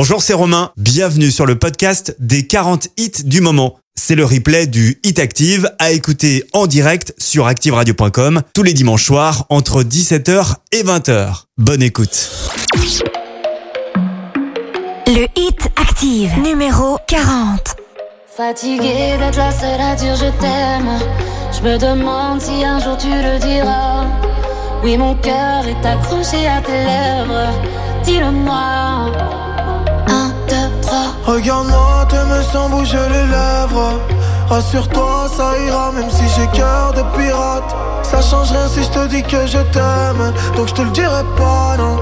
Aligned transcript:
Bonjour, 0.00 0.22
c'est 0.22 0.32
Romain. 0.32 0.70
Bienvenue 0.76 1.32
sur 1.32 1.44
le 1.44 1.58
podcast 1.58 2.14
des 2.20 2.46
40 2.46 2.86
hits 2.98 3.24
du 3.24 3.40
moment. 3.40 3.80
C'est 3.96 4.14
le 4.14 4.24
replay 4.24 4.68
du 4.68 5.00
Hit 5.02 5.18
Active 5.18 5.72
à 5.80 5.90
écouter 5.90 6.44
en 6.52 6.68
direct 6.68 7.14
sur 7.18 7.48
activeradio.com 7.48 8.42
tous 8.54 8.62
les 8.62 8.74
dimanches 8.74 9.04
soirs 9.04 9.46
entre 9.48 9.82
17h 9.82 10.54
et 10.70 10.84
20h. 10.84 11.46
Bonne 11.56 11.82
écoute. 11.82 12.30
Le 15.08 15.26
Hit 15.34 15.68
Active 15.74 16.30
numéro 16.44 16.98
40. 17.08 17.74
Fatigué 18.36 19.16
d'être 19.18 19.36
la 19.36 19.50
seule 19.50 19.80
à 19.80 19.96
dire 19.96 20.14
je 20.14 20.30
t'aime. 20.40 20.90
Je 21.50 21.68
me 21.68 21.76
demande 21.76 22.40
si 22.40 22.64
un 22.64 22.78
jour 22.78 22.96
tu 22.98 23.08
le 23.08 23.40
diras. 23.40 24.06
Oui, 24.84 24.96
mon 24.96 25.16
cœur 25.16 25.66
est 25.66 25.84
accroché 25.84 26.46
à 26.46 26.60
tes 26.60 26.70
lèvres. 26.70 27.52
Dis-le-moi. 28.04 29.47
Regarde-moi, 31.26 32.06
t'aimes 32.08 32.42
sans 32.52 32.68
bouger 32.68 32.96
les 33.10 33.26
lèvres. 33.26 33.92
Rassure-toi, 34.48 35.28
ça 35.36 35.58
ira, 35.66 35.92
même 35.92 36.10
si 36.10 36.24
j'ai 36.34 36.46
cœur 36.58 36.92
de 36.94 37.02
pirate. 37.16 37.74
Ça 38.02 38.22
change 38.22 38.50
rien 38.50 38.66
si 38.66 38.82
je 38.82 38.88
te 38.88 39.06
dis 39.08 39.22
que 39.22 39.46
je 39.46 39.58
t'aime. 39.58 40.32
Donc 40.56 40.68
je 40.68 40.74
te 40.74 40.82
le 40.82 40.90
dirai 40.90 41.22
pas, 41.36 41.76
non. 41.76 41.98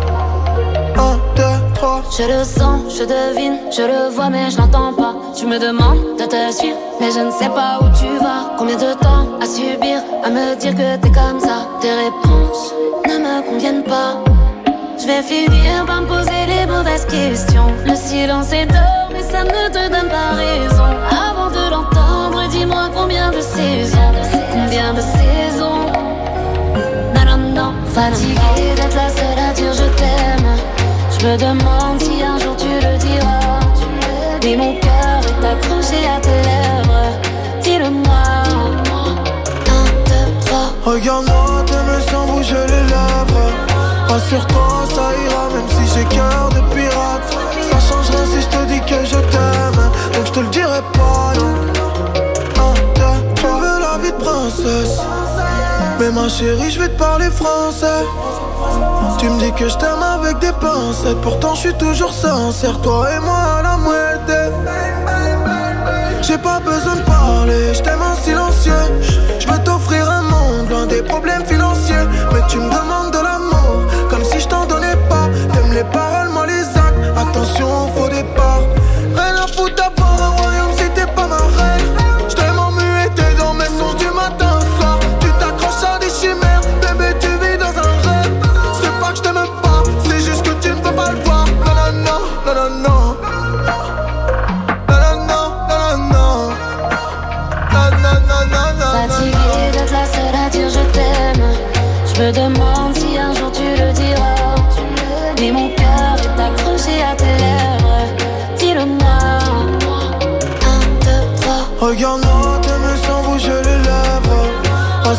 Un, 0.97 1.17
deux, 1.35 1.75
trois. 1.75 2.03
Je 2.17 2.23
le 2.23 2.45
sens, 2.45 2.83
je 2.97 3.03
devine, 3.03 3.59
je 3.77 3.83
le 3.83 4.15
vois, 4.15 4.31
mais 4.31 4.49
je 4.51 4.59
l'entends 4.59 4.95
pas. 4.95 5.15
Tu 5.37 5.47
me 5.47 5.59
demandes 5.59 6.17
de 6.19 6.25
te 6.25 6.53
suivre, 6.57 6.79
mais 7.01 7.11
je 7.11 7.21
ne 7.21 7.31
sais 7.33 7.49
pas 7.49 7.79
où 7.81 7.89
tu 7.99 8.07
vas. 8.23 8.55
Combien 8.57 8.77
de 8.77 8.95
temps 8.95 9.27
à 9.43 9.47
subir, 9.47 9.99
à 10.25 10.31
me 10.31 10.55
dire 10.55 10.75
que 10.75 10.97
t'es 10.97 11.11
comme 11.11 11.41
ça? 11.41 11.67
Tes 11.81 11.91
réponses 11.93 12.73
ne 13.07 13.19
me 13.19 13.51
conviennent 13.51 13.85
pas. 13.85 14.23
Je 14.99 15.07
vais 15.07 15.23
finir 15.23 15.85
par 15.87 16.01
me 16.03 16.07
poser 16.07 16.47
les 16.49 16.67
mauvaises 16.67 17.05
questions. 17.05 17.67
Le 17.85 17.95
silence 17.95 18.53
est 18.53 18.67
d'or, 18.67 19.11
mais 19.13 19.23
ça 19.23 19.45
ne 19.45 19.69
te 19.69 19.89
donne 19.91 20.09
pas 20.09 20.35
raison. 20.35 20.91
Avant 21.11 21.51
de 21.51 21.71
l'entendre, 21.71 22.49
dis-moi 22.49 22.89
combien 22.95 23.31
de 23.31 23.41
saisons, 23.41 24.13
combien 24.53 24.95
de 24.95 25.01
saisons. 25.01 25.87
Non, 27.15 27.25
non, 27.27 27.37
non, 27.55 27.73
fatigué 27.93 28.75
d'être 28.75 28.97
la 28.97 29.11
seule 29.11 29.39
à 29.39 29.53
dire 29.53 29.73
je 29.73 29.85
t'aime. 29.99 30.57
Je 31.19 31.27
me 31.27 31.37
demande 31.37 32.01
si 32.01 32.23
un 32.23 32.39
jour 32.39 32.57
tu 32.57 32.67
le 32.67 32.97
diras. 32.97 33.61
Mais 34.43 34.57
mon 34.57 34.75
cœur 34.81 35.21
est 35.21 35.47
accroché 35.47 36.07
à 36.09 36.21
tes 36.21 36.41
lèvres. 36.49 37.13
Dis-le-moi. 37.63 38.23
Un, 39.69 39.85
deux, 40.09 40.47
trois. 40.47 40.73
Regarde-moi, 40.85 41.65
t'aimes 41.67 42.01
sans 42.11 42.27
bouger 42.27 42.55
les 42.69 42.83
lèvres. 42.89 43.36
Rassure-toi, 44.17 44.87
ça 44.89 45.11
ira, 45.27 45.49
même 45.53 45.69
si 45.69 45.95
j'ai 45.95 46.05
cœur 46.05 46.49
de 46.49 46.75
pirate. 46.75 47.37
Ça 47.71 47.79
change 47.87 48.09
rien 48.09 48.25
si 48.25 48.41
je 48.41 48.47
te 48.47 48.65
dis 48.65 48.81
que 48.81 49.05
je 49.05 49.19
t'aime. 49.31 49.91
Donc 50.15 50.25
je 50.25 50.33
te 50.33 50.41
le 50.41 50.47
dirai 50.47 50.81
pas, 50.95 51.35
non. 52.57 52.73
Tu 53.35 53.43
veux 53.43 53.79
la 53.79 53.99
vie 54.03 54.13
de 54.13 54.17
princesse. 54.17 55.01
Mais 56.01 56.11
ma 56.11 56.31
chérie, 56.31 56.71
je 56.71 56.81
vais 56.81 56.89
te 56.89 56.99
parler 56.99 57.29
français. 57.29 58.07
Tu 59.19 59.29
me 59.29 59.39
dis 59.39 59.53
que 59.53 59.69
je 59.69 59.77
t'aime 59.77 60.03
avec 60.03 60.39
des 60.39 60.53
pincettes. 60.53 61.21
Pourtant, 61.21 61.55
je 61.55 61.61
suis 61.61 61.75
toujours 61.75 62.15
sincère, 62.15 62.81
toi 62.81 63.07
et 63.15 63.21
moi 63.21 63.59
à 63.59 63.63
la 63.63 63.77
moitié. 63.77 64.51
J'ai 66.23 66.39
pas 66.39 66.61
besoin 66.61 66.97
de 66.97 67.03
parler, 67.03 67.75
je 67.75 67.83
t'aime 67.83 68.01
en 68.01 68.17
silencieux. 68.25 68.73
Je 69.39 69.47
veux 69.47 69.59
t'offrir 69.59 70.11
un 70.11 70.23
monde 70.23 70.71
loin 70.71 70.87
des 70.87 71.03
problèmes 71.03 71.45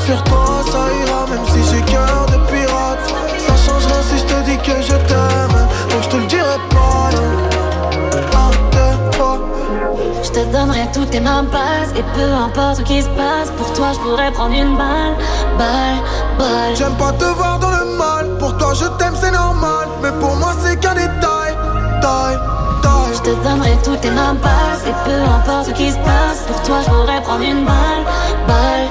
Rassure-toi, 0.07 0.63
ça 0.71 0.85
ira, 1.03 1.25
même 1.27 1.45
si 1.47 1.69
j'ai 1.69 1.81
cœur 1.81 2.25
de 2.27 2.37
pirate. 2.49 3.13
Ça 3.39 3.55
change 3.57 3.85
rien 3.87 4.01
si 4.03 4.17
je 4.17 4.23
te 4.23 4.41
dis 4.45 4.57
que 4.57 4.81
je 4.81 4.95
t'aime. 5.05 5.67
Donc 5.89 6.01
je 6.03 6.07
te 6.07 6.15
le 6.15 6.25
dirai 6.27 6.57
pas, 6.69 7.09
non. 7.13 7.47
Je 10.23 10.29
te 10.31 10.51
donnerai 10.51 10.87
toutes 10.93 11.09
tes 11.09 11.19
mains 11.19 11.43
passes 11.45 11.91
Et 11.97 12.03
peu 12.15 12.31
importe 12.31 12.77
ce 12.77 12.81
qui 12.83 13.01
se 13.01 13.07
passe 13.09 13.49
Pour 13.57 13.73
toi 13.73 13.87
je 13.93 13.99
pourrais 13.99 14.31
prendre 14.31 14.53
une 14.53 14.77
balle 14.77 15.15
Balle, 15.57 15.97
balle 16.37 16.75
J'aime 16.75 16.93
pas 16.93 17.11
te 17.13 17.25
voir 17.25 17.59
dans 17.59 17.71
le 17.71 17.85
mal. 17.97 18.37
Pour 18.37 18.55
toi, 18.57 18.73
je 18.73 18.85
t'aime, 18.97 19.15
c'est 19.19 19.31
normal. 19.31 19.87
Mais 20.03 20.11
pour 20.19 20.35
moi, 20.35 20.53
c'est 20.61 20.79
qu'un 20.79 20.93
détail. 20.93 21.55
Taille, 22.01 22.37
taille. 22.81 23.13
Je 23.15 23.21
te 23.21 23.29
donnerai 23.43 23.77
toutes 23.83 24.01
tes 24.01 24.11
mains 24.11 24.35
passes 24.35 24.83
Et 24.87 25.09
peu 25.09 25.21
importe 25.21 25.67
ce 25.67 25.71
qui 25.71 25.91
se 25.91 25.97
passe 25.97 26.43
Pour 26.47 26.61
toi 26.63 26.77
je 26.85 26.89
pourrais 26.89 27.21
prendre 27.21 27.43
une 27.43 27.65
balle 27.65 28.03
Balle, 28.47 28.87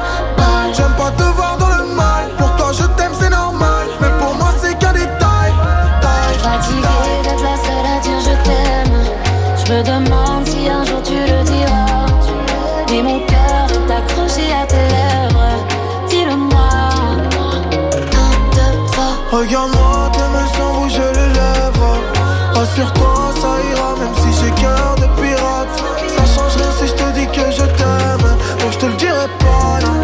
Rassure-toi, 22.76 23.32
ça 23.40 23.56
ira, 23.72 23.96
même 23.96 24.14
si 24.16 24.38
j'ai 24.38 24.50
cœur 24.60 24.96
de 24.96 25.06
pirate. 25.18 25.82
Ça 26.08 26.26
change 26.26 26.56
rien 26.56 26.70
si 26.78 26.86
je 26.88 26.92
te 26.92 27.18
dis 27.18 27.26
que 27.26 27.50
je 27.50 27.64
t'aime. 27.74 28.36
Donc 28.60 28.72
je 28.72 28.76
te 28.76 28.84
le 28.84 28.92
dirai 28.96 29.28
pas, 29.38 29.80
non. 29.80 30.02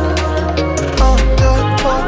Un, 1.04 1.16
deux, 1.36 1.76
trois. 1.76 2.00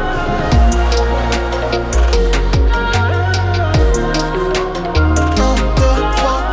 Un, 5.37 5.55
deux, 5.75 6.01
trois. 6.15 6.45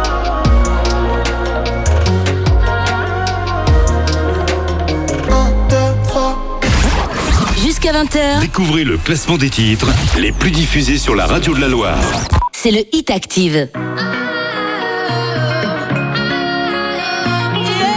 Un, 5.30 5.50
deux, 5.70 5.92
trois. 6.06 6.38
Jusqu'à 7.62 7.92
20h, 7.92 8.40
Découvrez 8.42 8.84
le 8.84 8.98
classement 8.98 9.38
des 9.38 9.48
titres 9.48 9.88
les 10.18 10.32
plus 10.32 10.50
diffusés 10.50 10.98
sur 10.98 11.14
la 11.14 11.24
radio 11.24 11.54
de 11.54 11.60
la 11.62 11.68
Loire. 11.68 11.96
C'est 12.62 12.70
le 12.70 12.84
Hit 12.92 13.10
Active. 13.10 13.68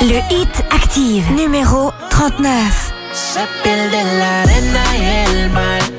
Le 0.02 0.20
Hit 0.34 0.64
Active 0.72 1.32
numéro 1.34 1.92
39. 2.10 2.92
Se 3.14 3.40
pierde 3.62 3.94
en 3.94 4.18
la 4.18 4.42
arena 4.42 4.84
y 4.98 5.30
el 5.30 5.50
mar. 5.52 5.95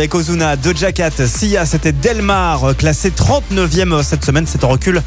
Avec 0.00 0.14
Ozuna, 0.14 0.56
Doja 0.56 0.92
Cat, 0.92 1.26
Sia, 1.26 1.66
c'était 1.66 1.92
Delmar, 1.92 2.74
classé 2.78 3.10
39e 3.10 4.02
cette 4.02 4.24
semaine. 4.24 4.46
C'est 4.46 4.64
en 4.64 4.68
recul 4.68 5.02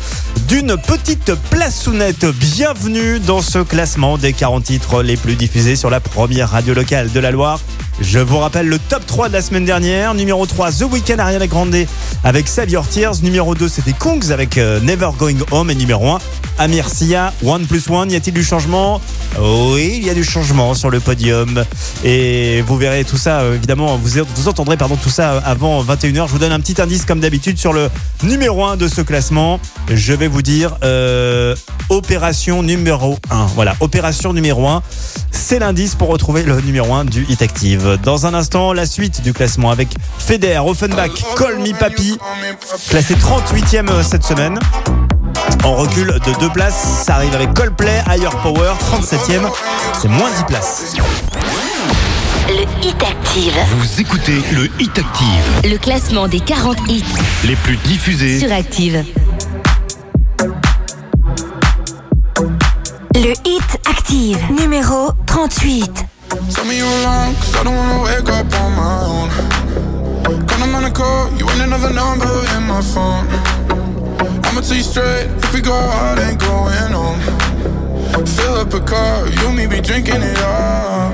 d'une 0.48 0.78
petite 0.78 1.34
place 1.50 1.88
nette. 1.88 2.26
Bienvenue 2.26 3.20
dans 3.20 3.42
ce 3.42 3.58
classement 3.58 4.20
des 4.20 4.34
40 4.34 4.66
titres 4.66 5.02
les 5.02 5.18
plus 5.18 5.34
diffusés 5.34 5.76
sur 5.76 5.90
la 5.90 6.00
première 6.00 6.52
radio 6.52 6.76
locale 6.76 7.12
de 7.12 7.20
la 7.20 7.32
Loire. 7.32 7.60
Je 8.02 8.20
vous 8.20 8.38
rappelle 8.38 8.68
le 8.68 8.78
top 8.78 9.06
3 9.06 9.30
de 9.30 9.34
la 9.34 9.42
semaine 9.42 9.66
dernière. 9.66 10.14
Numéro 10.14 10.46
3, 10.46 10.72
The 10.72 10.84
Weeknd, 10.92 11.20
Ariana 11.20 11.48
Grande 11.48 11.76
avec 12.24 12.48
Save 12.48 12.70
Your 12.70 12.88
Tears. 12.88 13.22
Numéro 13.24 13.56
2, 13.56 13.68
c'était 13.68 13.94
Kongs 13.94 14.32
avec 14.32 14.58
euh, 14.58 14.80
Never 14.82 15.10
Going 15.18 15.38
Home. 15.52 15.72
Et 15.72 15.76
numéro 15.76 16.10
1, 16.10 16.20
Amir 16.60 16.90
Sia, 16.90 17.34
One 17.44 17.66
Plus 17.66 17.90
One. 17.90 18.12
Y 18.12 18.16
a-t-il 18.16 18.34
du 18.34 18.44
changement? 18.44 19.02
Oui, 19.40 19.96
il 19.98 20.06
y 20.06 20.10
a 20.10 20.14
du 20.14 20.24
changement 20.24 20.74
sur 20.74 20.90
le 20.90 21.00
podium. 21.00 21.64
Et 22.04 22.62
vous 22.64 22.76
verrez 22.76 23.06
tout 23.06 23.18
ça, 23.18 23.42
euh, 23.42 23.56
évidemment, 23.56 23.96
vous, 23.96 24.24
vous 24.36 24.48
entendrez 24.50 24.76
pardon, 24.76 24.98
tout 24.98 25.10
ça 25.10 25.38
avant 25.46 25.82
21h. 25.84 26.28
Je 26.28 26.32
vous 26.32 26.40
donne 26.40 26.52
un 26.52 26.60
petit 26.60 26.82
indice 26.82 27.06
comme 27.06 27.22
d'habitude 27.22 27.58
sur 27.58 27.72
le 27.72 27.90
numéro 28.24 28.66
1 28.66 28.76
de 28.76 28.90
ce 28.90 29.02
classement. 29.02 29.60
Je 29.90 30.14
vais 30.14 30.28
vous 30.28 30.42
dire 30.42 30.76
euh, 30.84 31.56
opération 31.90 32.62
numéro 32.62 33.18
1. 33.30 33.46
Voilà, 33.56 33.76
opération 33.80 34.34
numéro 34.34 34.68
1. 34.68 34.84
C'est 35.32 35.60
l'indice 35.60 35.96
pour 35.96 36.10
retrouver 36.10 36.44
le 36.44 36.60
numéro 36.60 36.94
1 36.94 37.06
du 37.06 37.26
Hit 37.30 37.42
Active. 37.42 37.98
Dans 38.04 38.26
un 38.26 38.34
instant, 38.34 38.74
la 38.74 38.86
suite 38.86 39.22
du 39.22 39.32
classement 39.32 39.72
avec 39.72 39.90
Feder, 40.18 40.60
Offenbach, 40.66 41.12
Call 41.38 41.60
Me 41.60 41.72
Papi, 41.78 42.18
classé 42.90 43.16
38e 43.16 44.04
cette 44.04 44.26
semaine. 44.26 44.60
En 45.64 45.76
recul 45.76 46.08
de 46.08 46.40
deux 46.40 46.50
places, 46.50 47.04
ça 47.06 47.16
arrive 47.16 47.34
avec 47.34 47.54
Coldplay, 47.54 48.02
Higher 48.08 48.30
Power, 48.42 48.74
37e, 48.92 49.50
c'est 50.02 50.10
moins 50.10 50.30
10 50.38 50.44
places. 50.44 50.96
Le 52.48 52.64
Hit 52.86 53.02
Active. 53.04 53.54
Vous 53.78 54.02
écoutez 54.02 54.42
le 54.54 54.66
Hit 54.80 54.98
Active, 54.98 55.72
Le 55.72 55.78
classement 55.78 56.28
des 56.28 56.40
40 56.40 56.78
hits 56.90 57.04
les 57.46 57.56
plus 57.56 57.78
diffusés. 57.78 58.40
sur 58.40 58.52
Active. 58.52 59.04
Le 63.16 63.32
Hit 63.46 63.80
Active, 63.90 64.38
numéro 64.52 65.12
38. 65.26 66.06
Tell 66.54 66.66
me 66.66 66.78
you 66.78 66.86
lying, 66.86 67.36
cause 67.36 67.56
I 67.56 67.64
don't 67.64 67.76
wanna 67.76 68.04
wake 68.04 68.30
up 68.30 68.46
on 68.62 68.72
my 68.76 69.06
own. 69.06 69.30
When 70.50 70.62
I'm 70.64 70.76
on 70.76 70.86
a 70.86 70.92
call, 70.92 71.30
you 71.38 71.48
ain't 71.50 71.62
another 71.62 71.94
number 71.94 72.28
in 72.58 72.64
my 72.68 72.82
phone. 72.82 73.28
I'ma 74.46 74.62
tell 74.62 74.76
you 74.76 74.84
straight, 74.84 75.28
if 75.44 75.54
we 75.54 75.62
go 75.62 75.74
out, 75.74 76.20
ain't 76.20 76.40
going 76.40 76.92
home. 76.92 77.20
Fill 78.26 78.56
up 78.56 78.74
a 78.74 78.80
car, 78.82 79.28
you 79.28 79.48
and 79.48 79.56
me 79.56 79.68
be 79.68 79.82
drinking 79.82 80.22
it 80.22 80.38
up. 80.40 81.14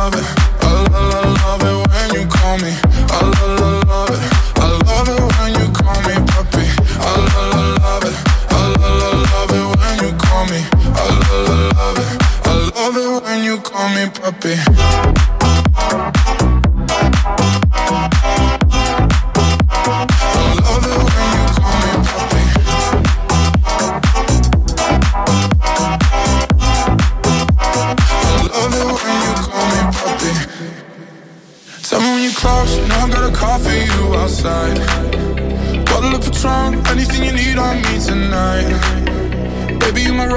I 0.00 0.04
love, 0.04 0.14
I 0.62 0.80
love, 1.44 1.60
it 1.60 1.90
when 1.90 2.22
you 2.22 2.26
call 2.26 2.56
me. 2.56 2.72
I 2.72 3.20
love, 3.20 3.84
love 3.86 4.08
it, 4.08 4.20
I 4.56 4.64
love 4.88 5.08
it 5.12 5.20
when 5.36 5.52
you 5.60 5.68
call 5.76 6.00
me 6.08 6.14
puppy. 6.32 6.64
I 6.96 7.20
love, 7.28 7.82
love 7.82 8.04
it, 8.08 8.16
I 8.48 8.72
love, 8.80 9.20
love 9.28 9.52
it 9.52 9.66
when 9.76 9.96
you 10.00 10.16
call 10.16 10.46
me. 10.46 10.64
I 10.96 11.04
love, 11.20 11.76
love 11.76 11.98
it, 11.98 12.08
I 12.46 12.52
love 12.74 12.96
it 12.96 13.24
when 13.24 13.44
you 13.44 13.58
call 13.60 13.88
me 13.90 14.08
puppy. 14.08 15.29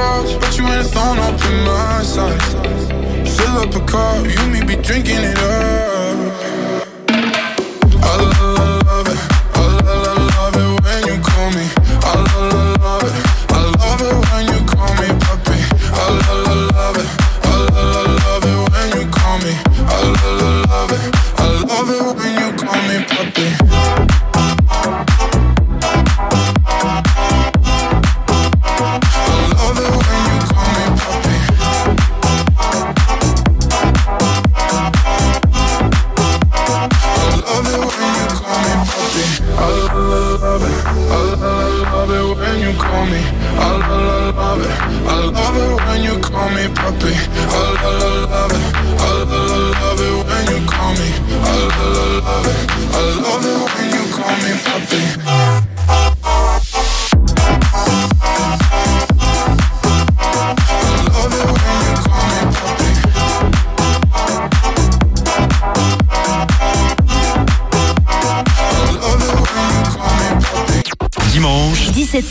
Baby, 0.03 0.12
you 0.12 0.12
my 0.12 0.22
rose, 0.22 0.38
but 0.38 0.57
you 0.57 0.65
ain't 0.65 0.81
a 0.81 0.89
thorn 0.89 1.19
up 1.19 1.45
in 1.45 1.63
my 1.63 2.03
side. 2.03 3.27
Fill 3.27 3.57
up 3.57 3.75
a 3.75 3.86
car, 3.86 4.27
you 4.27 4.38
and 4.38 4.51
me 4.51 4.62
be 4.62 4.81
drinking 4.81 5.24
it 5.24 5.38
up. 5.38 6.82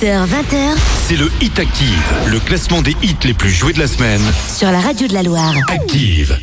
18h, 0.02 0.26
20h. 0.26 0.76
C'est 1.06 1.16
le 1.16 1.30
Hit 1.40 1.56
Active, 1.60 2.02
le 2.26 2.40
classement 2.40 2.82
des 2.82 2.96
hits 3.02 3.14
les 3.22 3.34
plus 3.34 3.50
joués 3.50 3.72
de 3.72 3.78
la 3.78 3.86
semaine. 3.86 4.20
Sur 4.52 4.72
la 4.72 4.80
radio 4.80 5.06
de 5.06 5.14
la 5.14 5.22
Loire. 5.22 5.54
Active. 5.68 6.36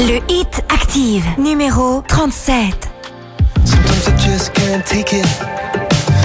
Le 0.00 0.18
Hit 0.32 0.62
Active, 0.70 1.24
numéro 1.36 2.02
37. 2.08 2.88
Sometimes 3.66 4.08
I 4.08 4.30
just 4.30 4.54
can't 4.54 4.82
take 4.86 5.12
it. 5.12 5.26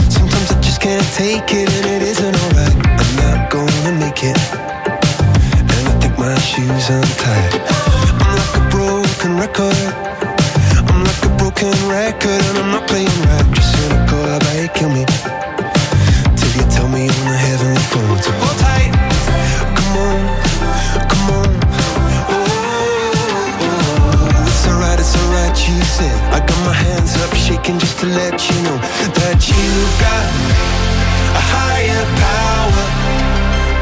Sometimes 0.10 0.52
I 0.52 0.62
just 0.62 0.80
can't 0.80 1.04
take 1.18 1.54
it 1.54 1.70
and 1.70 2.02
it 2.02 2.04
isn't 2.04 2.36
alright. 2.46 2.74
I'm 2.88 3.16
not 3.18 3.50
gonna 3.50 3.92
make 4.00 4.24
it. 4.24 4.38
And 4.56 5.88
I 5.90 6.00
think 6.00 6.18
my 6.18 6.40
shoes 6.40 6.90
untied. 6.90 7.83
Record. 9.44 9.76
I'm 10.88 11.04
like 11.04 11.22
a 11.28 11.32
broken 11.36 11.74
record, 11.92 12.42
and 12.48 12.58
I'm 12.62 12.72
not 12.72 12.88
playing 12.88 13.18
right. 13.28 13.48
Just 13.56 13.76
cynical, 13.76 14.24
about 14.24 14.56
you 14.56 14.70
kill 14.72 14.92
me? 14.96 15.04
Till 16.38 16.52
you 16.58 16.64
tell 16.72 16.88
me 16.88 17.04
on 17.12 17.24
the 17.28 17.38
heavenly 17.48 17.86
phone. 17.92 18.18
to 18.24 18.32
hold 18.40 18.58
tight. 18.64 18.92
Come 19.78 19.96
on, 20.08 20.20
come 21.12 21.28
on. 21.40 21.52
Oh, 22.32 22.46
it's 24.48 24.64
alright, 24.70 25.00
it's 25.04 25.16
alright, 25.20 25.56
you 25.68 25.76
said. 25.98 26.18
I 26.32 26.40
got 26.40 26.60
my 26.70 26.76
hands 26.86 27.14
up, 27.24 27.32
shaking 27.36 27.78
just 27.84 28.00
to 28.00 28.06
let 28.08 28.36
you 28.48 28.58
know 28.64 28.78
that 29.20 29.40
you've 29.52 29.96
got 30.06 30.26
a 31.40 31.44
higher 31.56 32.04
power. 32.24 32.84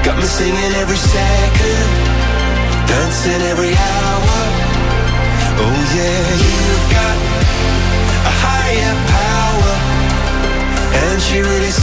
Got 0.06 0.16
me 0.18 0.26
singing 0.26 0.74
every 0.82 1.02
second, 1.16 1.88
dancing 2.90 3.42
every 3.54 3.74
hour. 3.78 4.81
Oh 5.64 5.82
yeah, 5.96 6.26
you've 6.46 6.88
got 6.98 7.18
a 8.32 8.34
higher 8.46 8.96
power, 9.18 9.76
and 11.02 11.18
she 11.22 11.38
really 11.40 11.74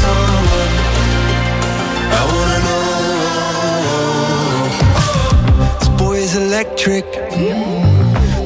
I 2.10 2.22
wanna 2.32 2.58
know. 2.66 2.78
This 5.78 5.90
boy 6.02 6.16
is 6.16 6.34
electric. 6.36 7.06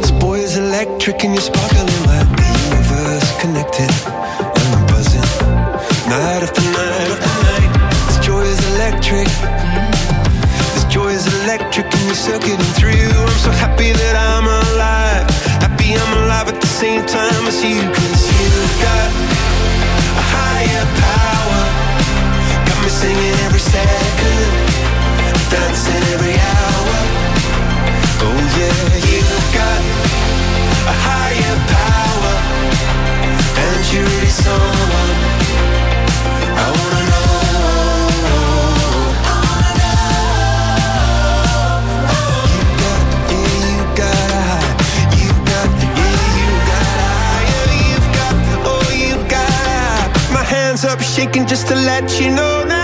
This 0.01 0.13
boy 0.13 0.39
is 0.41 0.57
electric 0.57 1.25
and 1.25 1.33
you're 1.35 1.49
the 2.37 2.49
universe 2.69 3.29
connected. 3.41 3.91
And 4.59 4.69
I'm 4.77 4.85
buzzing. 4.87 5.31
Night 6.11 6.43
after 6.47 6.65
night. 6.77 7.09
This 8.07 8.19
joy 8.27 8.43
is 8.43 8.61
electric. 8.75 9.29
This 10.75 10.85
joy 10.93 11.09
is 11.09 11.27
electric 11.43 11.87
and 11.87 12.05
you're 12.07 12.15
circuiting 12.15 12.73
through. 12.79 13.11
I'm 13.23 13.39
so 13.47 13.51
happy 13.51 13.93
that 13.93 14.17
I'm 14.17 14.45
alive. 14.45 14.62
I'm 15.99 16.25
alive 16.25 16.49
at 16.49 16.61
the 16.61 16.67
same 16.67 17.05
time 17.07 17.45
as 17.47 17.63
you 17.63 17.81
Cause 17.81 18.23
you've 18.39 18.77
got 18.81 19.09
a 20.21 20.25
higher 20.35 20.85
power. 21.05 21.63
Got 22.67 22.79
me 22.83 22.89
singing 22.89 23.37
every 23.47 23.61
second 23.61 24.51
Dancing 25.53 26.05
every 26.15 26.37
hour. 26.37 26.97
Oh 28.25 28.41
yeah 28.59 28.83
You've 29.11 29.49
got 29.53 29.81
a 30.93 30.95
higher 31.09 31.57
power. 31.77 32.35
And 33.65 33.81
you're 33.93 34.05
really 34.05 34.33
someone 34.33 35.22
chicken 51.23 51.47
just 51.47 51.69
to 51.69 51.75
let 51.77 52.21
you 52.21 52.31
know 52.31 52.65
that 52.67 52.82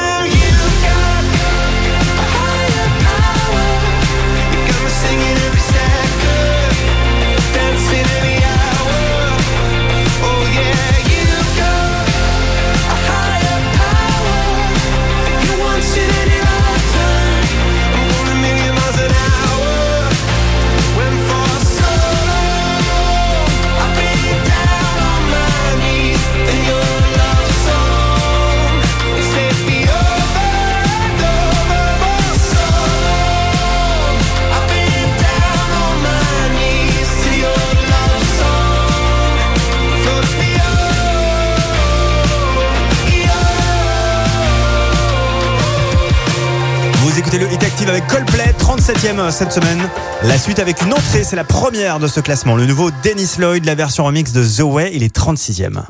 Euh, 49.04 49.30
cette 49.30 49.52
semaine. 49.52 49.88
La 50.24 50.38
suite 50.38 50.58
avec 50.58 50.82
une 50.82 50.92
entrée, 50.92 51.22
c'est 51.22 51.36
la 51.36 51.44
première 51.44 52.00
de 52.00 52.08
ce 52.08 52.18
classement. 52.18 52.56
Le 52.56 52.66
nouveau 52.66 52.90
Dennis 53.04 53.36
Lloyd, 53.38 53.64
la 53.64 53.76
version 53.76 54.04
remix 54.04 54.32
de 54.32 54.44
The 54.44 54.62
Way, 54.62 54.90
il 54.92 55.04
est 55.04 55.14
36ème. 55.14 55.82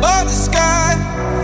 above 0.00 0.24
the 0.24 0.32
sky. 0.32 0.96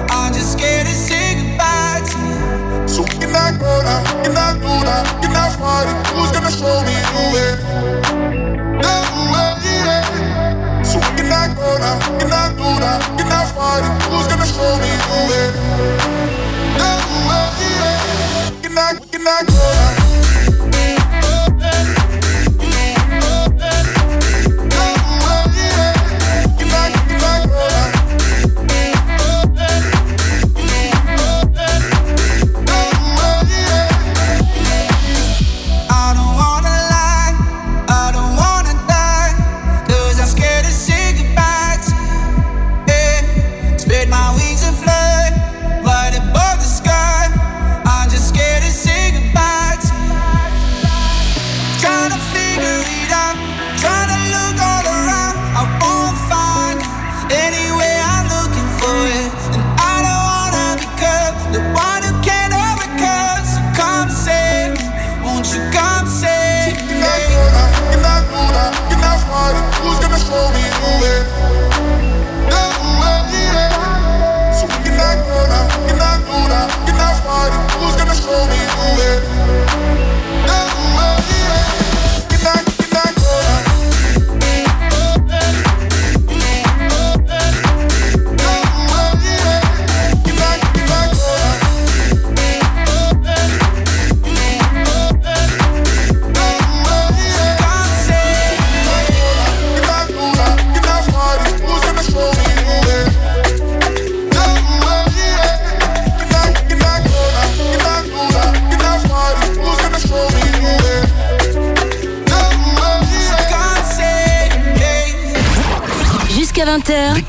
I'm 0.09 0.33
just 0.33 0.53
scared 0.57 0.87
to 0.87 0.93
say 0.93 1.37
goodbye 1.37 2.01
to 2.09 2.19
you. 2.25 2.89
So 2.89 3.05
can 3.05 3.37
I 3.37 3.53
go 3.53 3.69
down? 3.85 4.03
Can 4.25 4.33
I 4.33 4.57
do 4.57 4.73
that? 4.89 5.05
Can 5.21 5.37
I 5.37 5.47
fight 5.61 5.89
it? 5.93 5.97
Who's 6.17 6.33
gonna 6.33 6.51
show 6.51 6.77
me 6.89 6.97
the 7.13 7.23
way? 7.37 7.53
The 8.81 8.95
way. 9.33 9.53
So 10.89 10.99
can 11.17 11.29
I 11.29 11.53
go 11.53 11.69
down? 11.85 12.01
Can 12.19 12.33
I 12.33 12.49
do 12.57 12.69
that? 12.81 13.01
Can 13.19 13.29
I 13.29 13.45
fight 13.53 13.85
it? 13.85 13.93
Who's 14.09 14.27
gonna 14.27 14.49
show 14.49 14.73
me 14.81 14.91
the 15.05 15.19
way? 15.29 15.47
The 16.81 16.91
way. 17.29 17.45
Can 18.63 18.79
I? 18.79 18.97
Can 19.13 19.27
I 19.29 19.43
go 19.45 19.53
down? 19.53 19.96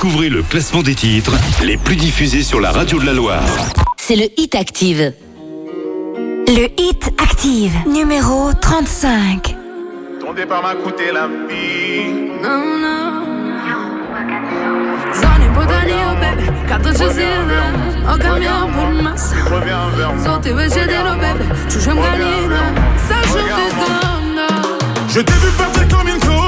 Découvrez 0.08 0.30
le 0.30 0.42
classement 0.42 0.84
des 0.84 0.96
titres 0.96 1.34
les 1.62 1.76
plus 1.76 1.98
diffusés 1.98 2.42
sur 2.42 2.62
la 2.62 2.72
radio 2.72 2.98
de 2.98 3.06
la 3.06 3.12
Loire. 3.12 3.44
C'est 3.98 4.16
le 4.16 4.28
Hit 4.38 4.56
Active. 4.56 5.12
Le 6.48 6.70
Hit 6.82 7.12
Active, 7.22 7.74
numéro 7.86 8.54
35. 8.54 9.54
Ton 10.22 10.34
départ 10.34 10.64
m'a 10.64 10.76
coûté 10.76 11.12
la 11.12 11.28
vie. 11.28 12.10
Non, 12.42 12.64
non. 12.80 13.26
J'en 15.14 15.46
ai 15.46 15.50
beau 15.50 15.66
donner 15.66 16.00
au 16.10 16.16
bébé, 16.16 16.52
quand 16.70 16.90
je 16.90 17.14
sais 17.14 17.28
en 18.08 18.18
camion 18.18 18.72
pour 18.74 18.90
le 18.90 19.02
masse. 19.02 19.34
Sortez, 20.24 20.54
mais 20.54 20.70
j'ai 20.70 20.88
des 20.88 21.04
bébé, 21.20 21.54
tu 21.70 21.82
joues 21.82 21.90
me 21.90 22.02
gagner 22.02 22.48
là, 22.48 22.64
ça 23.10 23.16
je 23.26 23.34
te 23.34 23.76
donne. 23.76 24.42
Je 25.10 25.20
t'ai 25.20 25.34
vu 25.34 25.52
partir 25.58 25.86
comme 25.90 26.08
une 26.08 26.24
chose. 26.24 26.47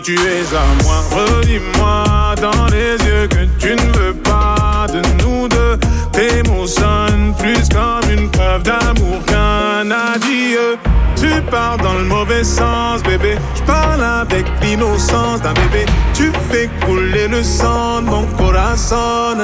tu 0.00 0.14
es 0.14 0.54
à 0.54 0.82
moi. 0.82 1.02
Redis-moi 1.10 2.34
dans 2.40 2.66
les 2.66 2.92
yeux 3.06 3.26
que 3.28 3.44
tu 3.58 3.74
ne 3.74 3.92
veux 3.98 4.14
pas 4.14 4.86
de 4.88 5.02
nous 5.22 5.48
deux. 5.48 5.78
Tes 6.12 6.42
mots 6.48 6.66
sonnent 6.66 7.34
plus 7.38 7.68
comme 7.68 8.10
une 8.10 8.30
preuve 8.30 8.62
d'amour 8.62 9.22
qu'un 9.26 9.90
adieu. 9.90 10.78
Tu 11.16 11.28
pars 11.50 11.76
dans 11.78 11.94
le 11.94 12.04
mauvais 12.04 12.44
sens, 12.44 13.02
bébé. 13.02 13.36
Je 13.54 13.62
parle 13.62 14.02
avec 14.02 14.46
l'innocence 14.62 15.42
d'un 15.42 15.54
bébé. 15.54 15.84
Tu 16.14 16.32
fais 16.50 16.68
couler 16.86 17.28
le 17.28 17.42
sang 17.42 18.00
de 18.02 18.06
mon 18.06 18.24
corazon. 18.38 19.36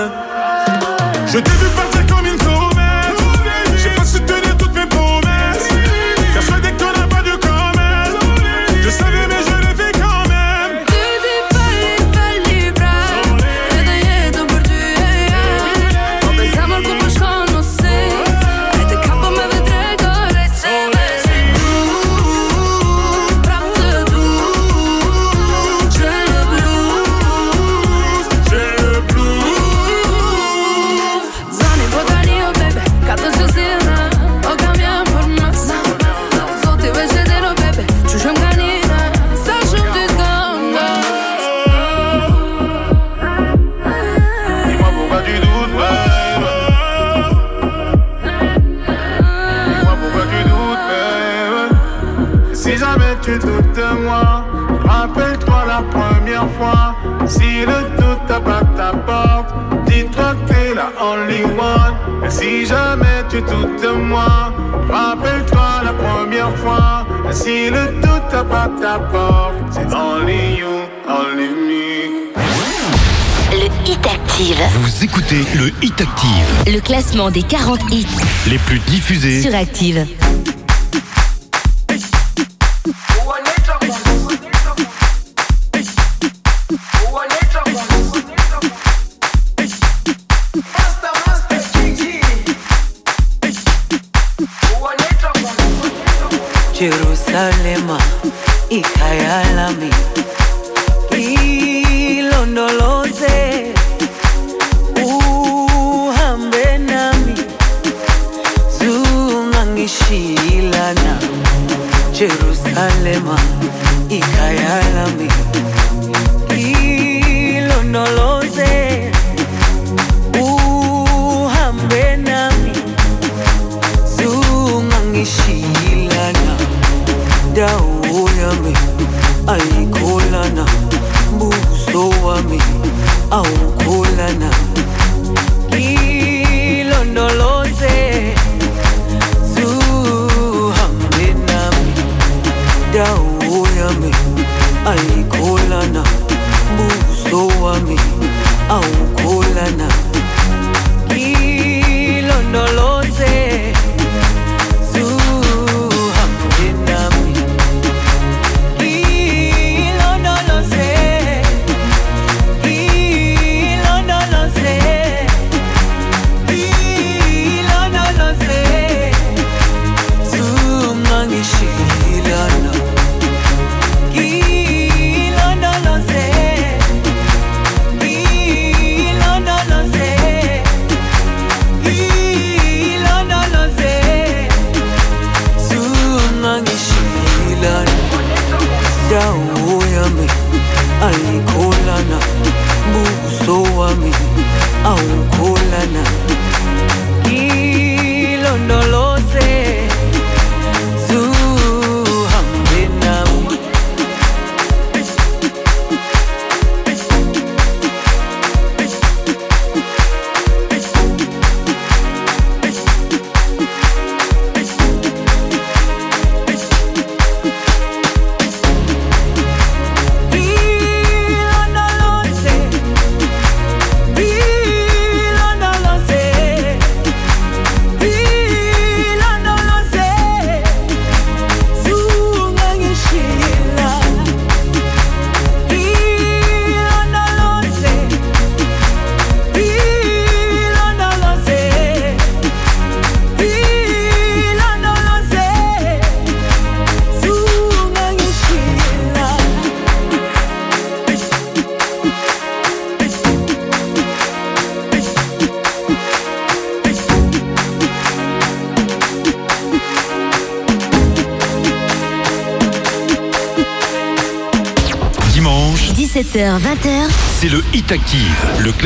Le 73.53 73.91
Hit 73.91 74.07
Active. 74.07 74.63
Vous 74.75 75.05
écoutez 75.05 75.45
le 75.55 75.73
Hit 75.83 75.99
Active. 76.01 76.75
Le 76.75 76.81
classement 76.81 77.31
des 77.31 77.43
40 77.43 77.81
hits 77.91 78.07
les 78.49 78.59
plus 78.59 78.79
diffusés 78.81 79.41
sur 79.41 79.55
Active. 79.55 80.07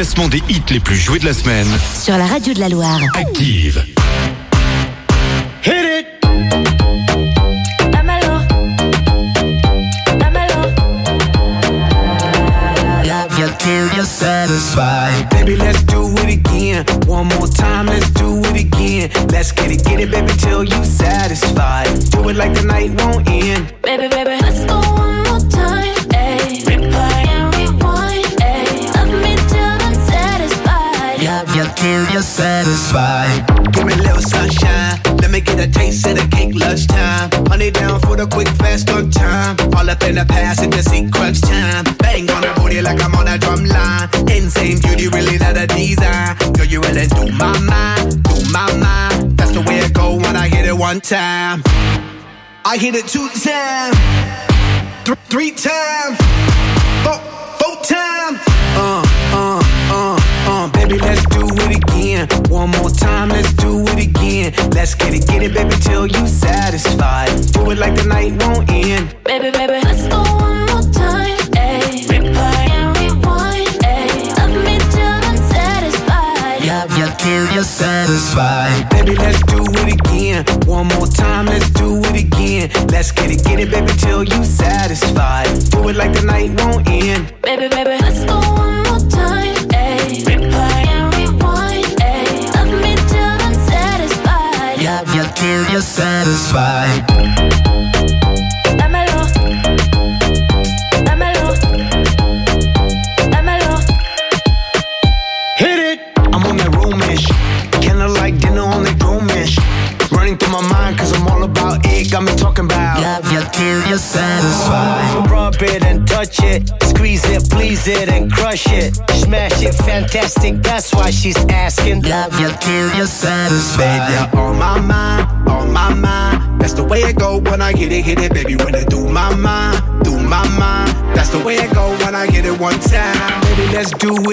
classement 0.00 0.28
des 0.28 0.42
hits 0.48 0.62
les 0.70 0.80
plus 0.80 0.96
joués 0.96 1.18
de 1.18 1.26
la 1.26 1.34
semaine. 1.34 1.66
Sur 1.94 2.16
la 2.16 2.24
radio 2.24 2.54
de 2.54 2.60
la 2.60 2.70
Loire. 2.70 3.02
Active. 3.18 3.84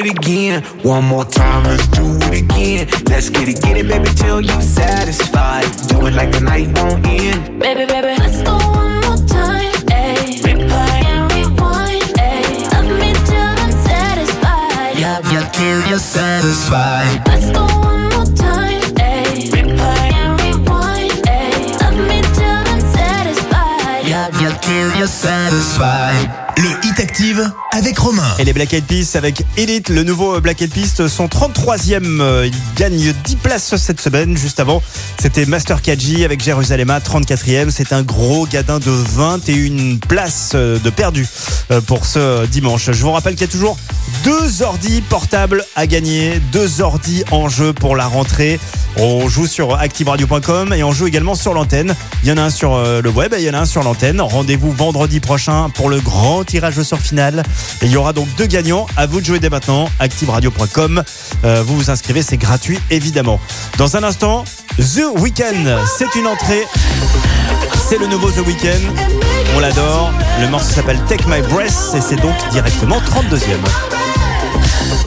It 0.07 0.17
again. 0.17 0.63
One 0.83 1.05
more 1.05 1.25
time, 1.25 1.63
let's 1.63 1.87
do 1.87 2.03
it 2.27 2.43
again. 2.43 2.87
Let's 3.05 3.29
get 3.29 3.47
it, 3.47 3.61
get 3.61 3.77
it, 3.77 3.87
baby, 3.87 4.09
till 4.15 4.41
you 4.41 4.61
satisfied. 4.61 5.65
Do 5.87 6.05
it 6.05 6.13
like 6.13 6.31
the 6.31 6.41
night 6.41 6.67
won't 6.77 7.05
end. 7.05 7.59
Baby, 7.59 7.85
baby, 7.85 8.15
let's 8.19 8.41
go 8.41 8.55
one 8.57 9.01
more 9.01 9.17
time. 9.27 9.73
Ayy, 9.91 10.41
replay 10.43 11.03
and 11.11 11.31
rewind. 11.33 12.03
Ayy, 12.19 12.71
love 12.73 12.91
me 12.99 13.13
till 13.29 13.53
I'm 13.63 13.71
satisfied. 13.71 14.99
Love 14.99 15.25
you 15.31 15.41
till 15.53 15.89
you're 15.89 15.99
satisfied. 15.99 17.27
Let's 17.27 17.49
go 17.51 17.65
one 17.65 18.03
more 18.13 18.29
time. 18.35 18.81
Ayy, 18.95 19.49
replay 19.51 20.07
and 20.21 20.33
rewind. 20.41 21.11
Ayy, 21.27 21.79
love 21.81 21.99
me 22.09 22.21
till 22.37 22.63
I'm 22.71 22.81
satisfied. 22.95 24.03
Love 24.09 24.41
you 24.41 24.51
till 24.61 24.97
you're 24.97 25.07
satisfied. 25.07 26.46
Active 26.99 27.51
avec 27.71 27.99
Romain. 27.99 28.35
Et 28.39 28.43
les 28.43 28.53
Black 28.53 28.73
Eyed 28.73 28.85
Peas 28.85 29.15
avec 29.15 29.43
Elite, 29.55 29.89
le 29.89 30.03
nouveau 30.03 30.39
Black 30.41 30.61
Eyed 30.61 30.71
Peas, 30.71 31.07
son 31.07 31.27
33e. 31.27 32.21
euh, 32.21 32.47
Il 32.47 32.53
gagne 32.75 33.13
10 33.23 33.35
places 33.35 33.75
cette 33.75 34.01
semaine. 34.01 34.35
Juste 34.35 34.59
avant, 34.59 34.81
c'était 35.19 35.45
Master 35.45 35.81
KG 35.81 36.25
avec 36.25 36.41
Jérusalem 36.41 36.89
34e. 36.89 37.69
C'est 37.69 37.93
un 37.93 38.01
gros 38.01 38.47
gadin 38.47 38.79
de 38.79 38.89
21 38.89 39.97
places 40.07 40.53
euh, 40.55 40.79
de 40.79 40.89
perdu 40.89 41.27
euh, 41.71 41.81
pour 41.81 42.05
ce 42.05 42.45
dimanche. 42.47 42.91
Je 42.91 43.01
vous 43.03 43.11
rappelle 43.11 43.35
qu'il 43.35 43.45
y 43.45 43.49
a 43.49 43.51
toujours 43.51 43.77
deux 44.23 44.61
ordi 44.61 45.01
portables 45.01 45.63
à 45.75 45.87
gagner, 45.87 46.41
deux 46.51 46.81
ordi 46.81 47.23
en 47.31 47.49
jeu 47.49 47.73
pour 47.73 47.95
la 47.95 48.07
rentrée. 48.07 48.59
On 48.99 49.29
joue 49.29 49.45
sur 49.45 49.75
activeradio.com 49.75 50.73
et 50.73 50.83
on 50.83 50.91
joue 50.91 51.07
également 51.07 51.35
sur 51.35 51.53
l'antenne. 51.53 51.95
Il 52.23 52.29
y 52.29 52.31
en 52.31 52.37
a 52.37 52.41
un 52.41 52.49
sur 52.49 52.73
euh, 52.73 53.01
le 53.01 53.09
web 53.09 53.33
et 53.33 53.37
il 53.37 53.43
y 53.43 53.49
en 53.49 53.53
a 53.53 53.59
un 53.59 53.65
sur 53.65 53.83
l'antenne. 53.83 54.21
Rendez-vous 54.21 54.71
vendredi 54.71 55.19
prochain 55.19 55.69
pour 55.69 55.89
le 55.89 55.99
grand 55.99 56.43
tirage 56.43 56.77
au 56.79 56.83
sort 56.83 56.99
final. 56.99 57.43
Il 57.83 57.89
y 57.89 57.97
aura 57.97 58.13
donc 58.13 58.27
deux 58.37 58.47
gagnants. 58.47 58.87
À 58.97 59.05
vous 59.05 59.21
de 59.21 59.25
jouer 59.25 59.39
dès 59.39 59.49
maintenant. 59.49 59.87
Activeradio.com. 59.99 61.03
Euh, 61.45 61.63
vous 61.63 61.77
vous 61.77 61.89
inscrivez, 61.91 62.23
c'est 62.23 62.37
gratuit 62.37 62.79
évidemment. 62.89 63.39
Dans 63.77 63.97
un 63.97 64.03
instant, 64.03 64.45
The 64.77 65.03
Weeknd. 65.19 65.77
C'est 65.97 66.15
une 66.15 66.25
entrée. 66.25 66.63
C'est 67.87 67.99
le 67.99 68.07
nouveau 68.07 68.31
The 68.31 68.45
Weeknd. 68.47 68.81
On 69.55 69.59
l'adore. 69.59 70.11
Le 70.41 70.47
morceau 70.47 70.73
s'appelle 70.73 70.99
Take 71.07 71.25
My 71.27 71.41
Breath 71.41 71.93
et 71.95 72.01
c'est 72.01 72.19
donc 72.19 72.35
directement 72.51 72.97
32e. 72.97 75.06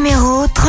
Numéro 0.00 0.48
32. 0.48 0.59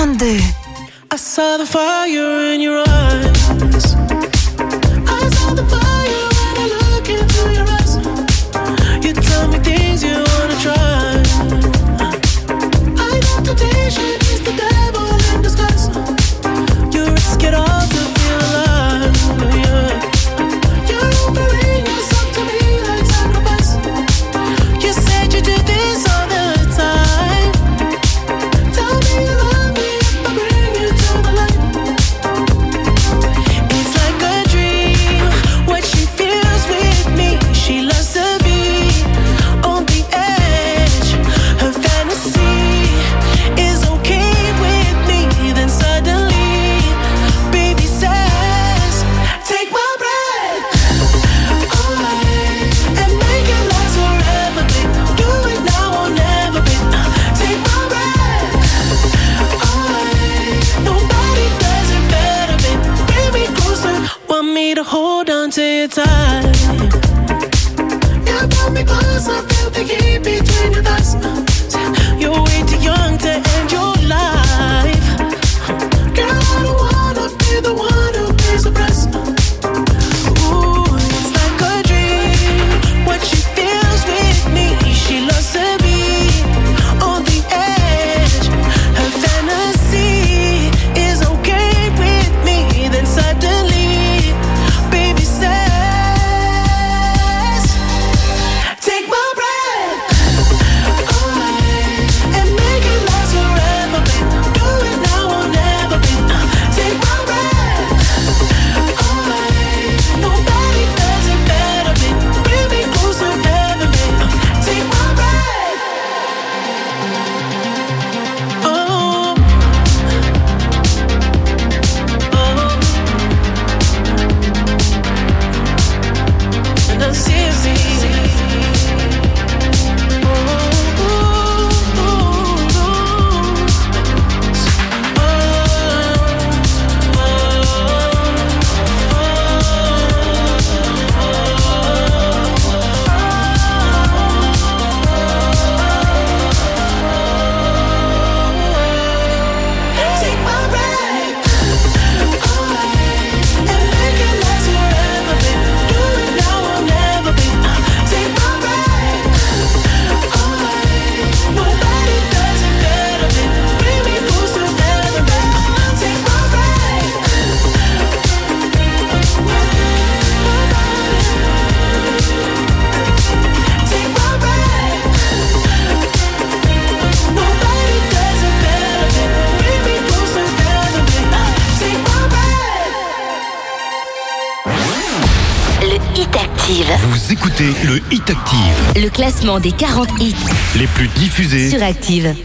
Classement 189.42 189.60
des 189.60 189.72
40 189.72 190.10
hits 190.20 190.36
les 190.78 190.88
plus 190.88 191.08
diffusés. 191.08 191.70
sur 191.70 191.82
Active. 191.82 192.36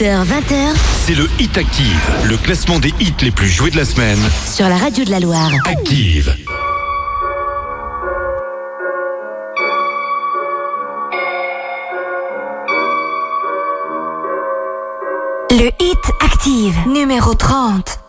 20h. 0.00 0.76
C'est 1.04 1.14
le 1.14 1.28
Hit 1.40 1.58
Active, 1.58 2.10
le 2.28 2.36
classement 2.36 2.78
des 2.78 2.94
hits 3.00 3.14
les 3.20 3.32
plus 3.32 3.48
joués 3.48 3.70
de 3.70 3.76
la 3.76 3.84
semaine. 3.84 4.18
Sur 4.46 4.68
la 4.68 4.76
radio 4.76 5.04
de 5.04 5.10
la 5.10 5.18
Loire. 5.18 5.50
Active. 5.64 6.36
Le 15.50 15.70
Hit 15.80 15.98
Active, 16.20 16.76
numéro 16.86 17.34
30. 17.34 18.07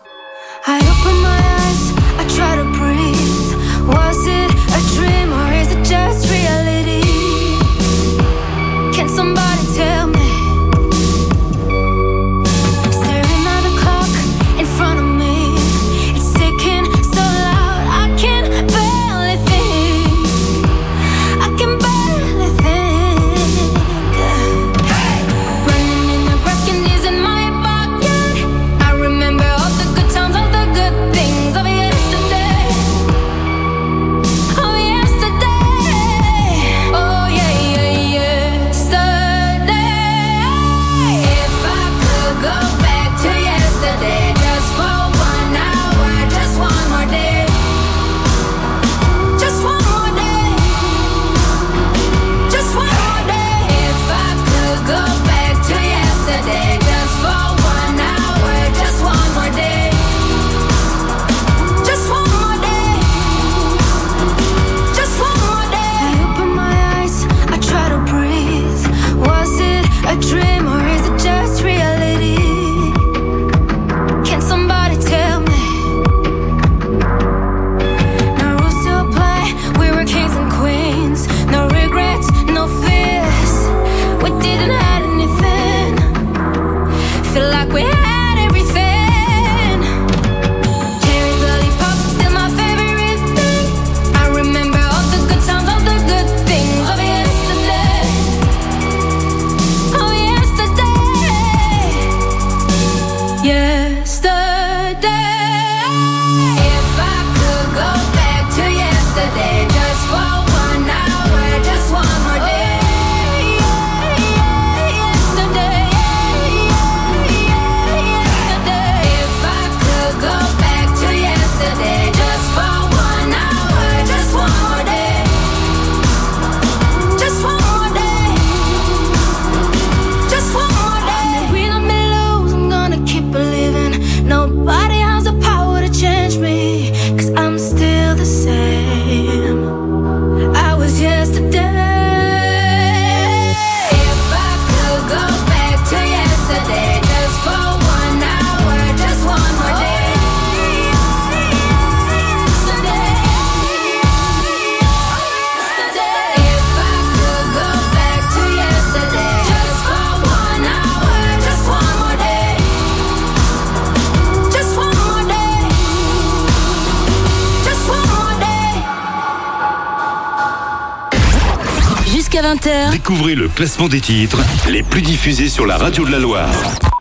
Découvrez 173.10 173.34
le 173.34 173.48
classement 173.48 173.88
des 173.88 174.00
titres 174.00 174.38
les 174.68 174.84
plus 174.84 175.02
diffusés 175.02 175.48
sur 175.48 175.66
la 175.66 175.76
radio 175.76 176.06
de 176.06 176.12
la 176.12 176.20
Loire. 176.20 176.48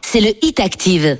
C'est 0.01 0.20
le 0.20 0.32
Hit 0.41 0.60
Active. 0.60 1.20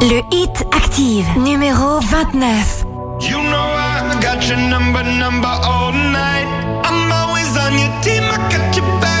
Le 0.00 0.22
Hit 0.32 0.64
Active, 0.74 1.26
numéro 1.36 2.00
29. 2.00 2.84
You 3.20 3.36
know 3.36 3.52
I 3.52 4.18
got 4.22 4.48
your 4.48 4.56
number, 4.56 5.02
number 5.02 5.46
all 5.62 5.92
night. 5.92 6.48
I'm 6.86 7.12
always 7.12 7.54
on 7.58 7.78
your 7.78 7.92
team, 8.00 8.22
I 8.22 8.38
got 8.50 8.74
your 8.74 9.00
back. 9.02 9.11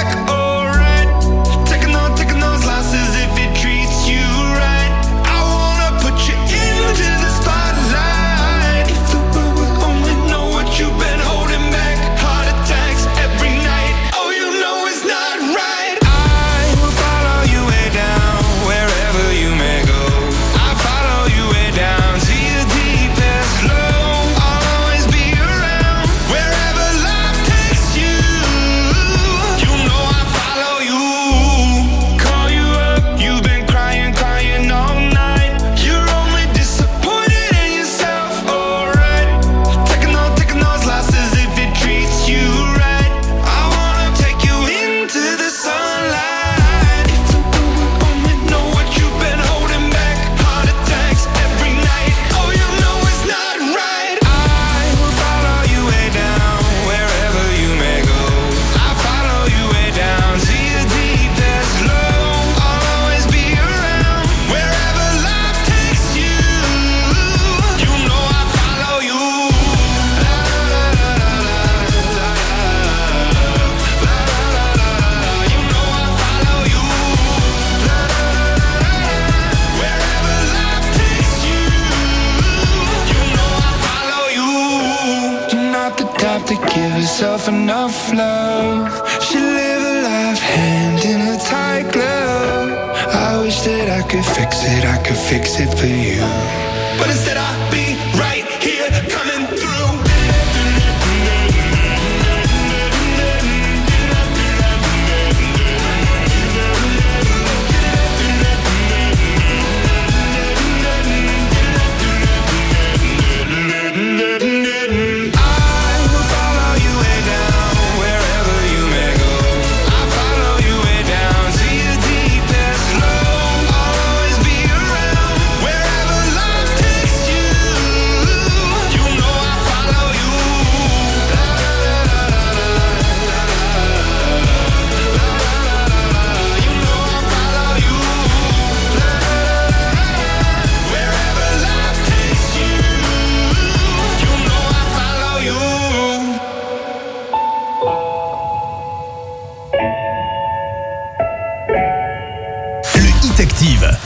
Hit 153.38 153.48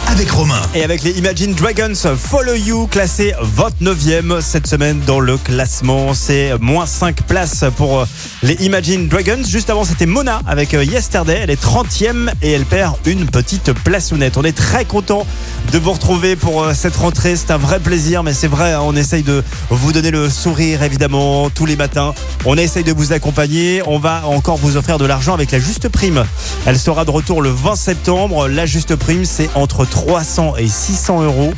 avec 0.06 0.30
Romain. 0.30 0.60
Et 0.74 0.84
avec 0.84 1.02
les 1.02 1.18
Imagine 1.18 1.52
Dragons, 1.52 1.94
Follow 2.16 2.54
You, 2.54 2.86
classé 2.86 3.34
29e 3.56 4.40
cette 4.40 4.66
semaine 4.66 5.00
dans 5.06 5.20
le 5.20 5.36
classement. 5.36 6.14
C'est 6.14 6.56
moins 6.60 6.86
5 6.86 7.22
places 7.22 7.64
pour 7.76 8.00
euh, 8.00 8.04
les 8.42 8.54
Imagine 8.64 9.08
Dragons. 9.08 9.42
Juste 9.46 9.68
avant, 9.68 9.84
c'était 9.84 10.06
Mona 10.06 10.40
avec 10.46 10.74
euh, 10.74 10.84
Yesterday. 10.84 11.40
Elle 11.42 11.50
est 11.50 11.62
30e 11.62 12.30
et 12.40 12.52
elle 12.52 12.64
perd 12.64 12.94
une 13.04 13.26
petite 13.26 13.72
place 13.72 14.12
nette. 14.12 14.36
On 14.36 14.44
est 14.44 14.56
très 14.56 14.84
content 14.84 15.26
de 15.72 15.78
vous 15.78 15.92
retrouver 15.92 16.36
pour 16.36 16.62
euh, 16.62 16.72
cette 16.72 16.96
rentrée. 16.96 17.36
C'est 17.36 17.50
un 17.50 17.58
vrai 17.58 17.80
plaisir, 17.80 18.22
mais 18.22 18.32
c'est 18.32 18.48
vrai, 18.48 18.76
on 18.76 18.94
essaye 18.94 19.22
de 19.22 19.42
vous 19.70 19.92
donner 19.92 20.10
le 20.10 20.30
sourire 20.30 20.82
évidemment 20.82 21.50
tous 21.50 21.66
les 21.66 21.76
matins. 21.76 22.14
On 22.44 22.56
essaye 22.56 22.84
de 22.84 22.92
vous 22.92 23.12
accompagner. 23.12 23.82
On 23.86 23.98
va 23.98 24.26
encore 24.26 24.56
vous 24.56 24.76
offrir 24.76 24.98
de 24.98 25.04
l'argent 25.04 25.34
avec 25.34 25.50
la 25.50 25.58
juste 25.58 25.88
prime. 25.88 26.24
Elle 26.64 26.78
sera 26.78 27.04
de 27.04 27.10
retour 27.10 27.42
le 27.42 27.50
20 27.50 27.76
septembre. 27.76 28.48
La 28.48 28.66
juste 28.66 28.94
prime, 28.94 29.15
c'est 29.24 29.48
entre 29.54 29.84
300 29.84 30.56
et 30.56 30.68
600 30.68 31.22
euros 31.22 31.52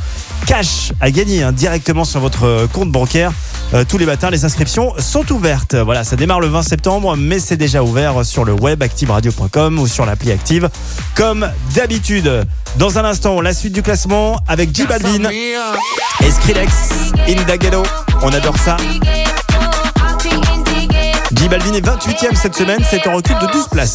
cash 0.47 0.93
à 1.01 1.11
gagner 1.11 1.43
hein, 1.43 1.53
directement 1.53 2.05
sur 2.05 2.21
votre 2.21 2.45
euh, 2.45 2.67
compte 2.67 2.91
bancaire. 2.91 3.33
Euh, 3.75 3.85
tous 3.87 3.99
les 3.99 4.07
matins, 4.07 4.31
les 4.31 4.45
inscriptions 4.45 4.95
sont 4.99 5.31
ouvertes. 5.33 5.75
Voilà, 5.75 6.05
ça 6.05 6.17
démarre 6.17 6.41
le 6.41 6.47
20 6.47 6.63
septembre, 6.63 7.17
mais 7.17 7.39
c'est 7.39 7.57
déjà 7.57 7.83
ouvert 7.83 8.25
sur 8.25 8.45
le 8.45 8.53
web 8.53 8.83
activeradio.com 8.83 9.79
ou 9.79 9.87
sur 9.87 10.07
l'appli 10.07 10.33
Active, 10.33 10.71
comme 11.15 11.51
d'habitude. 11.75 12.47
Dans 12.77 12.99
un 12.99 13.05
instant, 13.05 13.41
la 13.41 13.53
suite 13.53 13.73
du 13.73 13.83
classement 13.83 14.41
avec 14.47 14.75
J 14.75 14.87
Balvin 14.87 15.29
et 15.31 16.31
Skrillex, 16.31 16.73
Indaghetto. 17.29 17.83
On 18.23 18.33
adore 18.33 18.59
ça. 18.59 18.77
J 21.35 21.49
Balvin 21.49 21.75
est 21.75 21.87
28e 21.87 22.35
cette 22.35 22.57
semaine, 22.57 22.83
c'est 22.89 23.07
un 23.07 23.15
recul 23.15 23.37
de 23.39 23.53
12 23.53 23.69
places. 23.69 23.95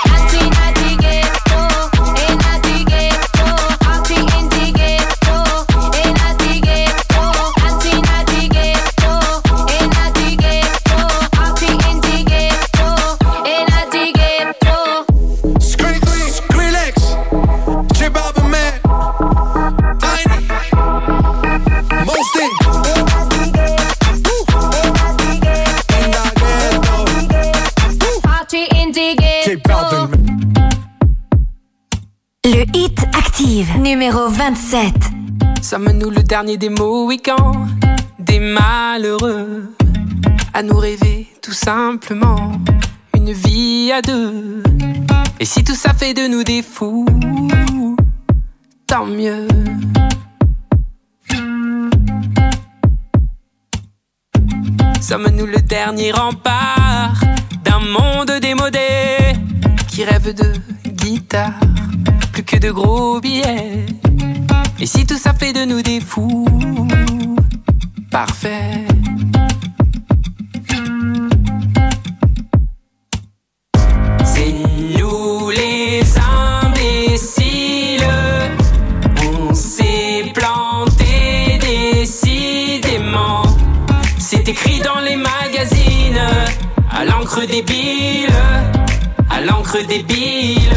27. 34.43 34.91
Sommes-nous 35.61 36.09
le 36.09 36.23
dernier 36.23 36.57
des 36.57 36.69
Mohicans, 36.69 37.67
des 38.17 38.39
malheureux, 38.39 39.71
à 40.51 40.63
nous 40.63 40.77
rêver 40.77 41.27
tout 41.43 41.51
simplement 41.51 42.53
une 43.15 43.33
vie 43.33 43.91
à 43.91 44.01
deux? 44.01 44.63
Et 45.39 45.45
si 45.45 45.63
tout 45.63 45.75
ça 45.75 45.93
fait 45.93 46.15
de 46.15 46.27
nous 46.27 46.43
des 46.43 46.63
fous, 46.63 47.05
tant 48.87 49.05
mieux. 49.05 49.47
Sommes-nous 54.99 55.45
le 55.45 55.61
dernier 55.61 56.11
rempart 56.13 57.21
d'un 57.63 57.79
monde 57.79 58.39
démodé 58.41 59.35
qui 59.87 60.03
rêve 60.03 60.33
de 60.33 60.51
guitare, 60.89 61.59
plus 62.33 62.43
que 62.43 62.57
de 62.57 62.71
gros 62.71 63.21
billets? 63.21 63.85
Et 64.79 64.85
si 64.87 65.05
tout 65.05 65.17
ça 65.17 65.33
fait 65.33 65.53
de 65.53 65.63
nous 65.63 65.81
des 65.81 65.99
fous, 65.99 66.87
parfait. 68.09 68.85
C'est 74.25 74.53
nous 74.97 75.49
les 75.51 76.01
imbéciles. 76.63 78.03
On 79.31 79.53
s'est 79.53 80.31
planté 80.33 81.59
décidément. 81.59 83.43
C'est 84.17 84.49
écrit 84.49 84.79
dans 84.79 85.01
les 85.01 85.15
magazines, 85.15 86.21
à 86.91 87.05
l'encre 87.05 87.45
débile, 87.45 88.33
à 89.29 89.41
l'encre 89.41 89.77
débile. 89.87 90.73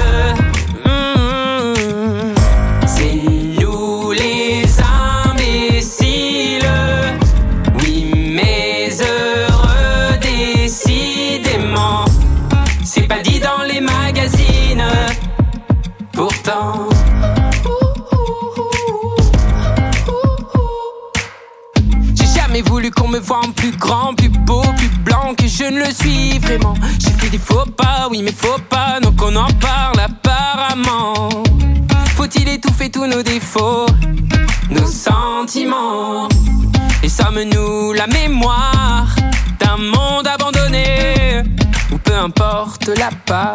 Je 25.64 25.70
ne 25.70 25.78
le 25.78 25.92
suis 25.92 26.38
vraiment. 26.38 26.74
J'ai 26.98 27.10
fait 27.10 27.30
des 27.30 27.38
faux 27.38 27.64
pas, 27.76 28.08
oui, 28.10 28.22
mais 28.22 28.32
faux 28.32 28.60
pas, 28.68 29.00
donc 29.00 29.14
on 29.22 29.34
en 29.34 29.48
parle 29.60 29.98
apparemment. 30.00 31.42
Faut-il 32.16 32.48
étouffer 32.48 32.90
tous 32.90 33.06
nos 33.06 33.22
défauts, 33.22 33.86
nos 34.70 34.86
sentiments? 34.86 36.28
Et 37.02 37.08
sommes-nous 37.08 37.92
la 37.94 38.06
mémoire 38.06 39.06
d'un 39.58 39.76
monde 39.78 40.26
abandonné 40.26 41.42
Ou 41.92 41.98
peu 41.98 42.14
importe 42.14 42.88
la 42.88 43.10
part, 43.24 43.54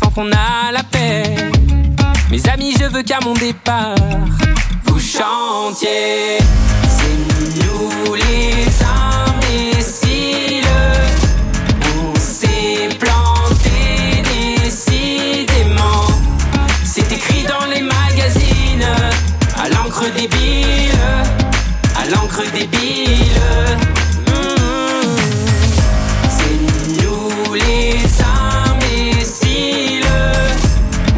tant 0.00 0.10
qu'on 0.10 0.30
a 0.30 0.70
la 0.72 0.84
paix. 0.84 1.34
Mes 2.30 2.48
amis, 2.48 2.74
je 2.78 2.84
veux 2.84 3.02
qu'à 3.02 3.18
mon 3.24 3.34
départ, 3.34 3.96
vous 4.84 5.00
chantiez. 5.00 6.38
C'est 6.96 7.18
nous 7.64 8.14
les 8.14 8.68
imbéciles. 8.84 10.08
L'encre 19.98 20.14
débile, 20.14 20.92
à 21.96 22.04
l'encre 22.10 22.42
débile. 22.52 23.40
Mmh. 24.26 25.16
C'est 26.30 27.02
nous 27.02 27.54
les 27.54 27.98
imbéciles. 28.62 30.04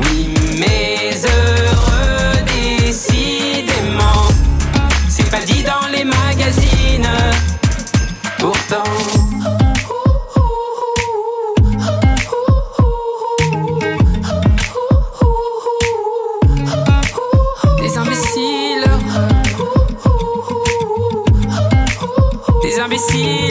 Oui, 0.03 0.35
mais 0.59 1.11
heureux 1.27 2.43
décidément. 2.47 4.29
C'est 5.11 5.31
pas 5.31 5.41
dit 5.41 5.63
dans 5.63 5.89
les 5.93 6.05
magazines. 6.05 7.09
Pourtant. 8.39 9.00
Des 23.21 23.50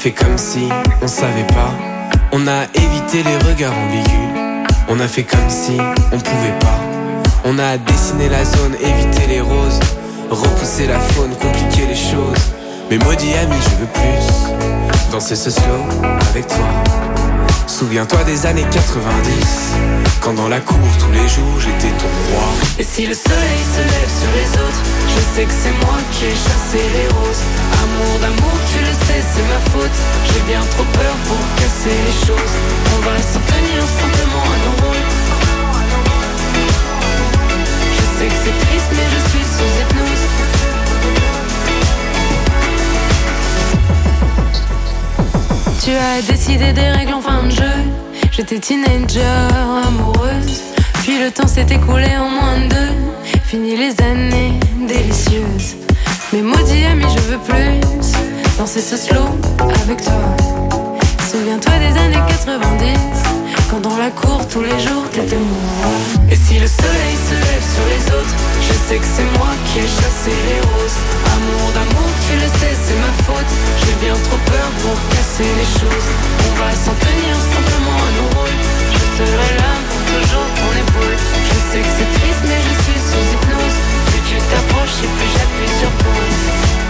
fait 0.00 0.12
comme 0.12 0.38
si 0.38 0.66
on 1.02 1.06
savait 1.06 1.46
pas. 1.48 1.74
On 2.32 2.46
a 2.46 2.62
évité 2.72 3.22
les 3.22 3.36
regards 3.46 3.74
ambigus. 3.76 4.66
On 4.88 4.98
a 4.98 5.06
fait 5.06 5.24
comme 5.24 5.50
si 5.50 5.76
on 6.10 6.18
pouvait 6.18 6.58
pas. 6.58 6.80
On 7.44 7.58
a 7.58 7.76
dessiné 7.76 8.30
la 8.30 8.42
zone, 8.42 8.76
évité 8.80 9.26
les 9.28 9.42
roses. 9.42 9.78
Repousser 10.30 10.86
la 10.86 10.98
faune, 10.98 11.32
compliquer 11.32 11.86
les 11.86 11.94
choses. 11.94 12.44
Mais 12.90 12.96
maudit 12.96 13.34
ami, 13.34 13.56
je 13.62 13.76
veux 13.76 13.92
plus. 13.92 15.12
Danser 15.12 15.36
ce 15.36 15.50
slow 15.50 15.84
avec 16.30 16.46
toi. 16.46 17.19
Souviens-toi 17.80 18.24
des 18.24 18.44
années 18.44 18.66
90. 18.70 19.72
Quand 20.20 20.34
dans 20.34 20.48
la 20.48 20.60
cour 20.60 20.76
tous 20.98 21.10
les 21.12 21.26
jours 21.26 21.56
j'étais 21.58 21.88
ton 21.96 22.12
roi. 22.28 22.44
Et 22.78 22.84
si 22.84 23.06
le 23.06 23.14
soleil 23.14 23.60
se 23.72 23.80
lève 23.80 24.12
sur 24.20 24.28
les 24.36 24.50
autres, 24.60 24.82
je 25.08 25.20
sais 25.32 25.44
que 25.46 25.56
c'est 25.62 25.72
moi 25.86 25.96
qui 26.12 26.26
ai 26.26 26.36
chassé 26.36 26.76
les 26.76 27.08
roses. 27.08 27.44
Amour 27.80 28.18
d'amour, 28.20 28.52
tu 28.70 28.84
le 28.84 28.92
sais, 28.92 29.24
c'est 29.32 29.48
ma 29.48 29.60
faute. 29.72 29.98
J'ai 30.28 30.42
bien 30.52 30.60
trop 30.76 30.84
peur 30.92 31.14
pour 31.24 31.40
casser 31.56 31.96
les 32.04 32.26
choses. 32.28 32.54
On 32.92 33.00
va 33.00 33.16
s'en 33.16 33.40
tenir 33.48 33.80
simplement 33.96 34.44
à 34.44 34.56
nos 34.60 34.76
rôles. 34.84 35.08
Je 37.96 38.04
sais 38.18 38.28
que 38.28 38.38
c'est 38.44 38.58
triste, 38.60 38.90
mais 38.92 39.08
je 39.08 39.20
suis 39.30 39.46
sous 39.56 39.70
hypnose. 39.80 40.59
Tu 45.90 45.96
as 45.96 46.22
décidé 46.22 46.72
des 46.72 46.88
règles 46.88 47.14
en 47.14 47.20
fin 47.20 47.42
de 47.42 47.50
jeu. 47.50 47.76
J'étais 48.30 48.60
teenager, 48.60 49.24
amoureuse. 49.88 50.62
Puis 51.02 51.18
le 51.18 51.32
temps 51.32 51.48
s'est 51.48 51.66
écoulé 51.68 52.16
en 52.16 52.28
moins 52.28 52.58
de 52.58 52.68
deux. 52.68 52.94
Fini 53.42 53.76
les 53.76 54.00
années 54.00 54.52
délicieuses. 54.86 55.74
Mais 56.32 56.42
maudit 56.42 56.84
ami, 56.84 57.06
je 57.16 57.32
veux 57.32 57.38
plus 57.38 57.80
danser 58.56 58.80
ce 58.80 58.96
slow 58.96 59.36
avec 59.82 60.00
toi. 60.04 60.36
Souviens-toi 61.28 61.72
des 61.80 61.98
années 61.98 62.24
90. 62.28 63.29
Quand 63.70 63.78
dans 63.78 63.96
la 63.98 64.10
cour 64.10 64.42
tous 64.48 64.62
les 64.62 64.78
jours 64.82 65.06
t'étais 65.12 65.38
moi. 65.38 65.86
Et 66.28 66.34
si 66.34 66.58
le 66.58 66.66
soleil 66.66 67.14
se 67.14 67.34
lève 67.38 67.62
sur 67.62 67.86
les 67.86 68.02
autres, 68.18 68.34
je 68.66 68.74
sais 68.74 68.98
que 68.98 69.06
c'est 69.06 69.30
moi 69.38 69.46
qui 69.66 69.78
ai 69.78 69.86
chassé 69.86 70.34
les 70.50 70.58
roses. 70.58 70.98
Amour 71.30 71.70
d'amour, 71.70 72.10
tu 72.26 72.34
le 72.34 72.50
sais, 72.58 72.74
c'est 72.74 72.98
ma 72.98 73.14
faute. 73.22 73.52
J'ai 73.78 73.94
bien 74.02 74.16
trop 74.26 74.42
peur 74.50 74.68
pour 74.82 74.98
casser 75.14 75.46
les 75.46 75.70
choses. 75.78 76.08
On 76.50 76.52
va 76.58 76.70
s'en 76.74 76.96
tenir 76.98 77.34
simplement 77.54 77.94
à 77.94 78.10
nos 78.18 78.28
rôles. 78.34 78.58
Je 78.90 78.98
serai 79.22 79.50
là 79.62 79.72
pour 79.86 80.02
toujours 80.18 80.48
ton 80.58 80.70
épaule. 80.74 81.18
Je 81.46 81.58
sais 81.70 81.82
que 81.86 81.92
c'est 81.94 82.10
triste, 82.18 82.42
mais 82.50 82.58
je 82.66 82.74
suis 82.82 83.00
sous 83.06 83.26
hypnose. 83.38 83.78
Plus 84.10 84.22
tu 84.26 84.36
t'approches 84.50 84.98
et 84.98 85.10
plus 85.14 85.30
j'appuie 85.30 85.74
sur 85.78 85.92
pause. 86.02 86.89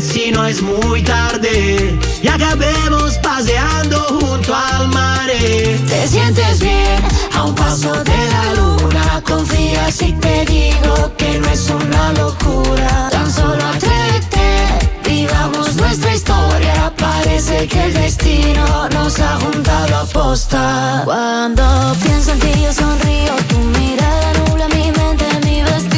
si 0.00 0.30
no 0.30 0.46
es 0.46 0.62
muy 0.62 1.02
tarde. 1.02 1.98
Y 2.22 2.28
acabemos 2.28 3.18
paseando 3.18 3.98
junto 4.20 4.54
al 4.54 4.88
mar. 4.88 5.28
Te 5.28 6.08
sientes 6.08 6.60
bien 6.60 7.02
a 7.34 7.44
un 7.44 7.54
paso 7.54 7.92
de 8.02 8.30
la 8.30 8.54
luna. 8.54 9.22
Confía 9.26 9.90
si 9.92 10.12
te 10.12 10.46
digo 10.46 11.12
que 11.18 11.38
no 11.38 11.48
es 11.48 11.68
una 11.68 12.12
locura. 12.14 13.08
Tan 13.10 13.30
solo 13.30 13.62
atrévete, 13.74 14.88
vivamos 15.04 15.76
nuestra 15.76 16.14
historia. 16.14 16.92
Parece 16.96 17.68
que 17.68 17.84
el 17.84 17.94
destino 17.94 18.88
nos 18.88 19.20
ha 19.20 19.36
juntado 19.36 19.96
a 19.96 20.04
posta. 20.06 21.02
Cuando 21.04 21.94
pienso 22.02 22.32
en 22.32 22.38
ti, 22.40 22.52
yo 22.62 22.72
sonrío. 22.72 23.34
Tu 23.48 23.58
mirada 23.78 24.32
nubla 24.38 24.68
mi 24.68 24.90
mente, 24.92 25.26
mi 25.44 25.62
vestido 25.62 25.97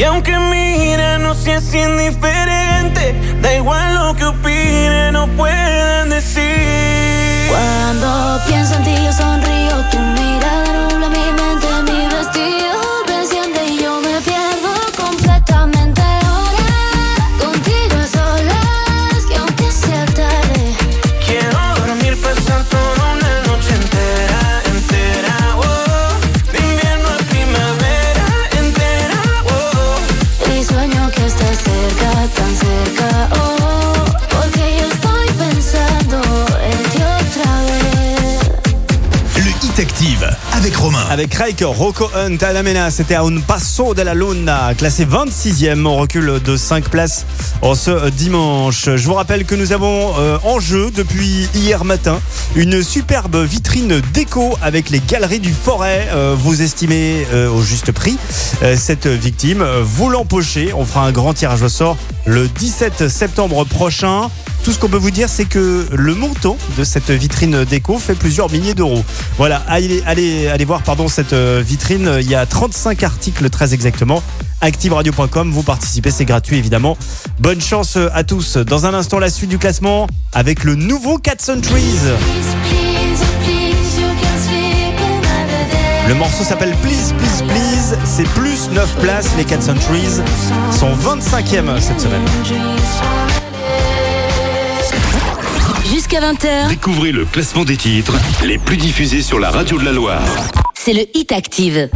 Y 0.00 0.02
aunque 0.02 0.34
mira, 0.38 1.18
no 1.18 1.34
seas 1.34 1.74
indiferente. 1.74 3.14
Da 3.42 3.54
igual 3.54 3.94
lo 3.94 4.14
que 4.14 4.24
opinen 4.24 5.14
o 5.14 5.26
puedan 5.36 6.08
decir. 6.08 7.50
Cuando 7.50 8.40
pienso 8.46 8.76
en 8.76 8.84
ti 8.84 8.94
yo 9.04 9.12
sonrío, 9.12 9.76
tu 9.90 9.98
mirada 9.98 10.72
nubla 10.72 11.08
mi 11.10 11.32
mente, 11.38 11.92
mi 11.92 12.06
vestido 12.06 12.79
Avec 41.10 41.34
Rake, 41.34 41.62
Rocco 41.62 42.08
Hunt, 42.16 42.38
Alamena, 42.40 42.90
c'était 42.90 43.14
à 43.14 43.20
un 43.22 43.40
passo 43.40 43.92
de 43.92 44.00
la 44.00 44.14
luna, 44.14 44.72
classé 44.74 45.04
26e, 45.04 45.84
on 45.84 45.96
recule 45.96 46.40
de 46.42 46.56
5 46.56 46.88
places 46.88 47.26
en 47.60 47.74
ce 47.74 48.08
dimanche. 48.08 48.84
Je 48.96 49.06
vous 49.06 49.12
rappelle 49.12 49.44
que 49.44 49.54
nous 49.54 49.72
avons 49.74 50.14
euh, 50.18 50.38
en 50.42 50.58
jeu 50.58 50.90
depuis 50.90 51.50
hier 51.54 51.84
matin 51.84 52.18
une 52.56 52.82
superbe 52.82 53.36
vitrine 53.44 54.00
déco 54.14 54.56
avec 54.62 54.88
les 54.88 55.00
galeries 55.00 55.40
du 55.40 55.52
forêt. 55.52 56.08
Euh, 56.12 56.34
vous 56.38 56.62
estimez 56.62 57.26
euh, 57.34 57.50
au 57.50 57.60
juste 57.60 57.92
prix 57.92 58.16
cette 58.76 59.06
victime, 59.06 59.64
vous 59.82 60.08
l'empochez, 60.08 60.72
on 60.74 60.84
fera 60.84 61.06
un 61.06 61.12
grand 61.12 61.34
tirage 61.34 61.62
au 61.62 61.68
sort 61.68 61.96
le 62.24 62.48
17 62.48 63.08
septembre 63.08 63.64
prochain. 63.64 64.30
Tout 64.62 64.72
ce 64.72 64.78
qu'on 64.78 64.88
peut 64.88 64.98
vous 64.98 65.10
dire, 65.10 65.28
c'est 65.28 65.46
que 65.46 65.86
le 65.90 66.14
montant 66.14 66.56
de 66.76 66.84
cette 66.84 67.10
vitrine 67.10 67.64
déco 67.64 67.98
fait 67.98 68.14
plusieurs 68.14 68.50
milliers 68.50 68.74
d'euros. 68.74 69.02
Voilà, 69.38 69.62
allez, 69.68 70.02
allez, 70.06 70.48
allez 70.48 70.64
voir 70.64 70.82
pardon, 70.82 71.08
cette 71.08 71.32
euh, 71.32 71.62
vitrine. 71.64 72.18
Il 72.20 72.28
y 72.28 72.34
a 72.34 72.44
35 72.44 73.02
articles 73.02 73.48
très 73.48 73.72
exactement. 73.72 74.22
ActiveRadio.com, 74.60 75.50
vous 75.50 75.62
participez, 75.62 76.10
c'est 76.10 76.26
gratuit 76.26 76.58
évidemment. 76.58 76.98
Bonne 77.38 77.60
chance 77.60 77.96
à 78.12 78.22
tous. 78.24 78.58
Dans 78.58 78.84
un 78.84 78.92
instant, 78.92 79.18
la 79.18 79.30
suite 79.30 79.48
du 79.48 79.58
classement 79.58 80.06
avec 80.32 80.64
le 80.64 80.74
nouveau 80.74 81.16
Cat 81.16 81.36
Trees. 81.36 82.00
Le 86.06 86.14
morceau 86.14 86.44
s'appelle 86.44 86.74
Please, 86.82 87.14
Please, 87.16 87.44
Please. 87.48 87.98
C'est 88.04 88.28
plus 88.30 88.68
9 88.72 88.96
places. 89.00 89.30
Les 89.36 89.44
Cat 89.44 89.58
Trees 89.58 90.20
sont 90.72 90.92
25e 90.92 91.80
cette 91.80 92.00
semaine. 92.00 92.24
Jusqu'à 95.90 96.20
20h, 96.20 96.68
Découvrez 96.68 97.10
le 97.12 97.24
classement 97.24 97.64
des 97.64 97.76
titres 97.76 98.14
les 98.44 98.58
plus 98.58 98.76
diffusés 98.76 99.22
sur 99.22 99.38
la 99.40 99.50
radio 99.50 99.78
de 99.78 99.84
la 99.84 99.92
Loire. 99.92 100.22
c'est 100.74 100.92
le 100.92 101.02
Hit 101.14 101.32
Active. 101.32 101.88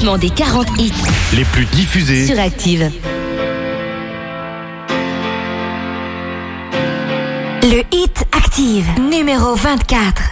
classement 0.00 0.18
des 0.18 0.30
40 0.30 0.66
hits 0.78 0.92
les 1.34 1.44
plus 1.44 1.66
diffusés 1.66 2.26
sur 2.26 2.38
Active. 2.38 2.90
Le 7.62 7.82
hit 7.92 8.24
Active, 8.32 8.86
numéro 8.98 9.54
24. 9.54 10.22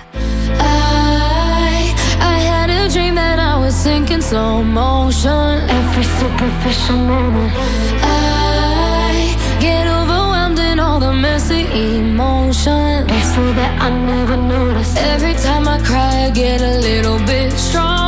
I, 0.59 1.95
I 2.21 2.41
had 2.41 2.71
a 2.71 2.89
dream 2.89 3.15
that 3.17 3.39
I 3.39 3.59
was 3.61 3.75
sinking 3.75 4.23
slow 4.23 4.63
motion. 4.63 5.61
Every 5.69 6.05
superficial 6.05 6.97
moment. 6.97 7.53
I 8.03 9.37
get 9.61 9.87
overwhelmed 9.87 10.59
in 10.59 10.81
all 10.81 10.99
the 10.99 11.13
messy 11.13 11.67
emotions. 11.75 13.07
So 13.35 13.53
that 13.53 13.81
I 13.81 13.91
never 13.91 14.37
noticed. 14.37 14.97
Every 14.97 15.35
time 15.35 15.69
I 15.69 15.79
cry, 15.85 16.27
I 16.27 16.31
get 16.31 16.61
a 16.61 16.79
little 16.81 17.19
bit 17.27 17.53
strong. 17.53 18.08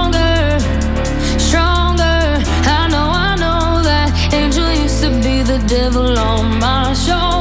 devil 5.70 6.18
on 6.18 6.58
my 6.58 6.92
shoulder. 6.94 7.39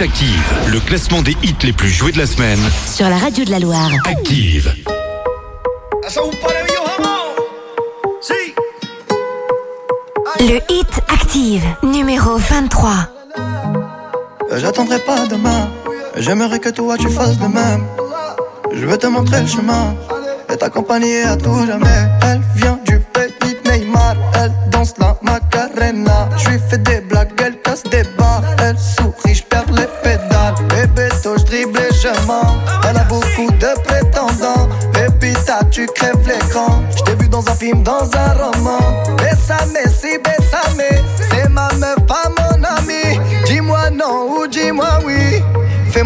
Active, 0.00 0.54
le 0.68 0.78
classement 0.78 1.22
des 1.22 1.36
hits 1.42 1.56
les 1.64 1.72
plus 1.72 1.88
joués 1.88 2.12
de 2.12 2.18
la 2.18 2.26
semaine. 2.26 2.60
Sur 2.86 3.08
la 3.08 3.16
radio 3.16 3.44
de 3.44 3.50
la 3.50 3.58
Loire. 3.58 3.90
Active. 4.04 4.72
Le 10.38 10.60
Hit 10.70 11.00
Active, 11.08 11.64
numéro 11.82 12.36
23. 12.36 12.90
J'attendrai 14.56 15.00
pas 15.00 15.26
demain. 15.26 15.68
J'aimerais 16.16 16.60
que 16.60 16.68
toi 16.68 16.96
tu 16.96 17.08
fasses 17.08 17.38
de 17.38 17.46
même. 17.46 17.84
Je 18.72 18.86
veux 18.86 18.98
te 18.98 19.08
montrer 19.08 19.40
le 19.40 19.48
chemin 19.48 19.96
et 20.48 20.56
t'accompagner 20.56 21.22
à 21.22 21.36
tout 21.36 21.66
jamais. 21.66 22.17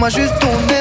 moi 0.03 0.09
juste 0.09 0.37
ton 0.41 0.49
nom 0.49 0.72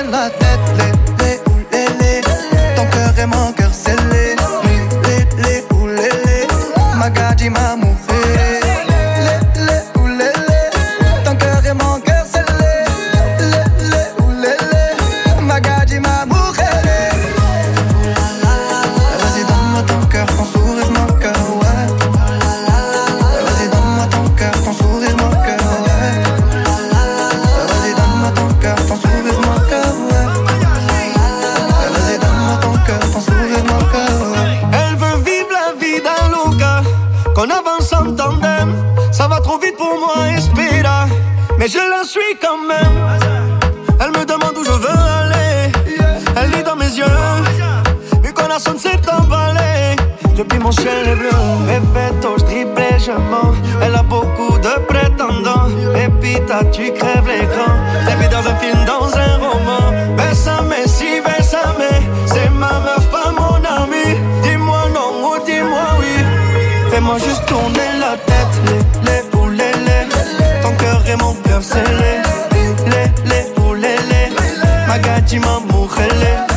mujeres. 75.72 76.48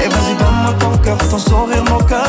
Et 0.03 0.07
vas-y, 0.07 0.35
donne-moi 0.35 0.73
ton 0.79 0.97
cœur, 0.97 1.17
ton 1.29 1.37
sourire, 1.37 1.83
mon 1.83 1.99
cœur. 1.99 2.21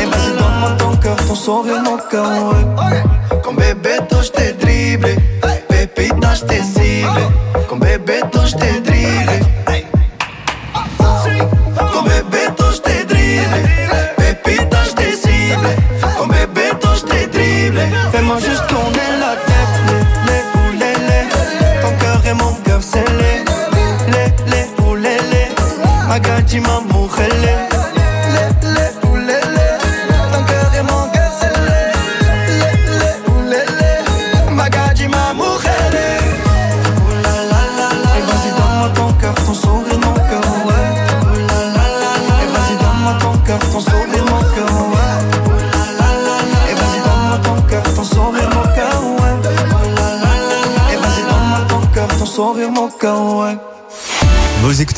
Et 0.00 0.04
vas-y, 0.04 0.32
donne-moi 0.36 0.70
ton 0.78 0.96
cœur, 0.96 1.16
ton 1.26 1.34
sourire, 1.34 1.82
mon 1.82 1.98
cœur. 2.10 3.11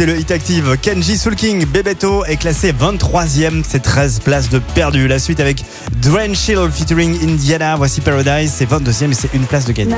Le 0.06 0.18
hit 0.18 0.30
active. 0.30 0.76
Kenji 0.82 1.16
Sulking, 1.16 1.64
Bebeto 1.64 2.26
est 2.26 2.36
classé 2.36 2.72
23e. 2.72 3.62
C'est 3.66 3.80
13 3.80 4.20
places 4.20 4.50
de 4.50 4.58
perdu. 4.58 5.08
La 5.08 5.18
suite 5.18 5.40
avec 5.40 5.64
Dwayne 6.02 6.34
Shield 6.34 6.70
featuring 6.72 7.16
Indiana. 7.26 7.76
Voici 7.76 8.02
Paradise. 8.02 8.52
C'est 8.54 8.68
22e 8.68 9.12
et 9.12 9.14
c'est 9.14 9.32
une 9.32 9.46
place 9.46 9.64
de 9.64 9.72
gagné. 9.72 9.94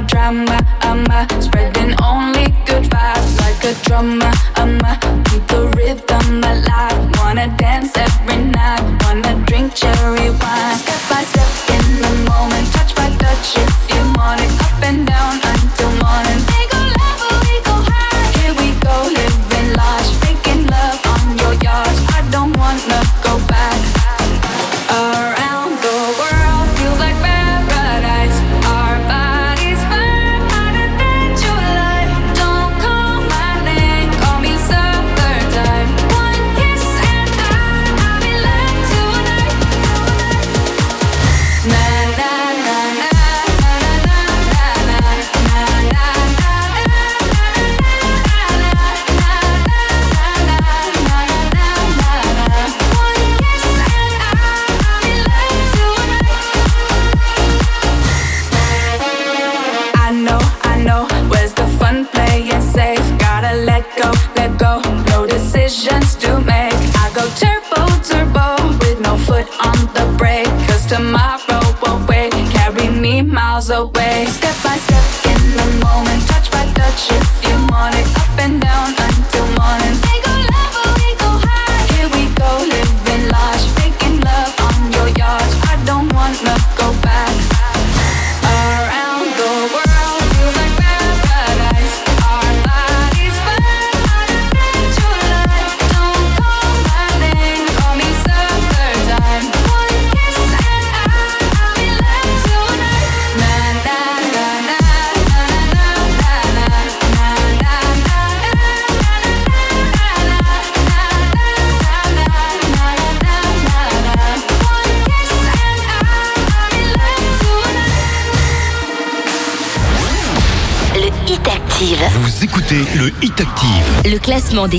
no 0.00 0.06
drama. 0.06 0.58
I'm 0.82 1.04
a 1.10 1.26
spreading 1.42 1.94
only 2.02 2.46
good 2.66 2.84
vibes 2.84 3.38
like 3.40 3.62
a 3.64 3.74
drummer. 3.84 4.32
I'm 4.56 4.80
a 4.80 4.94
keep 5.26 5.46
the 5.48 5.68
rhythm 5.76 6.42
alive. 6.42 7.18
Wanna 7.18 7.54
dance 7.56 7.96
every 7.96 8.44
night. 8.44 8.82
Wanna 9.04 9.34
drink 9.46 9.74
cherry 9.74 10.30
wine. 10.30 10.76
Step 10.78 11.02
by 11.10 11.22
step 11.24 11.50
in 11.76 11.84
the 12.02 12.12
moment. 12.30 12.66
Touch 12.72 12.94
by 12.94 13.10
touch. 13.16 13.56
It's 13.56 13.79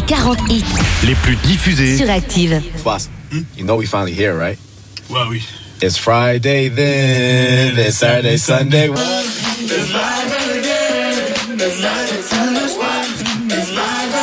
40 0.08 0.42
les 1.06 1.16
plus 1.16 1.36
diffusés 1.38 1.98
sur 1.98 2.10
Active. 2.10 2.62
Boss, 2.84 3.10
you 3.58 3.64
know 3.64 3.76
we 3.76 3.86
finally 3.86 4.14
here, 4.14 4.34
right? 4.38 4.58
Well, 5.10 5.30
we... 5.30 5.42
It's 5.82 5.98
Friday 5.98 6.70
then, 6.70 7.78
it's 7.78 7.98
Saturday, 7.98 8.38
Sunday. 8.38 8.90
It's 8.90 9.90
Friday 9.92 10.60
again, 10.60 11.60
it's 11.60 11.80
Friday, 11.82 12.22
Sunday. 12.22 12.66
It's 13.54 13.70
Friday 13.72 14.22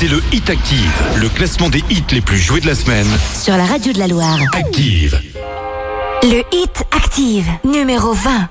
C'est 0.00 0.06
le 0.06 0.22
Hit 0.30 0.48
Active, 0.48 1.02
le 1.16 1.28
classement 1.28 1.68
des 1.68 1.82
hits 1.90 2.04
les 2.12 2.20
plus 2.20 2.38
joués 2.38 2.60
de 2.60 2.68
la 2.68 2.76
semaine. 2.76 3.08
Sur 3.34 3.56
la 3.56 3.64
radio 3.64 3.92
de 3.92 3.98
la 3.98 4.06
Loire. 4.06 4.38
Active. 4.52 5.20
Le 6.22 6.44
Hit 6.52 6.84
Active, 6.92 7.48
numéro 7.64 8.12
20. 8.12 8.48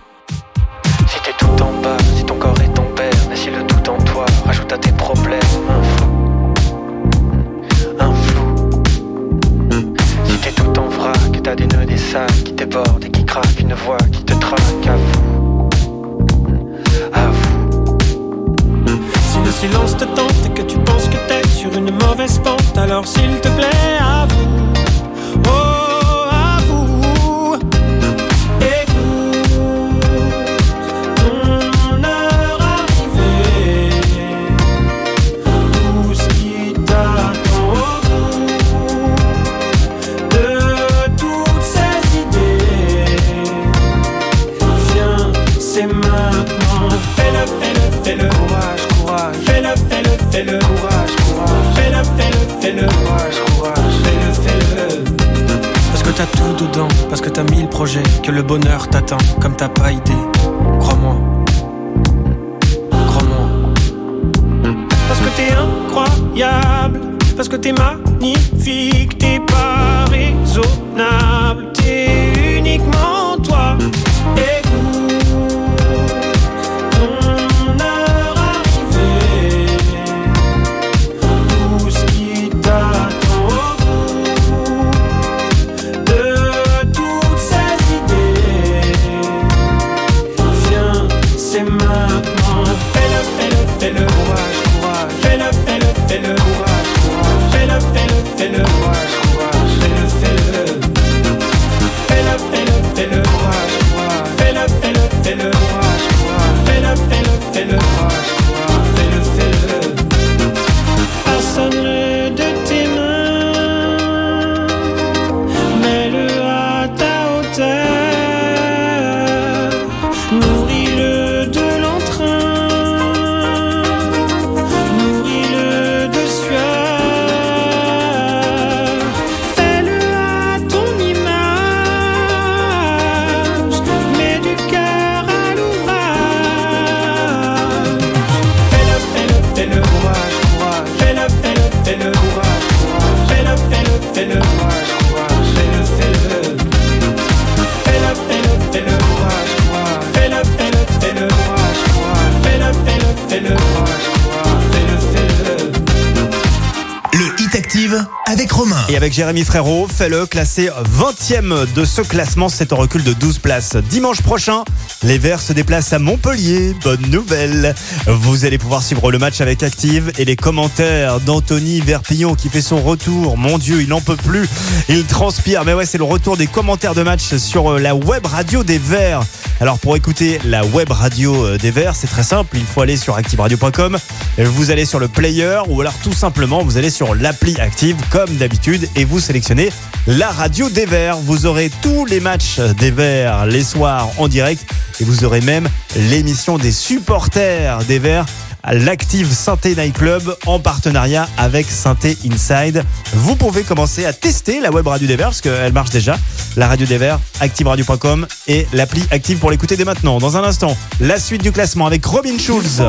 Jérémy 159.18 159.46
Frérot, 159.46 159.88
fais-le 159.88 160.28
classé 160.28 160.70
20e 160.70 161.74
de 161.74 161.86
ce 161.86 162.04
classement. 162.04 162.50
C'est 162.50 162.72
un 162.72 162.76
recul 162.76 163.04
de 163.04 163.14
12 163.14 163.40
places. 163.40 163.76
Dimanche 163.76 164.22
prochain, 164.22 164.64
les 165.02 165.18
Verts 165.18 165.42
se 165.42 165.54
déplacent 165.54 165.92
à 165.92 165.98
Montpellier. 165.98 166.76
Bonne 166.84 167.02
nouvelle. 167.10 167.74
Vous 168.06 168.46
allez 168.46 168.60
pouvoir 168.60 168.84
suivre 168.84 169.12
le 169.12 169.18
match 169.18 169.42
avec 169.42 169.64
Active 169.64 170.12
et 170.20 170.26
les 170.26 170.36
commentaires 170.36 171.20
d'Anthony 171.20 171.80
Verpillon 171.80 172.36
qui 172.36 172.50
fait 172.50 172.62
son 172.62 172.80
retour. 172.80 173.38
Mon 173.38 173.58
Dieu, 173.58 173.82
il 173.82 173.90
n'en 173.90 174.02
peut 174.02 174.18
plus. 174.18 174.48
Il 174.88 175.04
transpire. 175.06 175.66
Mais 175.66 175.74
ouais, 175.74 175.88
c'est 175.88 175.98
le 175.98 176.04
retour 176.04 176.38
des 176.38 176.46
commentaires 176.46 176.94
de 176.94 177.02
match 177.02 177.38
sur 177.38 177.72
euh, 177.72 177.80
la 177.80 177.96
web 177.96 178.24
radio 178.24 178.64
des 178.64 178.78
Verts. 178.78 179.24
Alors 179.60 179.80
pour 179.80 179.96
écouter 179.96 180.40
la 180.46 180.64
web 180.64 180.92
radio 180.92 181.44
euh, 181.44 181.58
des 181.58 181.72
Verts, 181.72 181.96
c'est 181.96 182.06
très 182.06 182.22
simple. 182.22 182.56
Il 182.56 182.66
faut 182.66 182.82
aller 182.82 182.98
sur 182.98 183.16
activeradio.com. 183.16 183.98
Vous 184.38 184.70
allez 184.70 184.86
sur 184.86 185.00
le 185.00 185.08
player 185.08 185.62
ou 185.68 185.82
alors 185.82 185.96
tout 186.04 186.14
simplement 186.14 186.64
vous 186.64 186.78
allez 186.78 186.92
sur 186.92 187.16
l'appli 187.16 187.60
Active 187.60 187.96
comme 188.12 188.30
d'habitude 188.36 188.88
et 188.96 189.04
vous 189.04 189.20
sélectionnez 189.20 189.72
la 190.06 190.30
radio 190.30 190.70
des 190.70 190.86
Verts. 190.86 191.18
Vous 191.18 191.48
aurez 191.48 191.72
tous 191.82 192.06
les 192.06 192.20
matchs 192.20 192.60
des 192.78 192.92
Verts 192.92 193.48
les 193.48 193.64
soirs 193.64 194.10
en 194.18 194.28
direct 194.28 194.64
et 195.00 195.04
vous 195.04 195.26
aurez 195.26 195.42
même 195.42 195.68
l'émission 195.96 196.60
des 196.60 196.72
supporters 196.72 197.80
des 197.86 197.98
Verts 197.98 198.26
à 198.62 198.76
l'Active 198.76 199.32
Synthé 199.32 199.76
Night 199.76 199.98
Club 199.98 200.36
en 200.46 200.60
partenariat 200.60 201.28
avec 201.38 201.66
Synthé 201.66 202.16
Inside. 202.30 202.84
Vous 203.14 203.36
pouvez 203.36 203.64
commencer 203.64 204.06
à 204.06 204.14
tester 204.14 204.60
la 204.60 204.70
web 204.72 204.86
radio 204.86 205.08
des 205.08 205.16
Verts 205.16 205.30
parce 205.30 205.42
qu'elle 205.42 205.74
marche 205.74 205.90
déjà. 205.90 206.18
La 206.58 206.68
radio 206.68 206.86
des 206.86 206.98
Verts, 206.98 207.20
activeradio.com 207.40 208.28
et 208.48 208.68
l'appli 208.74 209.04
Active 209.10 209.40
pour 209.40 209.50
l'écouter 209.50 209.78
dès 209.78 209.86
maintenant. 209.86 210.20
Dans 210.20 210.38
un 210.38 210.44
instant, 210.44 210.78
la 211.00 211.20
suite 211.20 211.42
du 211.42 211.52
classement 211.52 211.88
avec 211.88 212.06
Robin 212.06 212.38
Schulz 212.38 212.84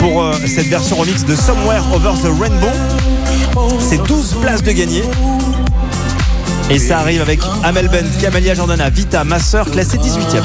pour 0.00 0.22
euh, 0.22 0.34
cette 0.46 0.66
version 0.66 0.96
remix 0.96 1.24
de 1.24 1.34
Somewhere 1.34 1.82
Over 1.94 2.12
the 2.22 2.40
Rainbow. 2.40 2.70
C'est 3.78 4.02
12 4.06 4.36
places 4.40 4.62
de 4.62 4.72
gagné. 4.72 5.02
Et 6.70 6.78
ça 6.78 6.98
arrive 7.00 7.20
avec 7.20 7.40
Amel 7.62 7.88
Bent, 7.88 8.20
Camélia 8.20 8.54
Jordana, 8.54 8.88
Vita, 8.90 9.24
ma 9.24 9.38
sœur, 9.38 9.70
classée 9.70 9.98
18e. 9.98 10.42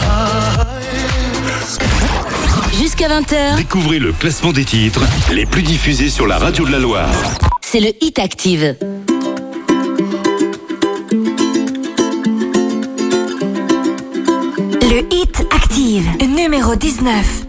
Jusqu'à 2.77 3.07
20h, 3.07 3.55
Découvrez 3.57 3.99
le 3.99 4.11
classement 4.13 4.51
des 4.51 4.65
titres 4.65 5.01
les 5.31 5.45
plus 5.45 5.63
diffusés 5.63 6.09
sur 6.09 6.27
la 6.27 6.38
radio 6.38 6.65
de 6.65 6.71
la 6.71 6.80
Loire. 6.80 7.09
c'est 7.61 7.80
le 7.80 7.91
Hit 8.01 8.19
Active. 8.19 8.76
Le 14.81 15.13
Hit 15.13 15.45
Active, 15.51 16.07
numéro 16.35 16.76
19. 16.76 17.48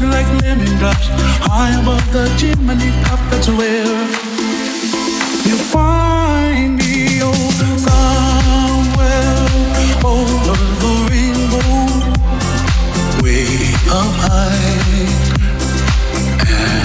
trouble 0.00 0.12
like 0.14 0.42
lemon 0.42 0.78
drops 0.78 1.08
high 1.42 1.80
above 1.80 2.12
the 2.12 2.26
chimney 2.38 2.90
top. 3.04 3.20
That's 3.30 3.48
where 3.48 3.84
you 5.46 5.56
find 5.56 6.76
me. 6.76 7.20
Oh, 7.22 7.50
somewhere 7.86 9.36
over 10.04 10.56
the 10.82 10.92
rainbow, 11.10 11.84
way 13.22 13.46
up 13.88 14.14
high, 14.24 15.10
and 16.46 16.78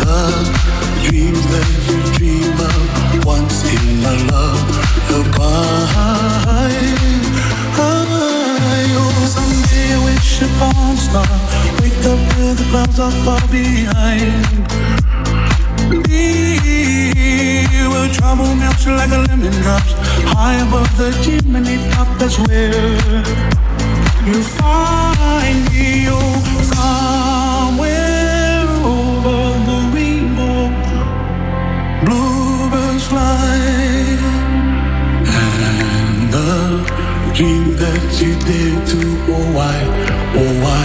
the 0.00 0.53
wish 10.34 10.50
upon 10.50 10.96
star. 10.96 11.26
Wake 11.80 12.04
up 12.06 12.18
where 12.36 12.54
the 12.54 12.64
clouds 12.70 12.98
are 12.98 13.10
far 13.24 13.40
behind. 13.48 14.44
We 15.90 16.58
where 17.88 18.08
trouble 18.12 18.54
melts 18.54 18.86
like 18.86 19.10
a 19.10 19.18
lemon 19.28 19.52
drops 19.62 19.92
high 20.34 20.56
above 20.66 20.90
the 20.96 21.10
chimney 21.22 21.78
top. 21.90 22.08
That's 22.18 22.38
where 22.48 22.72
you 24.26 24.42
find 24.42 25.70
me. 25.72 26.06
Oh, 26.08 26.53
dream 37.44 37.76
that 37.76 38.22
you 38.22 38.32
did 38.50 38.86
to 38.90 39.00
oh 39.32 39.46
why, 39.56 39.76
oh 40.40 40.52
why, 40.64 40.84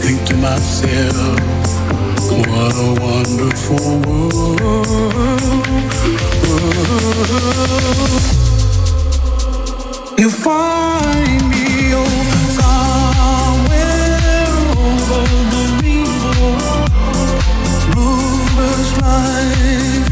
Think 0.00 0.24
to 0.26 0.34
myself, 0.36 1.38
what 2.48 2.74
a 2.74 2.94
wonderful 3.00 4.00
world. 4.00 4.60
You 10.18 10.30
find 10.30 11.48
me 11.48 11.94
oh, 11.94 12.06
somewhere 12.58 13.90
over 14.78 15.22
the 15.52 15.64
rainbow, 15.82 16.52
bluebirds 17.92 18.90
fly, 18.98 20.11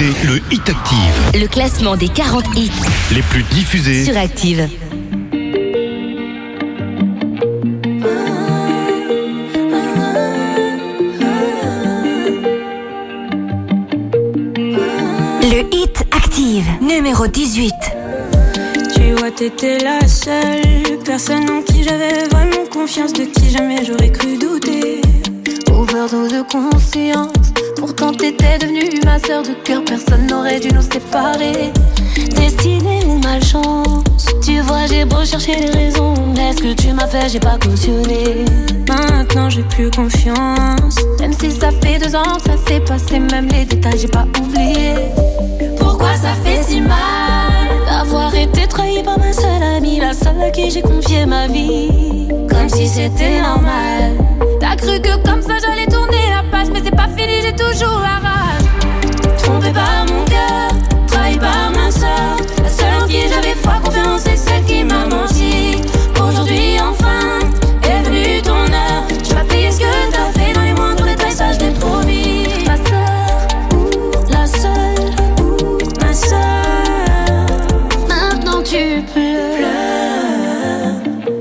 écoutez 0.00 0.26
le 0.26 0.36
Hit 0.52 0.68
Active, 0.68 1.40
Le 1.40 1.46
classement 1.46 1.96
des 1.96 2.08
40 2.08 2.44
hits 2.56 2.70
les 3.12 3.22
plus 3.22 3.42
diffusés. 3.44 4.04
sur 4.04 4.16
Active. 4.16 4.68
Le 15.42 15.74
Hit 15.74 16.04
Active, 16.12 16.66
numéro 16.80 17.26
18. 17.26 17.72
Tu 18.94 19.12
vois, 19.16 19.30
t'étais 19.30 19.78
la 19.78 20.06
seule 20.06 20.98
personne 21.04 21.48
en 21.50 21.62
qui 21.62 21.82
j'avais 21.82 22.28
vraiment 22.28 22.66
confiance, 22.70 23.12
de 23.12 23.24
qui 23.24 23.50
jamais 23.50 23.84
j'aurais 23.84 24.12
cru 24.12 24.38
douter. 24.38 25.00
Overdose 25.72 26.32
de 26.32 26.42
conscience. 26.42 27.57
Pourtant 27.78 28.12
t'étais 28.12 28.58
devenue 28.58 29.00
ma 29.04 29.18
sœur 29.20 29.42
de 29.42 29.54
cœur, 29.64 29.82
personne 29.84 30.26
n'aurait 30.26 30.58
dû 30.58 30.68
nous 30.72 30.82
séparer. 30.82 31.72
Destinée 32.34 33.04
ou 33.06 33.18
malchance, 33.18 34.04
tu 34.44 34.60
vois 34.60 34.86
j'ai 34.86 35.04
beau 35.04 35.24
chercher 35.24 35.54
les 35.54 35.70
raisons, 35.70 36.14
mais 36.36 36.52
ce 36.52 36.62
que 36.62 36.72
tu 36.74 36.92
m'as 36.92 37.06
fait? 37.06 37.28
J'ai 37.28 37.40
pas 37.40 37.56
cautionné. 37.58 38.44
Maintenant 38.88 39.48
j'ai 39.48 39.62
plus 39.62 39.90
confiance. 39.90 40.96
Même 41.20 41.32
si 41.32 41.52
ça 41.52 41.70
fait 41.82 41.98
deux 41.98 42.14
ans 42.16 42.36
que 42.36 42.50
ça 42.50 42.56
s'est 42.66 42.80
passé, 42.80 43.20
même 43.20 43.48
les 43.48 43.64
détails 43.64 43.98
j'ai 43.98 44.08
pas 44.08 44.26
oublié. 44.40 44.94
Pourquoi 45.78 46.14
ça 46.14 46.34
fait 46.44 46.62
si 46.62 46.80
mal? 46.80 47.17
Été 48.42 48.66
trahi 48.66 49.02
par 49.02 49.18
ma 49.18 49.32
seule 49.32 49.62
amie, 49.62 50.00
la 50.00 50.12
seule 50.12 50.40
à 50.40 50.50
qui 50.50 50.70
j'ai 50.70 50.82
confié 50.82 51.26
ma 51.26 51.46
vie, 51.46 52.28
comme 52.48 52.68
si 52.68 52.86
c'était 52.86 53.40
normal. 53.40 54.16
T'as 54.60 54.76
cru 54.76 55.00
que 55.00 55.16
comme 55.28 55.42
ça 55.42 55.54
j'allais 55.60 55.86
tourner 55.86 56.30
la 56.30 56.42
page, 56.50 56.68
mais 56.72 56.80
c'est 56.84 56.94
pas 56.94 57.08
fini, 57.16 57.42
j'ai 57.42 57.54
toujours 57.54 58.00
la 58.00 58.28
rage. 58.28 59.42
Trompé 59.42 59.70
par 59.70 60.04
mon 60.06 60.24
cœur, 60.24 60.70
trahi 61.06 61.38
par 61.38 61.72
ma 61.72 61.90
soeur, 61.90 62.36
la 62.62 62.68
seule 62.68 63.02
en 63.02 63.06
qui 63.06 63.22
j'avais 63.28 63.54
foi, 63.54 63.74
confiance, 63.84 64.27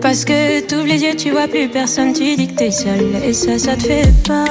Parce 0.08 0.24
que 0.24 0.62
t'ouvres 0.62 0.86
les 0.86 1.04
yeux, 1.04 1.18
tu 1.18 1.32
vois 1.32 1.50
plus 1.50 1.68
personne, 1.68 2.14
tu 2.14 2.38
dis 2.38 2.48
que 2.48 2.54
t'es 2.54 2.72
seule. 2.72 3.14
Et 3.26 3.34
ça, 3.34 3.60
ça 3.60 3.76
te 3.76 3.84
fait 3.84 4.08
peur. 4.26 4.48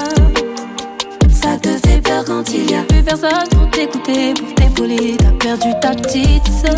Ça 1.32 1.56
te 1.56 1.70
fait 1.88 2.02
peur 2.02 2.26
quand 2.26 2.44
il 2.52 2.70
y 2.70 2.74
a 2.74 2.82
plus 2.82 3.02
personne 3.02 3.48
pour 3.50 3.70
t'écouter, 3.70 4.34
pour 4.34 4.54
t'épauler. 4.54 5.16
T'as 5.16 5.32
perdu 5.42 5.68
ta 5.80 5.94
petite 5.94 6.46
sœur. 6.60 6.76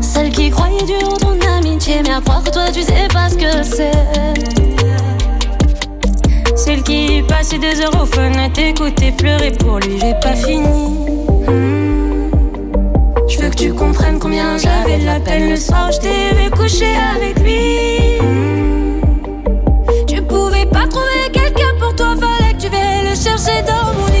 Celle 0.00 0.30
qui 0.30 0.48
croyait 0.50 0.84
dur 0.84 1.08
en 1.08 1.16
ton 1.16 1.36
amitié, 1.58 1.96
mais 2.04 2.12
à 2.12 2.20
croire 2.20 2.44
que 2.44 2.50
toi 2.50 2.66
tu 2.72 2.82
sais 2.82 3.08
pas 3.12 3.28
ce 3.28 3.34
que 3.34 3.64
c'est. 3.64 3.90
Celle 6.54 6.84
qui 6.84 7.20
passait 7.26 7.58
des 7.58 7.80
heures 7.80 8.00
au 8.00 8.06
fun 8.06 8.30
à 8.34 8.48
t'écouter 8.48 9.10
pleurer 9.10 9.50
pour 9.50 9.80
lui, 9.80 9.98
j'ai 10.00 10.14
pas 10.22 10.36
fini. 10.36 11.03
Tu 13.56 13.72
comprennes 13.72 14.18
combien 14.18 14.58
j'avais 14.58 14.98
de 14.98 15.04
la 15.04 15.20
peine 15.20 15.50
le 15.50 15.56
soir, 15.56 15.90
je 15.92 15.98
t'ai 16.00 16.34
vu 16.34 16.50
coucher 16.50 16.94
avec 17.16 17.38
lui. 17.40 18.18
Tu 20.06 20.20
pouvais 20.22 20.66
pas 20.66 20.86
trouver 20.86 21.30
quelqu'un 21.32 21.74
pour 21.78 21.94
toi, 21.94 22.14
fallait 22.16 22.54
que 22.54 22.62
tu 22.62 22.68
viennes 22.68 23.08
le 23.08 23.14
chercher 23.14 23.62
dans 23.62 23.94
mon 23.94 24.13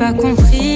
pas 0.00 0.14
compris 0.14 0.69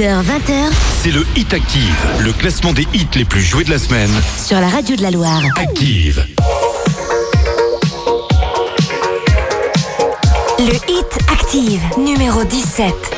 20 0.00 0.50
heures. 0.50 0.72
c'est 1.02 1.12
le 1.12 1.24
Hit 1.36 1.54
Active, 1.54 2.06
le 2.24 2.32
classement 2.32 2.72
des 2.72 2.86
hits 2.92 3.06
les 3.14 3.24
plus 3.24 3.42
joués 3.42 3.62
de 3.62 3.70
la 3.70 3.78
semaine. 3.78 4.10
Sur 4.44 4.58
la 4.60 4.68
radio 4.68 4.96
de 4.96 5.02
la 5.02 5.12
Loire. 5.12 5.40
Active. 5.56 6.26
Le 10.58 10.74
Hit 10.88 11.18
Active, 11.30 11.80
numéro 11.98 12.42
17. 12.42 13.13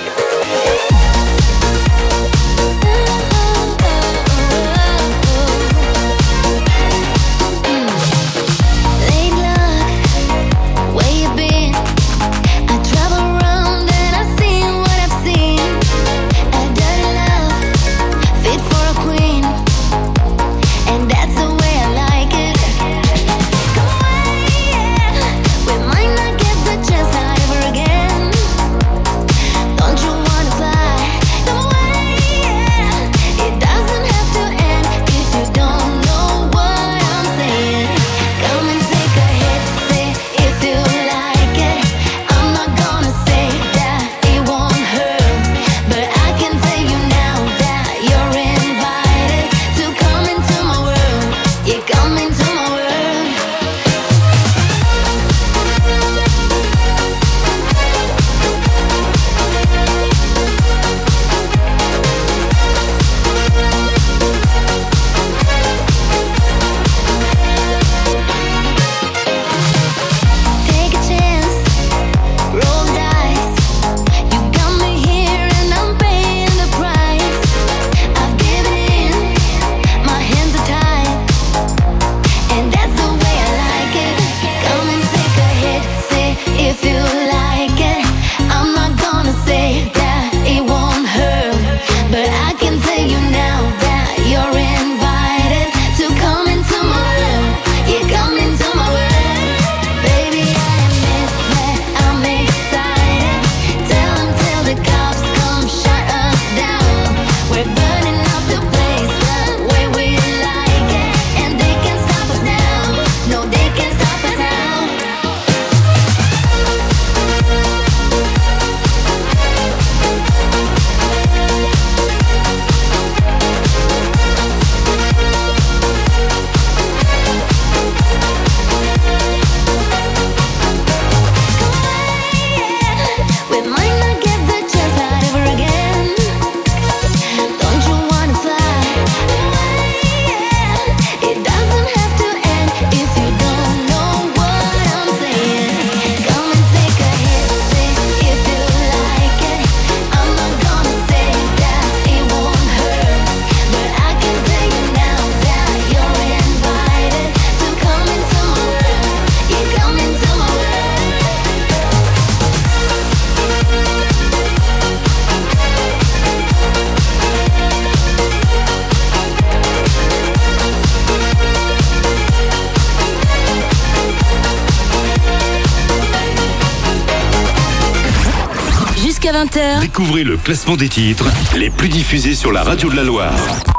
Découvrez 179.98 180.24
le 180.24 180.36
classement 180.36 180.76
des 180.76 180.90
titres 180.90 181.24
les 181.56 181.70
plus 181.70 181.88
diffusés 181.88 182.34
sur 182.34 182.52
la 182.52 182.62
radio 182.62 182.90
de 182.90 182.96
la 182.96 183.02
Loire. 183.02 183.32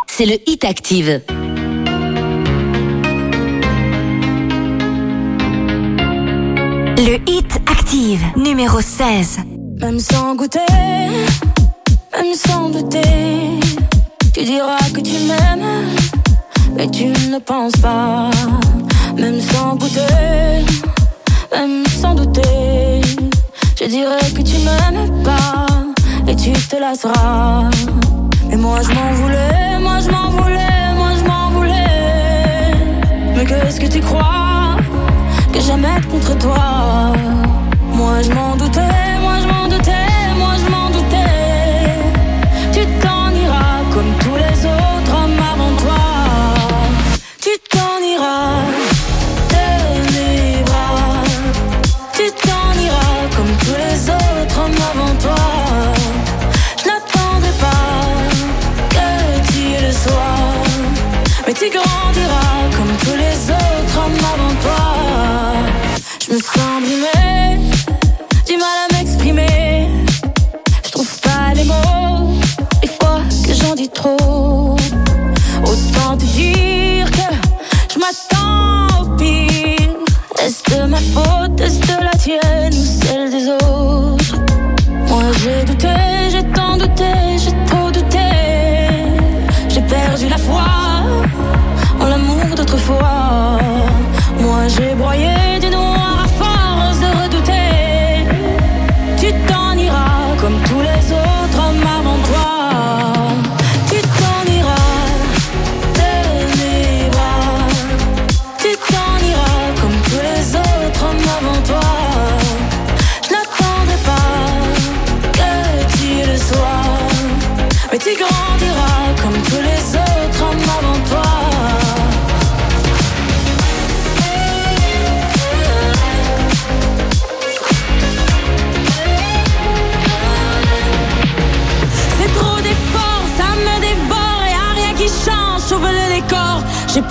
C'est 0.07 0.25
le 0.25 0.37
Hit 0.49 0.65
Active. 0.65 1.21
Le 6.97 7.19
Hit 7.29 7.59
Active, 7.67 8.19
numéro 8.35 8.81
16. 8.81 9.41
Même 9.79 9.99
sans 9.99 10.33
goûter, 10.35 10.59
même 12.13 12.33
sans 12.33 12.71
douter, 12.71 13.59
tu 14.33 14.43
diras 14.43 14.89
que 14.91 15.01
tu 15.01 15.19
m'aimes, 15.27 15.85
mais 16.75 16.89
tu 16.89 17.09
ne 17.29 17.37
penses 17.37 17.79
pas. 17.79 18.31
Même 19.15 19.39
sans 19.39 19.75
goûter, 19.75 20.65
même 21.51 21.83
sans 22.01 22.15
douter, 22.15 23.01
je 23.79 23.85
dirais 23.85 24.31
que 24.35 24.41
tu 24.41 24.57
m'aimes 24.65 25.23
pas 25.23 25.66
et 26.27 26.35
tu 26.35 26.51
te 26.51 26.75
lasseras. 26.75 27.69
Mais 28.49 28.57
moi 28.57 28.79
je 28.81 28.89
m'en 28.93 29.11
voulais, 29.13 29.79
moi 29.79 29.99
je 29.99 30.09
m'en 30.09 30.29
voulais, 30.29 30.93
moi 30.95 31.09
je 31.19 31.23
m'en 31.29 31.49
voulais. 31.49 32.73
Mais 33.35 33.45
qu'est-ce 33.45 33.79
que 33.79 33.87
tu 33.87 33.99
crois? 33.99 34.77
Que 35.53 35.59
j'aimais 35.59 35.99
contre 36.11 36.37
toi? 36.37 37.13
Moi 37.93 38.21
je 38.21 38.31
m'en 38.31 38.55
doutais, 38.55 39.06
tu 61.69 61.79
comme 62.77 62.97
tous 63.01 63.17
les 63.17 63.51
autres 63.51 63.97
hommes 63.97 64.13
avant 64.33 64.55
toi. 64.61 64.83
Je 66.25 66.33
me 66.33 66.39
sens 66.39 66.81
brimée, 66.81 67.59
du 68.45 68.57
mal 68.57 68.77
à 68.89 68.93
m'exprimer. 68.93 69.87
Je 70.85 70.91
trouve 70.91 71.19
pas 71.19 71.53
les 71.55 71.65
mots, 71.65 72.33
des 72.81 72.87
fois 72.87 73.21
que 73.45 73.53
j'en 73.53 73.75
dis 73.75 73.89
trop. 73.89 74.77
Autant 75.63 76.17
te 76.17 76.25
dire 76.25 77.09
que 77.11 77.27
je 77.93 77.99
m'attends 77.99 79.01
au 79.01 79.17
pire. 79.17 79.89
Est-ce 80.39 80.63
de 80.73 80.85
ma 80.85 80.97
faute, 80.97 81.59
est-ce 81.59 81.79
de 81.79 82.03
la 82.03 82.11
tienne 82.11 82.73
ou 82.73 82.85
celle 82.85 83.29
des 83.29 83.49
autres? 83.49 84.35
Moi 85.09 85.23
j'ai 85.41 85.65
douté, 85.65 85.89
j'ai 86.31 86.43
tant 86.53 86.77
douté, 86.77 87.37
j'ai 87.37 87.53
trop 87.65 87.91
douté. 87.91 88.19
J'ai 89.69 89.81
perdu 89.81 90.29
la 90.29 90.37
foi 90.37 90.63
en 90.63 91.26
Moi 92.89 94.67
j'ai 94.67 94.95
broyé 94.95 95.46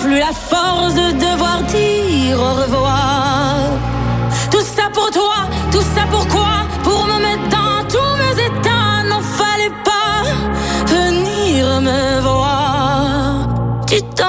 plus 0.07 0.19
la 0.19 0.33
force 0.51 0.93
de 0.95 1.07
devoir 1.25 1.61
dire 1.63 2.37
au 2.39 2.53
revoir. 2.61 3.55
Tout 4.51 4.65
ça 4.75 4.85
pour 4.93 5.09
toi, 5.11 5.37
tout 5.71 5.85
ça 5.95 6.03
pourquoi 6.09 6.53
Pour 6.83 7.05
me 7.11 7.17
mettre 7.25 7.47
dans 7.59 7.79
tous 7.93 8.13
mes 8.21 8.35
états, 8.49 9.03
n'en 9.09 9.23
fallait 9.39 9.77
pas 9.91 10.19
venir 10.95 11.81
me 11.81 12.21
voir. 12.21 13.47
Tu 13.87 14.01
t'en 14.17 14.26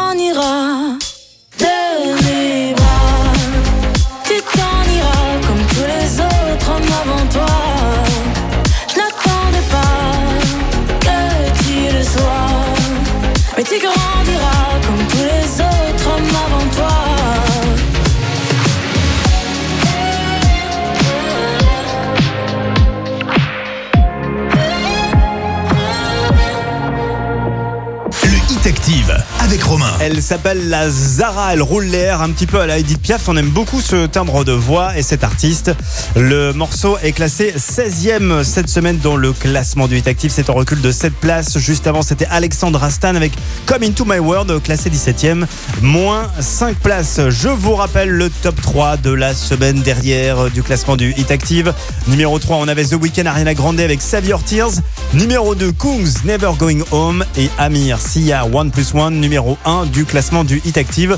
Elle 30.11 30.23
s'appelle 30.23 30.71
la 30.71 30.89
Zara, 30.89 31.53
elle 31.53 31.61
roule 31.61 31.85
l'air 31.85 32.23
un 32.23 32.31
petit 32.31 32.47
peu 32.47 32.59
à 32.61 32.67
la 32.67 32.79
Edith 32.79 33.03
Piaf. 33.03 33.29
On 33.29 33.37
aime 33.37 33.51
beaucoup 33.51 33.83
ce 33.83 34.07
timbre 34.07 34.43
de 34.43 34.53
voix 34.53 34.97
et 34.97 35.03
cet 35.03 35.23
artiste. 35.23 35.71
Le 36.17 36.55
morceau 36.55 36.97
est 37.03 37.13
classé 37.13 37.53
16e 37.59 38.43
cette 38.43 38.71
semaine 38.71 38.99
dans 39.01 39.17
le 39.17 39.35
classement 39.35 39.87
du 39.87 39.99
Hit 39.99 40.09
Active. 40.09 40.33
C'est 40.35 40.49
en 40.49 40.55
recul 40.55 40.81
de 40.81 40.91
7 40.91 41.13
places. 41.13 41.59
Juste 41.59 41.87
avant, 41.87 42.01
c'était 42.01 42.25
Alexandre 42.31 42.83
Astan 42.83 43.17
avec 43.17 43.33
Come 43.67 43.83
Into 43.83 44.07
My 44.07 44.19
World, 44.19 44.63
classé 44.63 44.89
17e. 44.89 45.45
Moins 45.83 46.27
5 46.41 46.79
places. 46.79 47.21
Je 47.29 47.49
vous 47.49 47.75
rappelle 47.75 48.09
le 48.09 48.31
top 48.31 48.59
3 48.63 48.97
de 48.97 49.11
la 49.11 49.35
semaine 49.35 49.83
derrière 49.83 50.51
du 50.51 50.63
classement 50.63 50.97
du 50.97 51.13
Hit 51.19 51.31
Active. 51.31 51.75
Numéro 52.07 52.39
3, 52.39 52.57
on 52.57 52.69
avait 52.69 52.87
The 52.87 52.95
Weeknd 52.95 53.27
Ariana 53.27 53.53
Grande 53.53 53.79
avec 53.79 54.01
Save 54.01 54.43
Tears. 54.47 54.73
Numéro 55.13 55.55
2, 55.55 55.71
Kungs 55.73 56.25
Never 56.25 56.53
Going 56.59 56.81
Home. 56.93 57.27
Et 57.37 57.51
Amir 57.59 57.99
Sia 57.99 58.47
One 58.47 58.71
Plus 58.71 58.95
One, 58.95 59.21
numéro 59.21 59.59
1 59.67 59.85
du 59.85 59.98
classement 60.05 60.45
du 60.45 60.61
Hit 60.65 60.77
Active. 60.79 61.17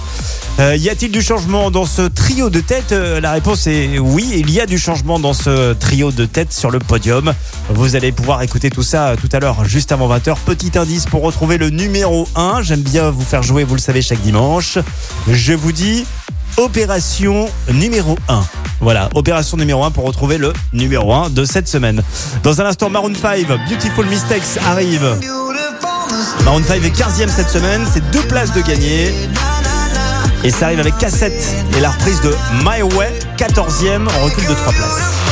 Euh, 0.59 0.77
y 0.77 0.89
a-t-il 0.89 1.11
du 1.13 1.23
changement 1.23 1.71
dans 1.71 1.87
ce 1.87 2.03
trio 2.03 2.51
de 2.51 2.61
tête? 2.61 2.93
Euh, 2.93 3.21
La 3.21 3.33
réponse 3.33 3.67
est 3.67 3.99
oui, 3.99 4.29
il 4.35 4.51
y 4.51 4.61
a 4.61 4.67
du 4.67 4.79
changement 4.79 5.19
dans 5.19 5.33
ce 5.33 5.73
trio 5.75 6.11
de 6.13 6.25
tête 6.27 6.53
sur 6.53 6.71
le 6.71 6.79
podium. 6.79 7.33
Vous 7.71 7.97
allez 7.97 8.13
pouvoir 8.13 8.43
écouter 8.43 8.71
tout 8.71 8.83
ça 8.83 9.15
tout 9.21 9.29
à 9.33 9.41
l'heure, 9.41 9.65
juste 9.65 9.93
avant 9.93 10.09
20h. 10.09 10.37
Petit 10.47 10.77
indice 10.79 11.07
pour 11.07 11.23
retrouver 11.23 11.59
le 11.59 11.71
numéro 11.71 12.29
1. 12.37 12.63
J'aime 12.63 12.81
bien 12.83 13.11
vous 13.11 13.25
faire 13.25 13.43
jouer, 13.43 13.65
vous 13.65 13.75
le 13.75 13.81
savez, 13.81 14.03
chaque 14.03 14.21
dimanche. 14.23 14.79
Je 15.29 15.53
vous 15.53 15.73
dis 15.73 16.05
opération 16.57 17.49
numéro 17.73 18.17
1. 18.29 18.43
Voilà, 18.81 19.09
opération 19.15 19.57
numéro 19.57 19.85
1 19.85 19.91
pour 19.91 20.05
retrouver 20.05 20.39
le 20.39 20.53
numéro 20.73 21.13
1 21.13 21.31
de 21.31 21.45
cette 21.45 21.69
semaine. 21.69 22.03
Dans 22.43 22.61
un 22.61 22.67
instant, 22.67 22.91
Maroon 22.91 23.15
5, 23.15 23.47
Beautiful 23.69 24.07
Mistakes 24.07 24.59
arrive. 24.67 25.19
Maroon 26.45 26.63
5 26.65 26.85
est 26.85 26.97
15e 26.97 27.29
cette 27.29 27.51
semaine, 27.51 27.87
c'est 27.93 28.09
deux 28.11 28.23
places 28.23 28.53
de 28.53 28.61
gagner. 28.61 29.15
Et 30.43 30.51
ça 30.51 30.67
arrive 30.67 30.81
avec 30.81 30.97
cassette 30.99 31.43
et 31.77 31.81
la 31.81 31.91
reprise 31.91 32.21
de 32.23 32.35
My 32.65 32.83
Way, 32.83 33.19
14e, 33.37 34.09
en 34.09 34.25
recul 34.25 34.47
de 34.47 34.55
3 34.55 34.73
places. 34.73 35.31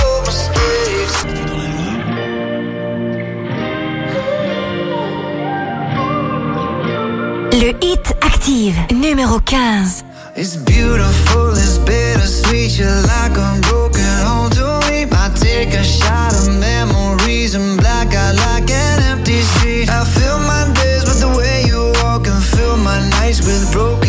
Le 7.52 7.70
Hit 7.84 8.14
Active, 8.20 8.76
numéro 8.92 9.40
15. 9.40 10.05
It's 10.36 10.56
beautiful, 10.56 11.56
it's 11.56 11.78
bittersweet. 11.78 12.78
You're 12.78 13.02
like 13.02 13.36
a 13.36 13.59
broken 13.62 14.05
home 14.24 14.50
to 14.50 14.78
me. 14.88 15.06
I 15.10 15.30
take 15.34 15.74
a 15.74 15.82
shot 15.82 16.32
of 16.32 16.48
memories 16.60 17.56
and 17.56 17.76
black 17.78 18.14
out 18.14 18.36
like 18.36 18.70
an 18.70 18.97
broken 23.78 24.07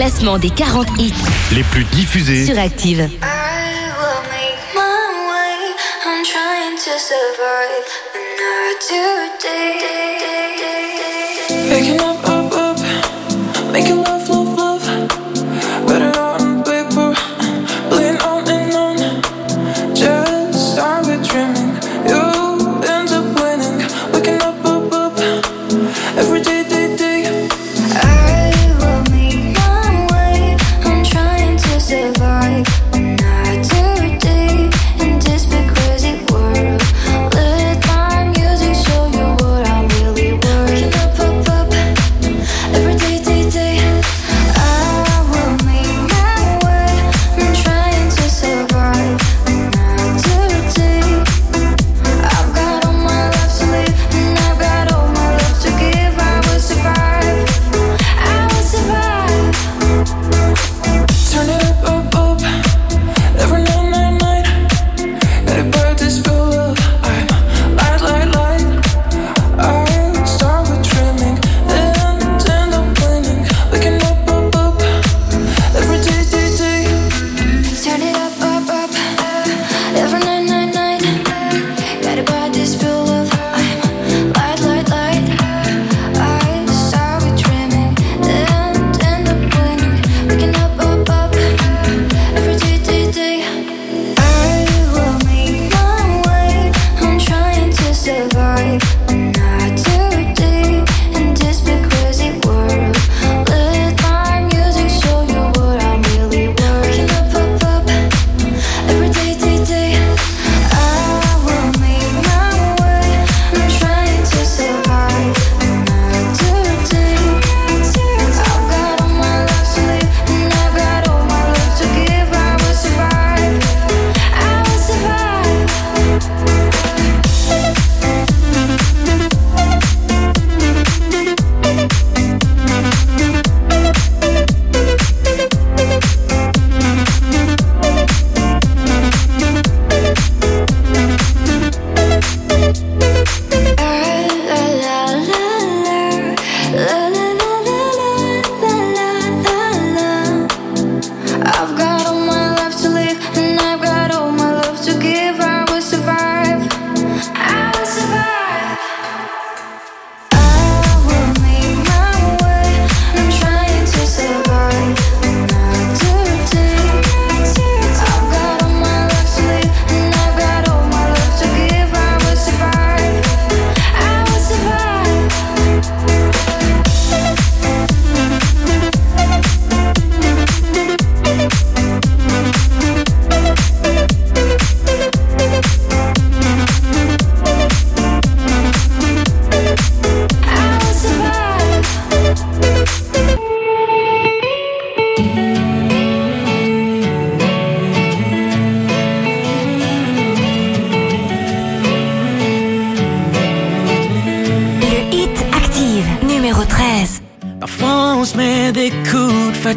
classement 0.00 0.38
des 0.38 0.48
40 0.48 0.88
hits 0.98 1.12
les 1.52 1.62
plus 1.62 1.84
diffusés. 1.84 2.46
sur 2.46 2.58
Active. 2.58 3.06
I 3.22 3.40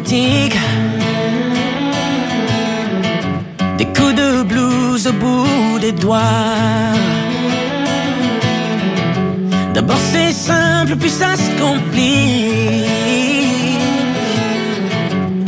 Des 0.06 0.50
coups 3.96 4.14
de 4.14 4.42
blues 4.42 5.06
au 5.06 5.12
bout 5.12 5.78
des 5.80 5.92
doigts. 5.92 6.20
D'abord 9.72 9.96
c'est 10.12 10.32
simple, 10.32 10.96
puis 10.96 11.08
ça 11.08 11.36
se 11.36 11.50
complique. 11.60 12.84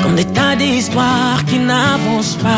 Comme 0.03 0.15
des 0.17 0.25
tas 0.25 0.57
d'histoires 0.57 1.45
qui 1.45 1.59
n'avancent 1.59 2.37
pas. 2.37 2.51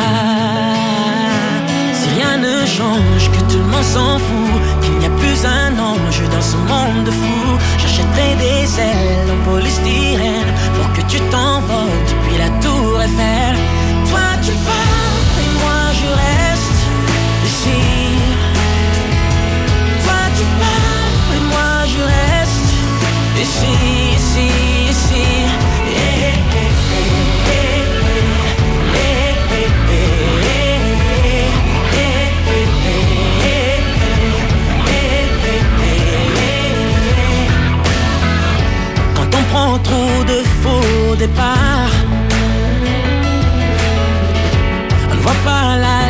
Si 1.92 2.08
rien 2.16 2.38
ne 2.38 2.64
change, 2.64 3.30
que 3.32 3.40
tout 3.52 3.58
le 3.58 3.70
monde 3.72 3.82
s'en 3.82 4.18
fout, 4.18 4.60
qu'il 4.82 4.94
n'y 4.98 5.06
a 5.06 5.10
plus 5.10 5.44
un 5.44 5.72
ange 5.78 6.22
dans 6.30 6.42
ce 6.42 6.56
monde 6.56 7.04
de 7.04 7.10
fous. 7.10 7.58
J'achèterai 7.78 8.36
des 8.36 8.80
ailes 8.80 9.30
en 9.34 9.50
polystyrène 9.50 10.52
tu 11.08 11.18
t'envoles 11.30 12.04
depuis 12.10 12.38
la 12.38 12.50
tour 12.60 13.00
Eiffel. 13.00 13.56
Toi 14.10 14.28
tu 14.42 14.52
pars 14.68 15.26
et 15.42 15.50
moi 15.62 15.80
je 16.00 16.08
reste 16.22 16.80
ici. 17.48 17.80
Toi 20.04 20.22
tu 20.36 20.44
pars 20.60 21.28
et 21.36 21.42
moi 21.52 21.72
je 21.92 22.00
reste 22.14 22.70
ici, 23.44 23.74
ici, 24.16 24.46
ici. 24.90 25.26
Hey, 25.86 26.14
hey, 26.22 26.36
hey, 26.52 26.78
prend 39.50 39.78
trop 39.78 40.24
de 40.24 40.42
faux 40.62 40.97
départ. 41.18 41.90
On 45.10 45.14
ne 45.14 45.20
voit 45.20 45.40
pas 45.44 45.76
la 45.76 46.07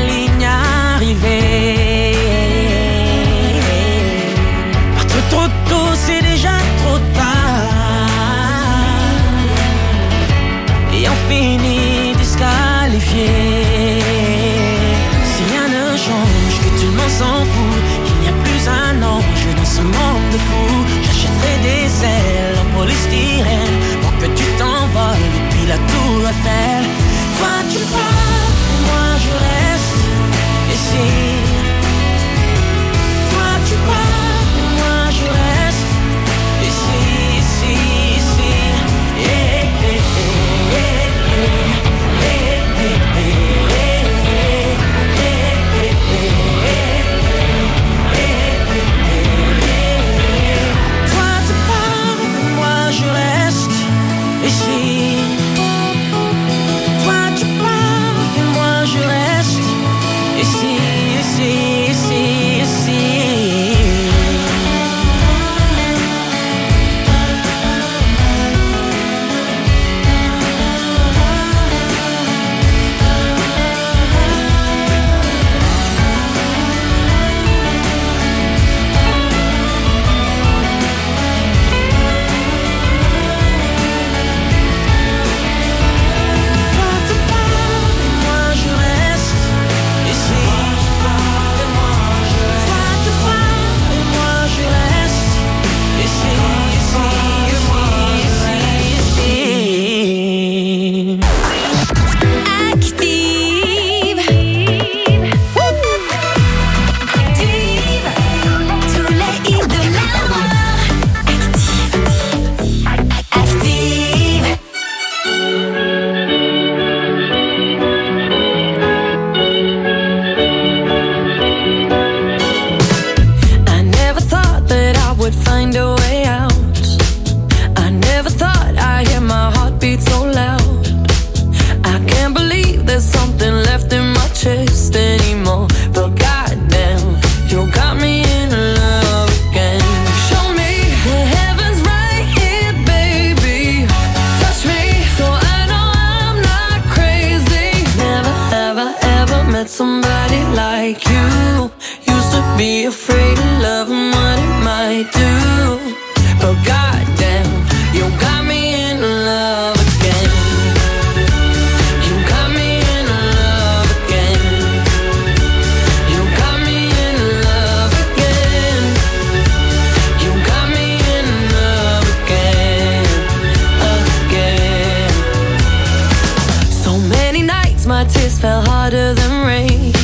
my 177.89 178.05
tears 178.05 178.39
fell 178.39 178.61
harder 178.63 179.15
than 179.15 179.47
rain. 179.47 179.95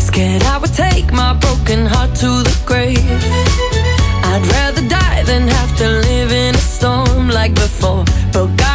Scared 0.00 0.42
I 0.42 0.58
would 0.58 0.74
take 0.74 1.12
my 1.12 1.34
broken 1.34 1.86
heart 1.86 2.12
to 2.16 2.26
the 2.42 2.56
grave. 2.66 2.98
I'd 4.30 4.44
rather 4.54 4.86
die 4.88 5.22
than 5.22 5.46
have 5.46 5.76
to 5.78 5.88
live 5.88 6.32
in 6.32 6.54
a 6.56 6.58
storm 6.58 7.28
like 7.28 7.54
before. 7.54 8.04
But 8.32 8.48
God. 8.56 8.65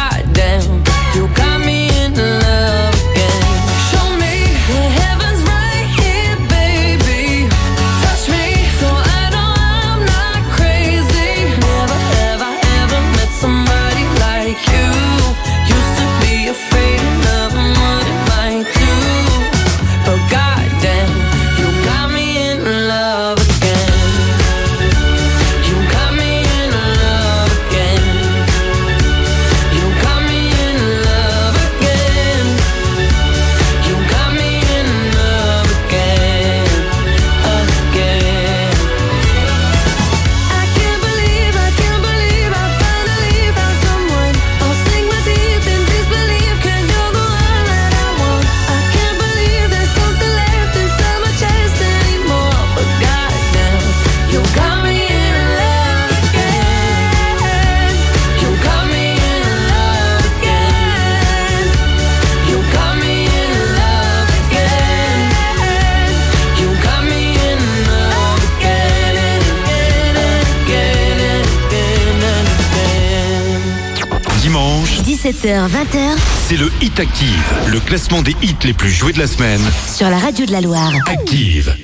17h, 75.42 75.66
20h 75.66 75.98
C'est 76.46 76.56
le 76.56 76.70
Hit 76.80 77.00
Active, 77.00 77.52
le 77.72 77.80
classement 77.80 78.22
des 78.22 78.36
hits 78.42 78.54
les 78.64 78.72
plus 78.72 78.90
joués 78.90 79.12
de 79.12 79.18
la 79.18 79.26
semaine. 79.26 79.60
sur 79.92 80.08
la 80.08 80.18
radio 80.18 80.46
de 80.46 80.52
la 80.52 80.60
Loire. 80.60 80.92
Active. 81.06 81.74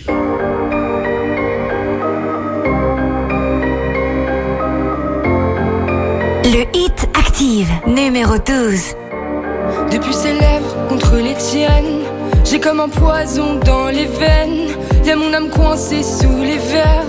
Le 6.45 6.65
hit 6.73 7.09
active, 7.19 7.69
numéro 7.87 8.35
12. 8.39 8.95
Depuis 9.91 10.15
ses 10.15 10.33
lèvres 10.35 10.89
contre 10.89 11.17
les 11.17 11.35
tiennes, 11.35 12.03
j'ai 12.45 12.61
comme 12.61 12.81
un 12.81 12.89
poison 12.89 13.59
dans 13.65 13.89
les 13.89 14.07
veines. 14.07 14.69
Y'a 15.05 15.17
mon 15.17 15.33
âme 15.35 15.51
coincée 15.51 16.03
sous 16.03 16.43
les 16.43 16.59
verres. 16.59 17.05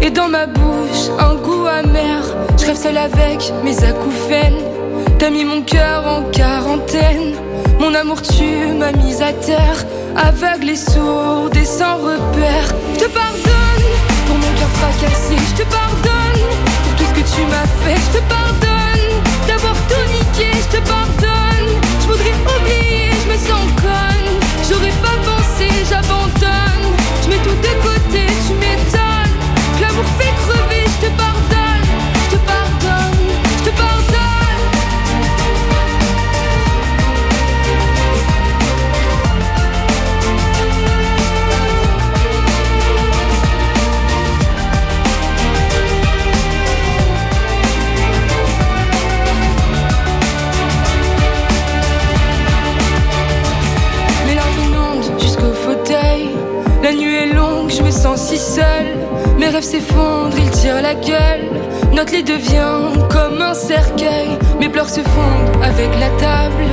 Et 0.00 0.10
dans 0.10 0.28
ma 0.28 0.46
bouche, 0.46 1.10
un 1.18 1.34
goût 1.34 1.66
amer. 1.66 2.22
Je 2.58 2.66
rêve 2.66 2.76
seule 2.76 2.96
avec 2.98 3.52
mes 3.64 3.84
acouphènes. 3.84 4.69
T'as 5.20 5.28
mis 5.28 5.44
mon 5.44 5.60
cœur 5.60 6.06
en 6.06 6.22
quarantaine. 6.30 7.34
Mon 7.78 7.94
amour, 7.94 8.22
tu 8.22 8.72
m'as 8.72 8.92
mise 8.92 9.20
à 9.20 9.34
terre. 9.34 9.84
Aveugle 10.16 10.70
et 10.70 10.76
sourde 10.76 11.54
et 11.54 11.66
sans 11.66 11.98
repère. 11.98 12.66
Je 12.94 13.00
te 13.00 13.10
pardonne 13.10 13.88
pour 14.26 14.36
mon 14.36 14.50
cœur 14.58 14.70
fracassé. 14.80 15.36
Je 15.36 15.62
te 15.62 15.68
pardonne 15.68 16.42
pour 16.84 16.96
tout 16.96 17.04
ce 17.04 17.20
que 17.20 17.36
tu 17.36 17.42
m'as 17.52 17.68
fait. 17.84 18.00
Je 18.00 18.18
te 18.18 18.22
pardonne 18.30 19.10
d'avoir 19.46 19.74
tout 19.90 20.06
niqué. 20.08 20.52
Je 20.56 20.78
te 20.78 20.88
pardonne. 20.88 21.68
Je 22.00 22.06
voudrais 22.06 22.36
oublier, 22.56 23.10
je 23.22 23.30
me 23.30 23.36
sens 23.36 23.66
conne. 23.76 24.30
J'aurais 24.70 24.96
pas 25.04 25.18
pensé, 25.28 25.68
j'abandonne. 25.86 26.86
Je 27.22 27.28
mets 27.28 27.42
tout 27.44 27.58
de 27.60 27.72
côté, 27.84 28.24
tu 28.48 28.54
m'étonnes. 28.54 28.79
La 56.90 56.96
nuit 56.96 57.14
est 57.14 57.32
longue, 57.32 57.70
je 57.70 57.82
me 57.84 57.90
sens 57.92 58.20
si 58.20 58.36
seule. 58.36 58.98
Mes 59.38 59.46
rêves 59.46 59.62
s'effondrent, 59.62 60.36
ils 60.36 60.50
tirent 60.50 60.82
la 60.82 60.94
gueule. 60.94 61.46
Notre 61.92 62.12
lit 62.12 62.24
devient 62.24 62.82
comme 63.08 63.40
un 63.40 63.54
cercueil. 63.54 64.30
Mes 64.58 64.68
pleurs 64.68 64.88
se 64.88 65.00
fondent 65.00 65.62
avec 65.62 65.88
la 66.00 66.08
table. 66.18 66.64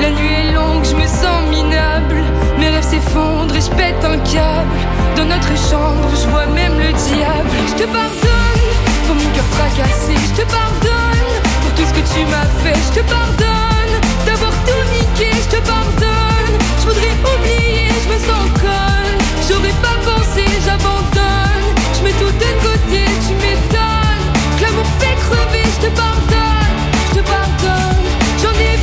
La 0.00 0.08
nuit 0.08 0.32
est 0.32 0.52
longue, 0.54 0.82
je 0.82 0.96
me 0.96 1.06
sens 1.06 1.42
minable. 1.50 2.24
Mes 2.58 2.70
rêves 2.70 2.88
s'effondrent 2.88 3.54
et 3.54 3.60
je 3.60 3.68
pète 3.76 4.02
un 4.02 4.16
câble. 4.20 4.80
Dans 5.14 5.26
notre 5.26 5.54
chambre, 5.68 6.08
je 6.10 6.26
vois 6.30 6.46
même 6.46 6.78
le 6.78 6.92
diable. 7.10 7.56
Je 7.68 7.74
te 7.74 7.86
pardonne 7.86 8.72
pour 9.06 9.14
mon 9.14 9.30
cœur 9.34 9.48
fracassé. 9.56 10.14
Je 10.16 10.40
te 10.40 10.46
pardonne 10.50 11.28
pour 11.60 11.72
tout 11.74 11.84
ce 11.84 11.92
que 11.92 12.04
tu 12.14 12.24
m'as 12.32 12.48
fait. 12.64 12.80
Je 12.88 13.00
te 13.00 13.04
pardonne 13.04 13.92
d'avoir 14.24 14.52
tout 14.64 14.84
niqué. 14.96 15.28
Je 15.36 15.58
te 15.58 15.60
pardonne. 15.68 16.56
Je 16.80 16.86
voudrais 16.88 17.14
oublier, 17.28 17.88
je 18.04 18.08
me 18.14 18.18
sens 18.18 18.48
conne. 18.62 19.05
J'aurais 19.48 19.76
pas 19.82 19.96
pensé, 20.04 20.44
j'abandonne. 20.64 21.68
Je 21.96 22.02
mets 22.04 22.12
tout 22.12 22.32
de 22.44 22.50
côté, 22.66 23.02
tu 23.26 23.34
m'étonnes. 23.34 24.26
Que 24.58 24.62
l'amour 24.64 24.86
fait 24.98 25.16
crever, 25.24 25.64
je 25.64 25.86
te 25.86 25.90
pardonne. 25.94 26.76
Je 27.10 27.20
te 27.20 27.22
pardonne, 27.26 28.06
j'en 28.42 28.56
ai 28.60 28.75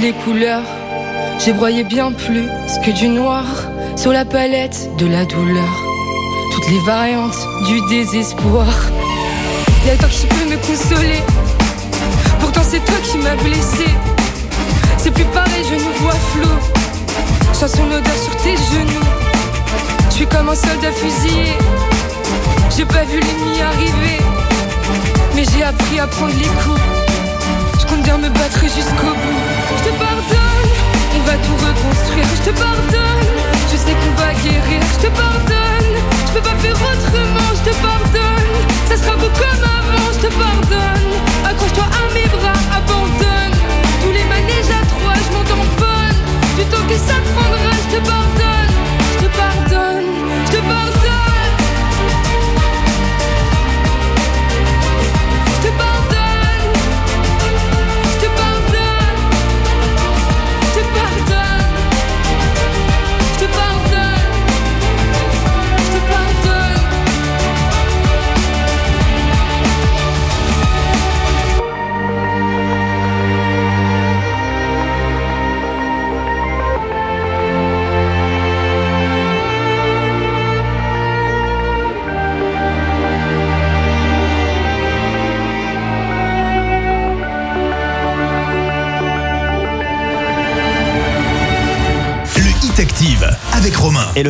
les 0.00 0.12
couleurs. 0.12 0.62
J'ai 1.38 1.52
broyé 1.52 1.84
bien 1.84 2.12
plus 2.12 2.48
que 2.84 2.90
du 2.90 3.08
noir 3.08 3.44
sur 3.96 4.12
la 4.12 4.24
palette 4.24 4.88
de 4.96 5.06
la 5.06 5.24
douleur. 5.24 5.68
Toutes 6.54 6.68
les 6.70 6.80
variantes 6.80 7.46
du 7.66 7.80
désespoir. 7.88 8.66
Y'a 9.86 9.96
toi 9.96 10.08
qui 10.08 10.26
peux 10.26 10.50
me 10.50 10.56
consoler. 10.56 11.22
Pourtant 12.40 12.62
c'est 12.64 12.84
toi 12.84 12.96
qui 13.04 13.18
m'as 13.18 13.36
blessé. 13.36 13.86
C'est 14.96 15.10
plus 15.10 15.24
pareil, 15.24 15.64
je 15.70 15.74
nous 15.74 15.92
vois 16.00 16.20
flou. 16.32 16.50
Je 17.52 17.58
sens 17.58 17.72
son 17.72 17.84
odeur 17.84 18.18
sur 18.24 18.36
tes 18.36 18.56
genoux. 18.56 19.06
Je 20.08 20.14
suis 20.14 20.26
comme 20.26 20.48
un 20.48 20.54
soldat 20.54 20.92
fusillé. 20.92 21.52
J'ai 22.74 22.86
pas 22.86 23.04
vu 23.04 23.20
l'ennemi 23.20 23.60
arriver. 23.60 24.22
Mais 25.34 25.44
j'ai 25.44 25.62
appris 25.62 26.00
à 26.00 26.06
prendre 26.06 26.34
les 26.38 26.52
coups. 26.62 26.80
Je 27.80 27.86
compte 27.86 28.02
bien 28.02 28.18
me 28.18 28.28
battre 28.30 28.62
jusqu'au 28.62 29.12
bout. 29.14 29.49
Je 29.80 29.84
te 29.84 29.96
pardonne, 29.96 30.70
on 31.16 31.20
va 31.20 31.32
tout 31.38 31.56
reconstruire. 31.56 32.26
Je 32.36 32.50
te 32.50 32.58
pardonne, 32.58 32.69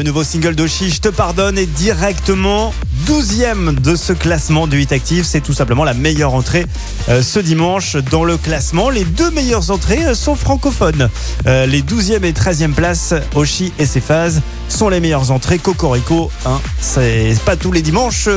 le 0.01 0.05
nouveau 0.05 0.24
single 0.24 0.55
d'Oshi, 0.55 0.89
Je 0.89 1.02
te 1.02 1.10
pardonne, 1.10 1.59
est 1.59 1.66
directement 1.66 2.72
12e 3.06 3.78
de 3.78 3.94
ce 3.94 4.14
classement 4.14 4.66
du 4.66 4.81
Hit 4.81 4.93
Active. 4.93 5.24
C'est 5.24 5.43
tout 5.43 5.52
simplement 5.52 5.85
la 5.85 5.93
meilleure 5.93 6.32
entrée 6.32 6.64
euh, 7.10 7.20
ce 7.20 7.39
dimanche 7.39 7.97
dans 8.10 8.24
le 8.24 8.39
classement. 8.39 8.89
Les 8.89 9.05
deux 9.05 9.31
meilleures 9.31 9.70
entrées 9.70 10.06
euh, 10.06 10.14
sont 10.14 10.36
francophones. 10.36 11.10
Euh, 11.47 11.66
les 11.66 11.82
12e 11.82 12.24
et 12.24 12.32
13e 12.32 12.72
places, 12.72 13.12
Oshi 13.35 13.74
et 13.78 13.85
ses 13.85 14.01
phases, 14.01 14.40
sont 14.70 14.89
les 14.89 15.01
meilleures 15.01 15.32
entrées. 15.32 15.59
Cocorico, 15.59 16.31
hein, 16.47 16.62
c'est 16.81 17.36
pas 17.44 17.56
tous 17.56 17.70
les 17.70 17.82
dimanches 17.82 18.28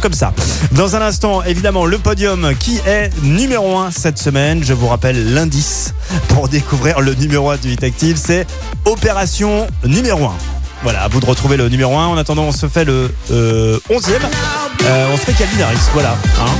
comme 0.00 0.12
ça. 0.12 0.32
Dans 0.70 0.94
un 0.94 1.02
instant, 1.02 1.42
évidemment, 1.42 1.86
le 1.86 1.98
podium 1.98 2.54
qui 2.54 2.78
est 2.86 3.10
numéro 3.24 3.78
1 3.78 3.90
cette 3.90 4.18
semaine. 4.18 4.62
Je 4.62 4.74
vous 4.74 4.86
rappelle 4.86 5.34
l'indice 5.34 5.92
pour 6.28 6.48
découvrir 6.48 7.00
le 7.00 7.14
numéro 7.14 7.50
1 7.50 7.56
du 7.56 7.72
Hit 7.72 7.82
Active, 7.82 8.16
c'est 8.16 8.46
Opération 8.84 9.66
numéro 9.84 10.26
1. 10.26 10.34
Voilà, 10.82 11.02
à 11.04 11.08
vous 11.08 11.20
de 11.20 11.26
retrouver 11.26 11.56
le 11.56 11.68
numéro 11.68 11.96
1. 11.96 12.06
En 12.06 12.16
attendant, 12.16 12.44
on 12.44 12.52
se 12.52 12.66
fait 12.66 12.84
le 12.84 13.10
euh, 13.30 13.78
11e. 13.90 14.12
Euh, 14.84 15.06
on 15.12 15.16
se 15.16 15.22
fait 15.22 15.32
Calvin 15.34 15.64
Harris, 15.64 15.76
voilà. 15.92 16.10
hein, 16.40 16.50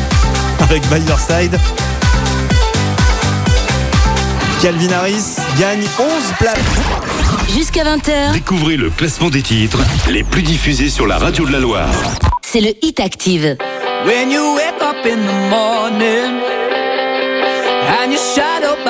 avec 0.65 0.83
By 0.89 1.01
Your 1.09 1.19
Side. 1.19 1.59
Calvin 4.63 4.93
Harris 4.93 5.37
gagne 5.59 5.81
11 5.99 6.09
places. 6.39 6.59
Jusqu'à 7.57 7.83
20h, 7.85 8.33
Découvrez 8.35 8.77
le 8.77 8.91
classement 8.91 9.31
des 9.31 9.43
titres 9.43 9.79
les 10.11 10.23
plus 10.23 10.43
diffusés 10.43 10.91
sur 10.91 11.07
la 11.07 11.17
radio 11.19 11.47
de 11.47 11.53
la 11.53 11.59
Loire. 11.61 11.89
c'est 12.43 12.61
le 12.61 12.73
Hit 12.83 13.01
Active. 13.01 13.57
When 14.05 14.31
you 14.31 14.55
wake 14.55 14.83
up 14.83 15.05
in 15.07 15.17
the 15.27 15.49
morning 15.51 16.41
and 18.03 18.11
you're 18.13 18.21
shadowed 18.35 18.85
by 18.85 18.90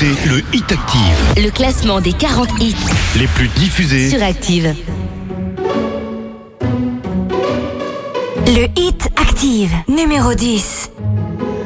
Écoutez 0.00 0.28
le 0.28 0.38
Hit 0.54 0.70
Active, 0.70 1.44
Le 1.44 1.50
classement 1.50 2.00
des 2.00 2.12
40 2.12 2.48
hits 2.60 2.74
les 3.18 3.26
plus 3.26 3.48
diffusés. 3.48 4.10
sur 4.10 4.22
Active. 4.22 4.74
Le 8.46 8.66
hit 8.76 9.08
Active, 9.16 9.72
numéro 9.88 10.34
10. 10.34 10.90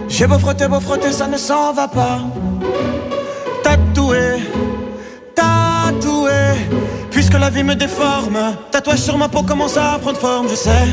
J'ai 0.09 0.27
beau 0.27 0.39
frotter, 0.39 0.69
beau 0.69 0.81
frotter, 0.81 1.13
ça 1.13 1.27
ne 1.27 1.37
s'en 1.37 1.73
va 1.73 1.89
pas. 1.89 2.21
Tatoué, 3.63 4.43
tatoué. 5.35 6.31
Puisque 7.11 7.39
la 7.39 7.51
vie 7.51 7.63
me 7.63 7.75
déforme, 7.75 8.39
tatouage 8.71 9.01
sur 9.01 9.19
ma 9.19 9.29
peau 9.29 9.43
commence 9.43 9.77
à 9.77 9.99
prendre 10.01 10.19
forme, 10.19 10.49
je 10.49 10.55
sais. 10.55 10.89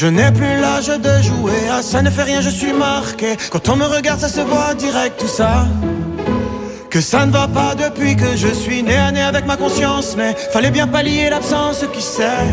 Je 0.00 0.06
n'ai 0.06 0.32
plus 0.32 0.58
l'âge 0.58 0.86
de 0.86 1.22
jouer, 1.22 1.68
ah 1.70 1.82
ça 1.82 2.00
ne 2.00 2.08
fait 2.08 2.22
rien, 2.22 2.40
je 2.40 2.48
suis 2.48 2.72
marqué. 2.72 3.36
Quand 3.50 3.68
on 3.68 3.76
me 3.76 3.84
regarde, 3.84 4.18
ça 4.18 4.30
se 4.30 4.40
voit 4.40 4.72
direct 4.72 5.20
tout 5.20 5.28
ça. 5.28 5.66
Que 6.88 7.02
ça 7.02 7.26
ne 7.26 7.30
va 7.30 7.46
pas 7.46 7.74
depuis 7.74 8.16
que 8.16 8.34
je 8.34 8.48
suis 8.48 8.82
né 8.82 8.96
à 8.96 9.12
nez 9.12 9.20
avec 9.20 9.44
ma 9.44 9.58
conscience, 9.58 10.14
mais 10.16 10.34
fallait 10.54 10.70
bien 10.70 10.86
pallier 10.86 11.28
l'absence 11.28 11.84
qui 11.92 12.00
sait. 12.00 12.48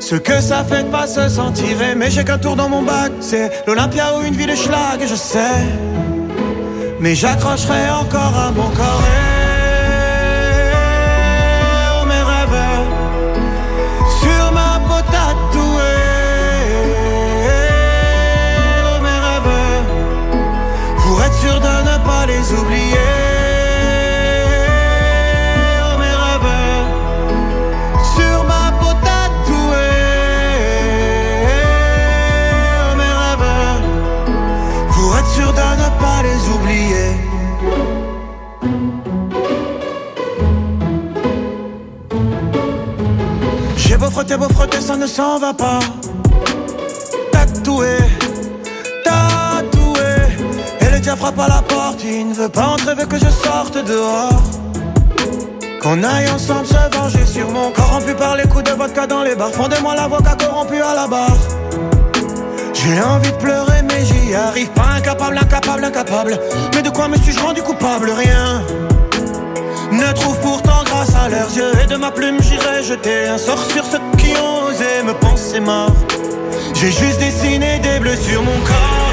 Ce 0.00 0.16
que 0.16 0.40
ça 0.40 0.64
fait 0.64 0.82
de 0.82 0.88
pas 0.88 1.06
se 1.06 1.28
sentir 1.28 1.80
aimé, 1.82 2.06
j'ai 2.08 2.24
qu'un 2.24 2.38
tour 2.38 2.56
dans 2.56 2.68
mon 2.68 2.82
bac, 2.82 3.12
c'est 3.20 3.64
l'Olympia 3.68 4.16
ou 4.16 4.26
une 4.26 4.34
ville 4.34 4.56
schlag, 4.56 5.00
je 5.08 5.14
sais. 5.14 5.62
Mais 6.98 7.14
j'accrocherai 7.14 7.90
encore 7.90 8.36
à 8.36 8.50
mon 8.50 8.70
corps 8.70 9.04
J'ai 44.28 44.36
beau 44.36 44.48
frotter, 44.50 44.82
ça 44.82 44.94
ne 44.94 45.06
s'en 45.06 45.38
va 45.38 45.54
pas. 45.54 45.78
Tatoué, 47.32 47.96
tatoué. 49.02 50.02
Et 50.82 50.90
le 50.90 51.00
diable 51.00 51.18
frappe 51.18 51.38
à 51.38 51.48
la 51.48 51.62
porte, 51.62 52.04
il 52.04 52.28
ne 52.28 52.34
veut 52.34 52.50
pas 52.50 52.66
entrer, 52.66 52.94
veut 52.94 53.06
que 53.06 53.16
je 53.16 53.30
sorte 53.30 53.82
dehors. 53.86 54.42
Qu'on 55.80 56.02
aille 56.02 56.28
ensemble 56.28 56.66
se 56.66 56.96
venger 56.98 57.24
sur 57.24 57.50
mon 57.50 57.70
corrompu 57.70 58.12
par 58.14 58.36
les 58.36 58.46
coups 58.46 58.64
de 58.64 58.72
vodka 58.72 59.06
dans 59.06 59.22
les 59.22 59.34
bars. 59.34 59.50
Fondez-moi 59.50 59.94
l'avocat 59.94 60.36
corrompu 60.38 60.78
à 60.82 60.94
la 60.94 61.06
barre. 61.06 61.38
J'ai 62.74 63.00
envie 63.00 63.32
de 63.32 63.36
pleurer, 63.36 63.80
mais 63.88 64.04
j'y 64.04 64.34
arrive 64.34 64.68
pas. 64.72 64.88
Incapable, 64.98 65.38
incapable, 65.38 65.84
incapable. 65.84 66.38
Mais 66.74 66.82
de 66.82 66.90
quoi 66.90 67.08
me 67.08 67.16
suis-je 67.16 67.40
rendu 67.40 67.62
coupable? 67.62 68.10
Rien. 68.10 68.62
Ne 69.90 70.12
trouve 70.12 70.38
pourtant 70.40 70.84
grâce 70.84 71.14
à 71.14 71.30
leurs 71.30 71.56
yeux. 71.56 71.72
Et 71.82 71.86
de 71.86 71.96
ma 71.96 72.10
plume, 72.10 72.36
j'irai 72.42 72.82
jeter 72.82 73.26
un 73.26 73.38
sort 73.38 73.64
sur 73.72 73.86
ceux 73.86 74.00
J'ai 76.80 76.92
juste 76.92 77.18
dessiné 77.18 77.80
des 77.80 77.98
bleus 77.98 78.16
sur 78.16 78.40
mon 78.42 78.58
corps. 78.60 79.07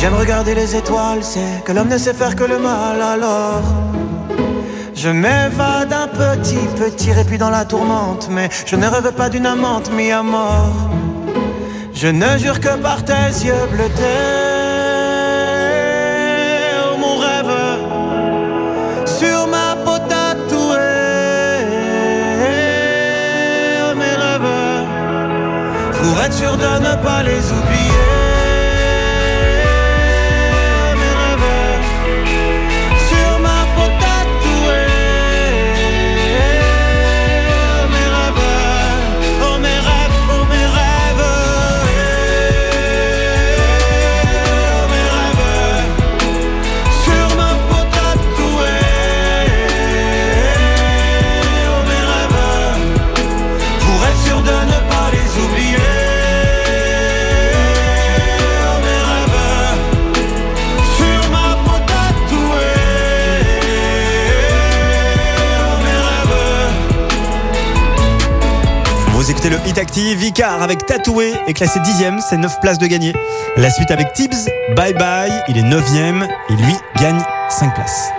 J'aime 0.00 0.14
regarder 0.14 0.54
les 0.54 0.74
étoiles, 0.76 1.22
c'est 1.22 1.62
que 1.64 1.72
l'homme 1.72 1.88
ne 1.88 1.98
sait 1.98 2.14
faire 2.14 2.34
que 2.34 2.44
le 2.44 2.58
mal 2.58 3.00
alors. 3.02 3.62
Je 4.94 5.10
m'évade 5.10 5.92
un 5.92 6.08
petit, 6.08 6.66
petit 6.76 7.12
répit 7.12 7.38
dans 7.38 7.50
la 7.50 7.64
tourmente, 7.64 8.28
mais 8.30 8.48
je 8.66 8.76
ne 8.76 8.86
rêve 8.86 9.12
pas 9.12 9.28
d'une 9.28 9.46
amante 9.46 9.90
mis 9.92 10.10
à 10.10 10.22
mort. 10.22 10.88
Je 11.92 12.08
ne 12.08 12.38
jure 12.38 12.60
que 12.60 12.76
par 12.78 13.04
tes 13.04 13.28
yeux 13.46 13.66
bleutés, 13.70 14.02
oh 16.86 16.96
mon 16.98 17.16
rêve, 17.18 17.56
sur 19.04 19.46
ma 19.48 19.76
peau 19.84 19.98
tatouée, 20.08 20.78
oh 23.84 23.94
mes 24.00 24.16
rêves, 24.24 24.52
pour 25.98 26.24
être 26.24 26.34
sûr 26.34 26.56
de 26.56 26.72
ne 26.88 26.94
pas 27.02 27.22
les 27.22 27.44
oublier. 27.58 28.09
Écoutez 69.40 69.56
le 69.56 69.68
Hit 69.68 69.78
Active, 69.78 70.18
Vicar 70.18 70.62
avec 70.62 70.84
Tatoué 70.84 71.32
est 71.46 71.54
classé 71.54 71.78
10ème, 71.80 72.20
c'est 72.20 72.36
9 72.36 72.60
places 72.60 72.78
de 72.78 72.86
gagner. 72.86 73.14
La 73.56 73.70
suite 73.70 73.90
avec 73.90 74.12
Tibbs, 74.12 74.50
Bye 74.76 74.92
Bye, 74.94 75.32
il 75.48 75.56
est 75.56 75.62
9ème 75.62 76.28
et 76.50 76.52
lui 76.52 76.76
gagne 76.96 77.22
5 77.48 77.74
places. 77.74 78.10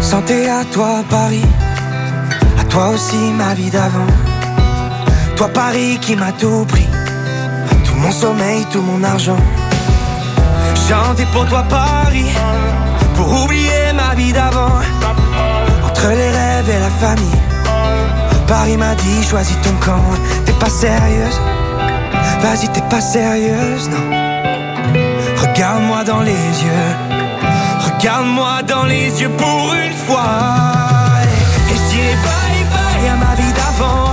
Santé 0.00 0.48
à 0.48 0.64
toi 0.72 1.04
Paris, 1.10 1.44
à 2.58 2.64
toi 2.64 2.90
aussi 2.90 3.16
ma 3.36 3.52
vie 3.52 3.70
d'avant. 3.70 4.06
Toi 5.36 5.48
Paris 5.48 5.98
qui 6.00 6.16
m'a 6.16 6.32
tout 6.32 6.64
pris, 6.66 6.88
tout 7.84 7.96
mon 7.96 8.12
sommeil, 8.12 8.64
tout 8.72 8.82
mon 8.82 9.02
argent. 9.04 9.36
Chanter 10.88 11.26
pour 11.32 11.44
toi 11.46 11.62
Paris, 11.68 12.30
pour 13.16 13.44
oublier 13.44 13.92
ma 13.94 14.14
vie 14.14 14.32
d'avant. 14.32 14.80
Entre 15.84 16.08
les 16.08 16.30
rêves 16.30 16.70
et 16.70 16.80
la 16.80 16.90
famille, 16.90 17.47
Paris 18.48 18.76
m'a 18.76 18.94
dit 18.94 19.22
choisis 19.22 19.56
ton 19.60 19.74
camp. 19.84 20.02
T'es 20.44 20.52
pas 20.52 20.70
sérieuse, 20.70 21.40
vas-y 22.40 22.68
t'es 22.68 22.82
pas 22.88 23.00
sérieuse, 23.00 23.88
non. 23.90 24.04
Regarde-moi 25.36 26.02
dans 26.04 26.22
les 26.22 26.32
yeux. 26.32 27.18
Regarde-moi 27.98 28.62
dans 28.62 28.84
les 28.84 29.20
yeux 29.20 29.30
pour 29.30 29.74
une 29.74 29.92
fois 29.92 30.22
Et 31.68 31.74
je 31.74 31.90
dirai 31.90 32.14
bye 32.26 32.64
bye 32.72 33.08
à 33.10 33.16
ma 33.16 33.34
vie 33.34 33.52
d'avant 33.52 34.12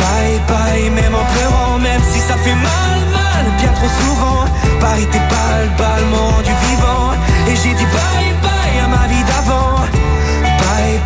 Bye 0.00 0.40
bye 0.46 0.90
même 0.90 1.14
en 1.14 1.24
pleurant 1.34 1.78
Même 1.78 2.00
si 2.12 2.20
ça 2.20 2.36
fait 2.36 2.54
mal 2.54 2.98
mal 3.12 3.44
bien 3.58 3.72
trop 3.72 3.88
souvent 4.00 4.44
Paris 4.80 5.08
t'es 5.10 5.18
balle 5.18 5.70
balle 5.76 6.04
m'ont 6.12 6.30
rendu 6.30 6.52
vivant 6.68 7.12
Et 7.48 7.56
j'ai 7.56 7.74
dit 7.74 7.84
bye 7.86 8.32
bye 8.34 8.39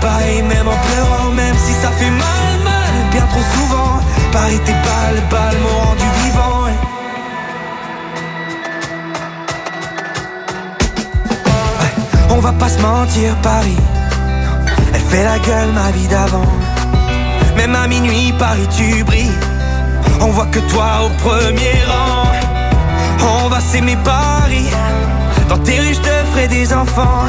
Bye 0.00 0.10
bye 0.10 0.42
même 0.42 0.68
en 0.68 0.78
pleurant 0.86 1.30
Même 1.32 1.56
si 1.56 1.72
ça 1.82 1.90
fait 1.90 2.10
mal 2.10 2.54
mal 2.64 2.94
bien 3.10 3.26
trop 3.26 3.46
souvent 3.56 4.00
Paris 4.32 4.60
t'es 4.64 4.72
balle 4.72 5.22
balle 5.30 5.58
m'ont 5.62 5.84
rendu 5.88 6.04
vivant 6.22 6.64
On 12.30 12.40
va 12.40 12.52
pas 12.52 12.68
se 12.68 12.80
mentir, 12.80 13.34
Paris. 13.42 13.76
Elle 14.92 15.00
fait 15.00 15.22
la 15.22 15.38
gueule, 15.38 15.72
ma 15.72 15.90
vie 15.92 16.08
d'avant. 16.08 16.52
Même 17.56 17.74
à 17.76 17.86
minuit, 17.86 18.34
Paris, 18.38 18.66
tu 18.76 19.04
brilles. 19.04 19.38
On 20.20 20.26
voit 20.26 20.46
que 20.46 20.58
toi 20.58 21.06
au 21.06 21.10
premier 21.26 21.78
rang. 21.86 22.26
On 23.44 23.48
va 23.48 23.60
s'aimer, 23.60 23.96
Paris. 24.04 24.68
Dans 25.48 25.58
tes 25.58 25.78
rues, 25.78 25.94
je 25.94 26.00
te 26.00 26.14
ferai 26.32 26.48
des 26.48 26.72
enfants. 26.74 27.24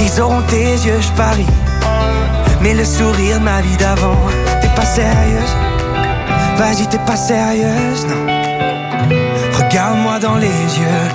Ils 0.00 0.20
auront 0.20 0.42
tes 0.42 0.74
yeux, 0.74 1.00
je 1.00 1.12
parie. 1.16 1.46
Mais 2.64 2.72
le 2.72 2.84
sourire 2.86 3.40
de 3.40 3.44
ma 3.44 3.60
vie 3.60 3.76
d'avant. 3.76 4.16
T'es 4.62 4.72
pas 4.74 4.86
sérieuse 4.86 5.54
Vas-y, 6.56 6.86
t'es 6.88 7.04
pas 7.04 7.14
sérieuse, 7.14 8.06
non. 8.06 8.24
Regarde-moi 9.58 10.18
dans 10.18 10.36
les 10.36 10.62
yeux. 10.80 11.06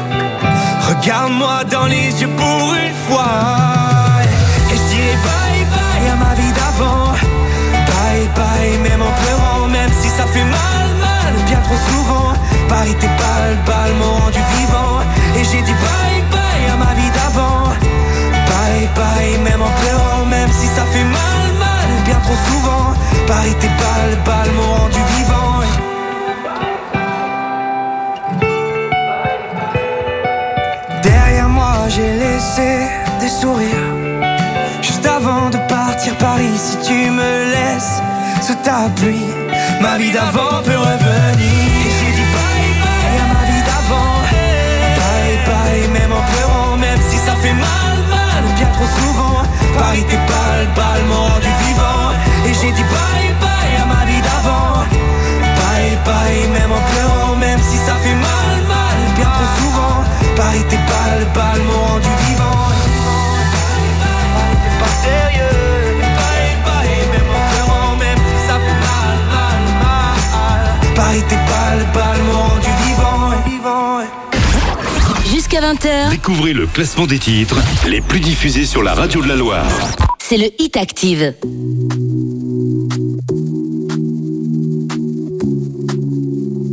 Regarde-moi 0.87 1.63
dans 1.63 1.87
les 1.87 2.21
yeux 2.21 2.29
pour 2.37 2.75
une 2.75 2.93
fois. 3.07 3.33
Et 4.71 4.75
je 4.77 4.83
dirai 4.91 5.15
bye 5.27 5.65
bye 5.73 6.07
à 6.13 6.15
ma 6.23 6.33
vie 6.39 6.53
d'avant. 6.59 7.13
Bye 7.89 8.29
bye, 8.35 8.77
même 8.87 9.01
en 9.01 9.13
pleurant, 9.21 9.67
même 9.69 9.91
si 10.01 10.09
ça 10.09 10.25
fait 10.27 10.45
mal, 10.59 10.87
mal, 11.01 11.33
bien 11.47 11.61
trop 11.61 11.79
souvent. 11.89 12.33
Paris, 12.67 12.95
t'es 12.99 13.07
balle, 13.07 13.57
balle 13.65 13.93
m'ont 13.99 14.19
rendu 14.23 14.39
vivant. 14.55 15.01
Et 15.35 15.43
j'ai 15.45 15.63
dit 15.63 15.77
bye 15.85 16.21
bye 16.29 16.73
à 16.73 16.77
ma 16.77 16.93
vie 16.93 17.09
d'avant. 17.09 17.18
Bye, 18.95 19.37
même 19.43 19.61
en 19.61 19.71
pleurant, 19.81 20.25
même 20.25 20.51
si 20.51 20.67
ça 20.67 20.83
fait 20.93 21.03
mal, 21.03 21.45
mal, 21.57 21.89
bien 22.05 22.19
trop 22.25 22.39
souvent. 22.49 22.93
Paris, 23.27 23.55
tes 23.59 23.67
balles, 23.67 24.17
balles 24.25 24.51
m'ont 24.57 24.73
rendu 24.81 24.99
vivant. 25.15 25.59
Derrière 31.03 31.49
moi, 31.49 31.73
j'ai 31.87 32.13
laissé 32.13 32.69
des 33.19 33.29
sourires. 33.29 33.93
Juste 34.81 35.05
avant 35.05 35.49
de 35.49 35.57
partir 35.69 36.15
Paris, 36.17 36.57
si 36.57 36.77
tu 36.87 37.09
me 37.09 37.45
laisses 37.53 38.01
sous 38.41 38.55
ta 38.63 38.89
pluie, 38.95 39.29
ma 39.81 39.97
vie 39.97 40.11
d'avant 40.11 40.61
peut 40.63 40.77
revenir. 40.77 41.59
J'ai 41.99 42.11
dit 42.17 42.27
bye 42.35 42.73
bye 42.83 43.17
à 43.23 43.27
ma 43.33 43.43
vie 43.49 43.63
d'avant. 43.69 44.15
Bye 45.45 45.87
même 45.93 46.11
en 46.11 46.23
pleurant, 46.31 46.77
même 46.77 46.99
si 47.09 47.17
ça 47.17 47.35
fait 47.35 47.53
mal, 47.53 47.97
bien 48.59 48.69
trop 48.75 48.89
souvent. 48.99 49.41
Paris, 49.79 50.05
tes 50.09 50.21
balles, 50.29 50.67
balles 50.75 51.05
m'ont 51.09 51.25
rendu 51.31 51.51
vivant. 51.65 52.05
Et 52.47 52.53
j'ai 52.59 52.71
dit 52.77 52.87
bye 52.95 53.31
bye 53.43 53.73
à 53.81 53.85
ma 53.93 54.01
vie 54.05 54.21
d'avant. 54.27 54.83
Bye 55.59 55.97
bye, 56.07 56.43
même 56.55 56.71
en 56.71 56.83
pleurant, 56.91 57.35
même 57.35 57.61
si 57.69 57.77
ça 57.87 57.95
fait 58.03 58.19
mal, 58.27 58.55
mal, 58.73 58.97
bien 59.15 59.29
trop 59.37 59.49
souvent. 59.59 59.97
Paris, 60.35 60.65
tes 60.71 60.81
balles, 60.91 61.25
balles 61.35 61.63
m'ont 61.67 61.85
rendu 61.91 62.11
vivant. 62.27 62.65
T'es 64.63 64.73
pas 64.81 64.93
sérieux. 65.05 65.59
Bye 66.19 66.55
bye, 66.67 66.99
même 67.13 67.29
en 67.39 67.43
pleurant, 67.51 67.95
même 68.03 68.21
si 68.29 68.39
ça 68.47 68.55
fait 68.65 68.79
mal, 68.87 69.15
mal, 69.35 69.61
mal. 69.83 70.63
Paris, 70.95 71.23
tes 71.29 71.41
balles 71.51 71.85
Jusqu'à 75.51 75.73
20h, 75.73 76.11
Découvrez 76.11 76.53
le 76.53 76.67
classement 76.67 77.07
des 77.07 77.17
titres 77.17 77.55
les 77.87 78.01
plus 78.01 78.19
diffusés 78.19 78.65
sur 78.67 78.83
la 78.83 78.93
radio 78.93 79.19
de 79.23 79.27
la 79.27 79.35
Loire. 79.35 79.65
c'est 80.19 80.37
le 80.37 80.49
Hit 80.61 80.77
Active. 80.77 81.33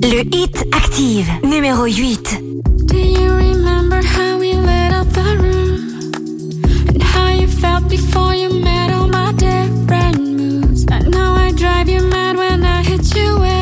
Le 0.02 0.22
Hit 0.34 0.64
Active, 0.72 1.26
numéro 1.44 1.84
8. 1.84 2.40
Do 2.86 2.96
you 2.96 3.30
remember 3.32 4.00
how 4.02 4.38
we 4.38 4.52
lit 4.52 4.92
up 4.92 5.08
the 5.12 5.36
room? 5.38 6.00
And 6.94 7.02
how 7.02 7.30
you 7.30 7.48
felt 7.48 7.88
before 7.88 8.34
you 8.34 8.50
met 8.62 8.90
all 8.92 9.08
my 9.08 9.32
different 9.32 10.18
moods? 10.20 10.84
I 10.90 11.00
know 11.08 11.34
I 11.34 11.52
drive 11.52 11.88
you 11.88 12.02
mad 12.08 12.36
when 12.36 12.64
I 12.64 12.82
hit 12.82 13.14
you 13.16 13.38
with 13.40 13.55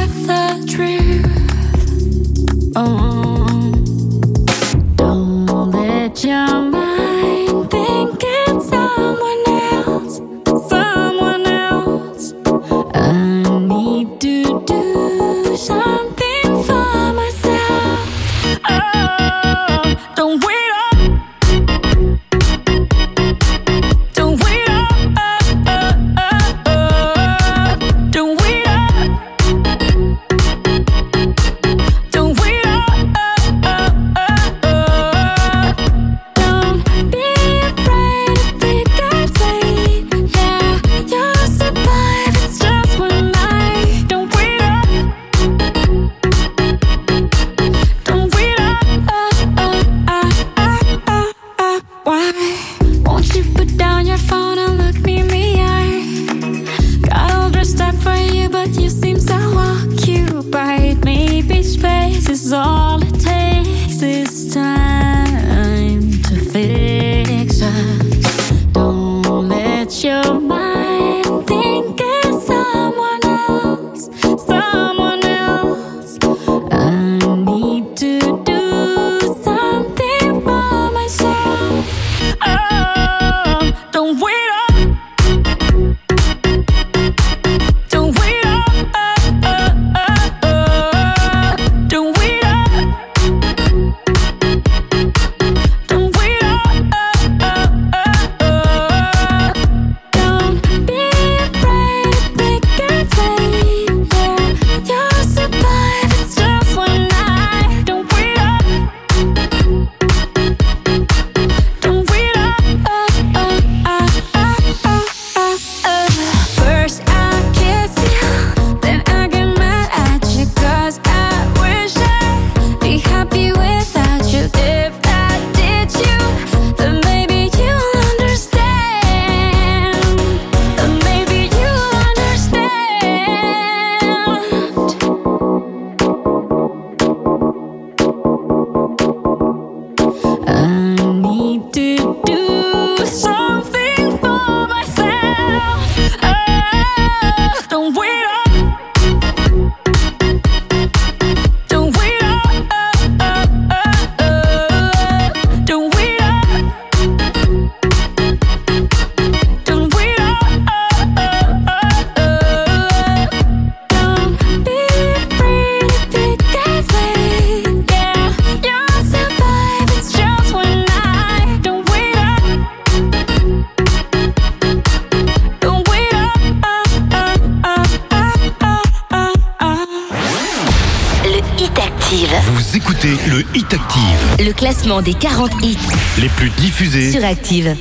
plus 186.95 187.13
sur 187.13 187.25
Active. 187.25 187.77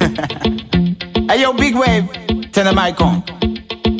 Hey 1.28 1.42
yo, 1.42 1.52
big 1.52 1.74
wave, 1.74 2.06
turn 2.52 2.66
the 2.66 2.72
mic 2.72 3.00
on. 3.00 3.22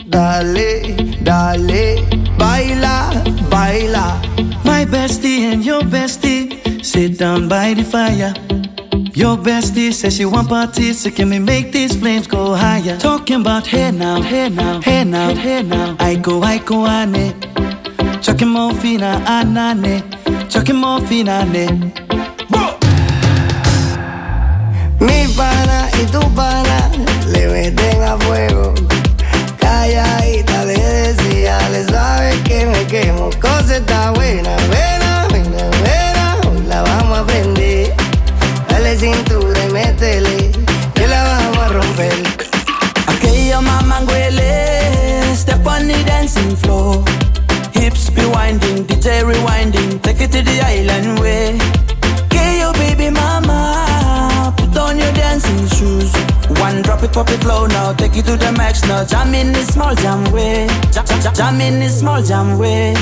Dale, 0.08 0.96
dale, 1.22 2.02
baila, 2.38 3.10
baila. 3.50 4.20
My 4.64 4.84
bestie 4.84 5.52
and 5.52 5.64
your 5.64 5.82
bestie 5.82 6.84
sit 6.84 7.18
down 7.18 7.48
by 7.48 7.74
the 7.74 7.82
fire. 7.82 8.32
Your 9.12 9.36
bestie 9.36 9.92
says 9.92 10.16
she 10.16 10.24
want 10.24 10.48
parties, 10.48 11.00
so 11.00 11.10
can 11.10 11.30
we 11.30 11.40
make 11.40 11.72
these 11.72 11.96
flames 11.96 12.28
go 12.28 12.54
higher? 12.54 12.96
Talking 12.96 13.40
about 13.40 13.66
hey 13.66 13.90
now, 13.90 14.22
hey 14.22 14.48
now, 14.48 14.80
hey 14.80 15.04
now, 15.04 15.34
hey 15.34 15.62
now. 15.62 15.96
I 15.98 16.14
go, 16.14 16.42
I 16.42 16.58
go, 16.58 16.86
ane. 16.86 17.34
Chucking 18.22 18.48
more 18.48 18.72
fina, 18.74 19.20
anane. 19.26 20.02
Chucking 20.48 20.76
more 20.76 21.00
fina, 21.00 21.44
ane. 21.44 21.95
Fuego. 28.14 28.72
Calladita 29.58 30.64
le 30.64 30.78
decía, 30.78 31.58
le 31.70 31.84
sabes 31.84 32.36
que 32.42 32.66
me 32.66 32.86
quemo. 32.86 33.30
Cosa 33.40 33.76
está 33.76 34.12
buena, 34.12 34.54
buena, 34.68 35.26
buena, 35.30 35.70
buena. 35.80 36.38
La 36.68 36.82
vamos 36.82 37.18
a 37.18 37.26
prender. 37.26 37.92
Dale 38.68 38.96
cintura 38.96 39.55
One 57.16 57.24
it, 57.24 57.28
pop 57.28 57.40
it 57.40 57.46
low 57.46 57.66
now, 57.66 57.92
take 57.94 58.16
it 58.16 58.26
to 58.26 58.36
the 58.36 58.52
max 58.52 58.82
now. 58.82 59.02
Jam 59.02 59.32
in 59.32 59.52
the 59.52 59.62
small 59.62 59.94
jam 59.94 60.22
way, 60.32 60.66
jam, 60.92 61.04
jam, 61.06 61.20
jam, 61.22 61.34
jam 61.34 61.60
in 61.62 61.80
the 61.80 61.88
small 61.88 62.22
jam 62.22 62.58
way. 62.58 62.94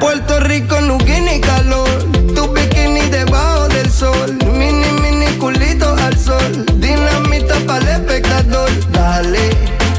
Puerto 0.00 0.40
Rico 0.48 0.80
no 0.80 0.96
tiene 0.98 1.40
calor, 1.40 1.86
tu 2.34 2.48
bikini 2.48 3.10
debajo 3.10 3.68
del 3.68 3.90
sol, 3.90 4.32
mini 4.56 4.90
mini 5.02 5.26
culito 5.38 5.92
al 5.92 6.16
sol, 6.16 6.64
dinamita 6.80 7.56
para 7.66 7.96
el 7.96 8.00
espectador. 8.00 8.70
Dale, 8.90 9.50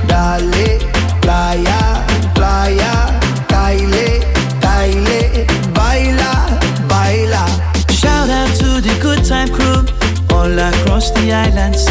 dale, 0.07 0.79
playa, 1.21 2.05
playa, 2.33 3.19
caile, 3.47 4.21
caile, 4.61 5.45
baila, 5.75 6.59
baila. 6.87 7.45
Shout 7.91 8.29
out 8.29 8.49
to 8.57 8.81
the 8.81 8.97
good 8.99 9.23
time 9.23 9.49
crew 9.49 9.85
all 10.33 10.57
across 10.57 11.11
the 11.11 11.31
islands. 11.31 11.85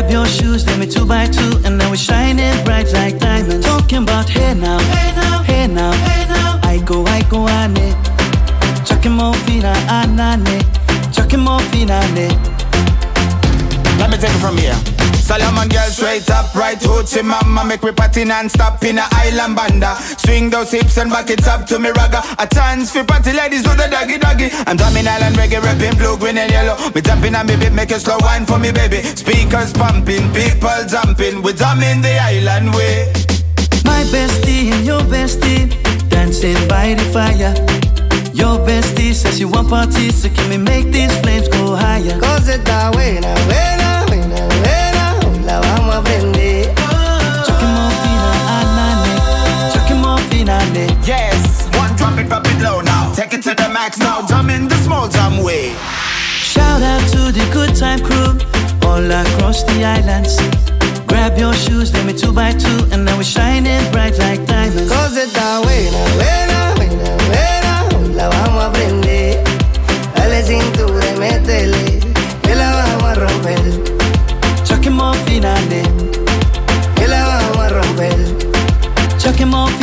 Grab 0.00 0.12
your 0.12 0.26
shoes, 0.26 0.66
let 0.66 0.78
me 0.78 0.86
two 0.86 1.04
by 1.04 1.26
two, 1.26 1.60
and 1.62 1.76
now 1.76 1.90
we're 1.90 1.96
shining 1.96 2.64
bright 2.64 2.90
like 2.94 3.18
diamonds. 3.18 3.66
Talking 3.66 4.04
about 4.04 4.30
hey 4.30 4.54
now, 4.54 4.78
hey 4.78 5.12
now, 5.14 5.42
hey 5.42 5.66
now, 5.66 5.92
hey 5.92 6.26
now. 6.26 6.58
I 6.62 6.78
go, 6.82 7.04
I 7.04 7.20
go, 7.28 7.46
ane. 7.46 7.94
Chucking 8.86 9.12
more 9.12 9.34
fina, 9.44 9.74
anane. 9.88 10.62
Chucking 11.12 11.40
more 11.40 11.60
fina, 11.68 12.00
ane. 12.16 12.30
Let 13.98 14.08
me 14.08 14.16
take 14.16 14.30
it 14.30 14.40
from 14.40 14.56
here. 14.56 14.89
Solomon 15.30 15.68
girl 15.68 15.88
straight 15.90 16.28
up, 16.28 16.52
right 16.56 16.76
hoochie 16.76 17.22
mama. 17.22 17.64
Make 17.64 17.84
we 17.84 17.92
party 17.92 18.24
non-stop 18.24 18.82
in 18.82 18.98
a 18.98 19.06
island 19.12 19.54
banda. 19.54 19.94
Swing 20.18 20.50
those 20.50 20.72
hips 20.72 20.96
and 20.98 21.08
back 21.08 21.30
it 21.30 21.46
up 21.46 21.66
to 21.66 21.78
me 21.78 21.90
ragga. 21.90 22.20
A 22.42 22.48
chance 22.52 22.90
for 22.90 23.04
party 23.04 23.32
ladies 23.32 23.62
do 23.62 23.70
the 23.70 23.86
doggy 23.86 24.18
doggy. 24.18 24.50
I'm 24.66 24.76
drumming 24.76 25.06
island 25.06 25.36
reggae, 25.36 25.62
rapping 25.62 25.96
blue, 25.96 26.18
green 26.18 26.36
and 26.36 26.50
yellow. 26.50 26.74
Me 26.96 27.00
jumping 27.00 27.36
on 27.36 27.46
me 27.46 27.54
beat, 27.54 27.72
make 27.72 27.92
a 27.92 28.00
slow 28.00 28.18
wine 28.22 28.44
for 28.44 28.58
me 28.58 28.72
baby. 28.72 29.02
Speakers 29.02 29.72
pumping, 29.72 30.26
people 30.34 30.82
jumping. 30.90 31.42
We 31.42 31.52
drumming 31.52 32.02
the 32.02 32.18
island 32.18 32.74
way. 32.74 33.06
My 33.84 34.02
bestie 34.10 34.74
and 34.74 34.84
your 34.84 35.02
bestie 35.02 35.70
dancing 36.10 36.58
by 36.66 36.94
the 36.94 37.06
fire. 37.14 37.54
Your 38.34 38.58
bestie 38.66 39.14
says 39.14 39.38
she 39.38 39.44
want 39.44 39.68
parties, 39.68 40.22
so 40.22 40.28
can 40.28 40.50
we 40.50 40.56
make 40.56 40.90
these 40.90 41.16
flames 41.20 41.46
go 41.46 41.76
higher? 41.76 42.18
Cosa 42.18 42.58
está 42.58 42.90
buena, 42.90 43.30
buena, 43.46 43.46
buena, 43.46 43.46
buena. 43.46 43.79
Hoy 43.79 43.79
la 45.50 45.60
vamos 45.60 45.94
a 45.96 46.02
prender. 46.02 46.74
Chucking 47.46 47.72
more 47.76 47.92
fina, 48.00 48.28
anane. 48.58 49.72
Chucking 49.72 50.00
more 50.00 50.18
fina, 50.30 50.58
ane. 50.64 50.86
Yes, 51.04 51.68
one 51.76 51.94
drop 51.96 52.18
it, 52.18 52.28
drop 52.28 52.46
it 52.46 52.60
low 52.62 52.80
now 52.80 53.12
Take 53.14 53.34
it 53.34 53.42
to 53.42 53.54
the 53.54 53.68
max 53.68 53.98
now, 53.98 54.24
jam 54.26 54.48
in 54.50 54.68
the 54.68 54.76
small 54.76 55.08
jam 55.08 55.42
way 55.42 55.74
Shout 56.52 56.82
out 56.82 57.02
to 57.14 57.32
the 57.32 57.44
good 57.52 57.74
time 57.74 58.00
crew 58.00 58.38
all 58.86 59.10
across 59.10 59.62
the 59.64 59.84
islands. 59.84 60.36
Grab 61.06 61.38
your 61.38 61.54
shoes, 61.54 61.92
let 61.94 62.04
me 62.06 62.12
two 62.12 62.32
by 62.32 62.52
two, 62.52 62.80
and 62.92 63.04
now 63.04 63.16
we're 63.16 63.22
shining 63.22 63.82
bright 63.92 64.16
like 64.18 64.44
diamonds. 64.46 64.90
Cosa 64.92 65.22
está 65.24 65.60
buena, 65.60 66.00
buena, 66.16 66.74
buena, 66.76 67.10
buena. 67.28 67.72
Hoy 67.92 68.14
la 68.14 68.28
vamos 68.28 68.64
a 68.64 68.72
prender. 68.72 69.09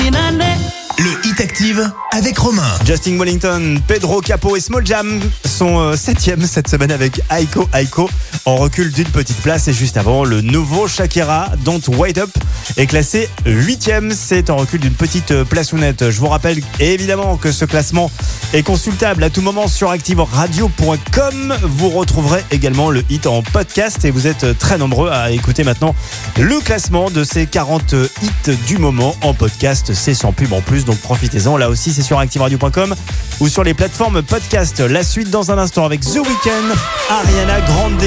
nane 0.09 0.76
Le 0.99 1.27
Hit 1.27 1.39
Active 1.39 1.91
avec 2.11 2.39
Romain. 2.39 2.63
Justin 2.83 3.19
Wellington, 3.19 3.75
Pedro 3.87 4.21
Capo 4.21 4.55
et 4.55 4.59
Small 4.59 4.85
Jam 4.85 5.19
sont 5.45 5.77
euh, 5.77 5.95
septième 5.95 6.41
cette 6.47 6.67
semaine 6.67 6.91
avec 6.91 7.21
Aiko 7.29 7.69
Aiko 7.73 8.09
en 8.45 8.55
recul 8.55 8.91
d'une 8.91 9.07
petite 9.07 9.37
place 9.41 9.67
et 9.67 9.73
juste 9.73 9.97
avant 9.97 10.23
le 10.23 10.41
nouveau 10.41 10.87
Shakira 10.87 11.51
Don't 11.63 11.81
Wait 11.89 12.17
Up 12.17 12.31
est 12.77 12.87
classé 12.87 13.29
huitième, 13.45 14.11
c'est 14.11 14.49
en 14.49 14.55
recul 14.55 14.79
d'une 14.79 14.93
petite 14.93 15.31
euh, 15.31 15.45
place 15.45 15.73
ou 15.73 15.77
nette. 15.77 16.09
Je 16.09 16.19
vous 16.19 16.27
rappelle 16.27 16.61
évidemment 16.79 17.37
que 17.37 17.51
ce 17.51 17.65
classement 17.65 18.09
est 18.53 18.63
consultable 18.63 19.23
à 19.23 19.29
tout 19.29 19.41
moment 19.41 19.67
sur 19.67 19.91
activeradio.com. 19.91 21.57
Vous 21.61 21.89
retrouverez 21.89 22.43
également 22.49 22.89
le 22.89 23.03
hit 23.09 23.27
en 23.27 23.43
podcast 23.43 24.03
et 24.05 24.11
vous 24.11 24.25
êtes 24.25 24.57
très 24.57 24.79
nombreux 24.79 25.09
à 25.11 25.31
écouter 25.31 25.63
maintenant 25.63 25.93
le 26.39 26.59
classement 26.61 27.11
de 27.11 27.23
ces 27.23 27.45
40 27.45 27.93
hits 28.23 28.55
du 28.65 28.79
moment 28.79 29.15
en 29.21 29.35
podcast. 29.35 29.93
C'est 29.93 30.15
sans 30.15 30.31
pub 30.31 30.53
en 30.53 30.61
plus, 30.61 30.85
donc 30.87 30.97
profitez-en. 30.97 31.57
Là 31.57 31.69
aussi, 31.69 31.93
c'est 31.93 32.01
sur 32.01 32.17
activeradio.com 32.17 32.95
ou 33.39 33.47
sur 33.47 33.63
les 33.63 33.75
plateformes 33.75 34.23
podcast. 34.23 34.79
La 34.79 35.03
suite 35.03 35.29
dans 35.29 35.51
un 35.51 35.59
instant 35.59 35.85
avec 35.85 36.01
The 36.01 36.15
Weeknd, 36.15 36.75
Ariana 37.09 37.61
Grande, 37.61 38.01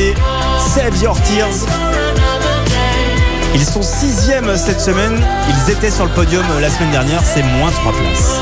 Save 0.75 1.01
Your 1.01 1.17
Tears. 1.23 1.67
Ils 3.55 3.65
sont 3.65 3.83
sixième 3.83 4.57
cette 4.57 4.81
semaine. 4.81 5.21
Ils 5.49 5.73
étaient 5.73 5.91
sur 5.91 6.07
le 6.07 6.11
podium 6.11 6.45
la 6.61 6.71
semaine 6.71 6.91
dernière. 6.91 7.23
C'est 7.23 7.43
moins 7.43 7.71
trois 7.71 7.93
places. 7.93 8.41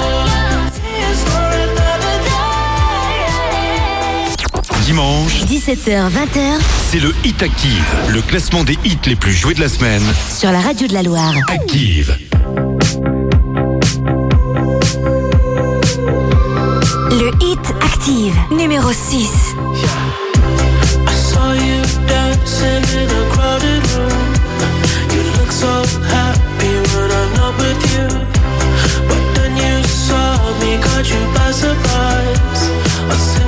Dimanche, 4.86 5.43
17h, 5.44 6.09
20h 6.09 6.60
c'est 6.90 7.01
le 7.01 7.12
Hit 7.23 7.43
Active, 7.43 7.85
le 8.09 8.23
classement 8.23 8.65
des 8.65 8.78
hits 8.82 8.97
les 9.05 9.15
plus 9.15 9.35
joués 9.35 9.52
de 9.52 9.60
la 9.60 9.69
semaine. 9.69 10.02
sur 10.35 10.51
la 10.51 10.60
radio 10.60 10.86
de 10.86 10.94
la 10.94 11.02
Loire. 11.02 11.35
Active. 11.51 12.16
Le 17.10 17.30
hit 17.40 17.59
Active, 17.80 18.35
numéro 18.51 18.93
6. 18.93 19.55
I 21.06 21.12
saw 21.12 21.52
you 21.55 21.82
dancing 22.06 22.85
in 23.01 23.09
a 23.09 23.30
crowded 23.30 23.82
room. 23.93 24.35
You 25.12 25.22
look 25.39 25.51
so 25.51 25.82
happy 26.06 26.74
when 26.93 27.10
I'm 27.10 27.32
not 27.35 27.56
with 27.59 27.80
you. 27.93 28.09
But 29.09 29.22
then 29.35 29.56
you 29.56 29.82
saw 29.89 30.36
me, 30.60 30.78
caught 30.82 31.09
you 31.09 31.22
by 31.35 31.51
surprise. 31.51 33.48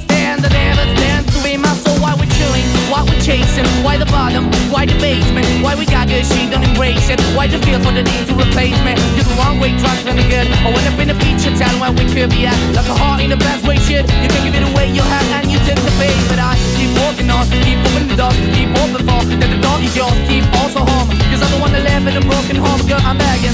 chasing, 3.21 3.65
why 3.85 3.97
the 3.97 4.09
bottom, 4.09 4.49
why 4.73 4.85
the 4.85 4.97
basement, 4.97 5.45
why 5.61 5.75
we 5.77 5.85
got 5.85 6.09
good, 6.09 6.25
she 6.25 6.49
don't 6.49 6.65
embrace 6.65 7.09
it. 7.09 7.21
Why 7.37 7.45
the 7.45 7.61
feel 7.61 7.79
for 7.79 7.93
the 7.93 8.01
need 8.01 8.25
to 8.27 8.33
replace 8.33 8.77
me? 8.81 8.97
You're 9.13 9.29
the 9.29 9.35
wrong 9.37 9.61
way, 9.61 9.77
trying 9.77 10.01
to 10.09 10.13
good. 10.25 10.47
I 10.65 10.69
went 10.73 10.85
up 10.89 10.97
in 10.97 11.07
the 11.13 11.17
feature 11.21 11.53
town 11.53 11.77
where 11.79 11.93
we 11.93 12.05
could 12.09 12.33
be 12.33 12.49
at. 12.49 12.57
Like 12.73 12.89
a 12.89 12.97
heart 12.97 13.21
in 13.21 13.29
the 13.29 13.37
best 13.37 13.61
way, 13.65 13.77
shit. 13.77 14.09
You 14.09 14.29
can 14.29 14.41
give 14.45 14.57
it 14.57 14.65
away, 14.65 14.89
you 14.89 15.05
have, 15.05 15.27
and 15.37 15.53
you 15.53 15.61
take 15.69 15.77
the 15.77 15.93
bait. 16.01 16.17
But 16.27 16.41
I 16.41 16.57
keep 16.75 16.91
walking 16.97 17.29
on, 17.29 17.45
keep 17.61 17.77
opening 17.85 18.09
the 18.09 18.17
door, 18.17 18.33
keep 18.57 18.69
open 18.81 19.05
for 19.05 19.21
that 19.37 19.49
the 19.53 19.61
door 19.61 19.77
is 19.85 19.93
yours, 19.95 20.17
keep 20.25 20.45
also 20.57 20.81
home. 20.81 21.07
Cause 21.29 21.41
I'm 21.45 21.51
the 21.53 21.61
one 21.61 21.71
that 21.77 21.85
live 21.85 22.05
in 22.09 22.17
a 22.17 22.23
broken 22.25 22.57
home, 22.57 22.81
girl, 22.89 23.01
I'm 23.05 23.17
begging. 23.21 23.53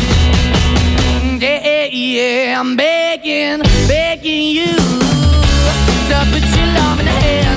Mm, 1.28 1.44
yeah, 1.44 1.60
yeah, 1.60 1.86
yeah, 1.92 2.60
I'm 2.60 2.76
begging, 2.80 3.60
begging 3.88 4.48
you 4.56 4.72
to 6.08 6.16
put 6.32 6.44
your 6.56 6.68
love 6.80 7.00
in 7.00 7.06
the 7.06 7.12
hand. 7.12 7.57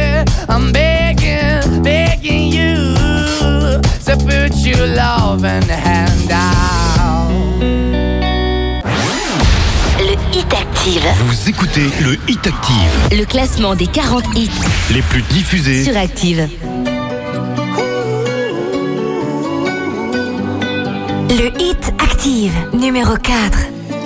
I'm 0.51 0.71
begging, 0.73 1.81
begging 1.81 2.51
you 2.51 2.85
to 4.05 4.17
put 4.17 4.53
your 4.65 4.85
loving 4.87 5.63
hand 5.69 6.29
out. 6.31 7.31
Le 9.99 10.15
Hit 10.33 10.53
Active. 10.53 11.03
Vous 11.25 11.49
écoutez 11.49 11.89
le 12.03 12.17
Hit 12.27 12.45
Active, 12.47 13.17
Le 13.17 13.23
classement 13.25 13.75
des 13.75 13.87
40 13.87 14.25
hits 14.35 14.49
les 14.93 15.01
plus 15.03 15.21
diffusés. 15.23 15.83
sur 15.85 15.95
Active. 15.95 16.47
Le 21.29 21.61
Hit 21.61 21.93
Active, 21.99 22.51
numéro 22.73 23.15
4. 23.15 23.59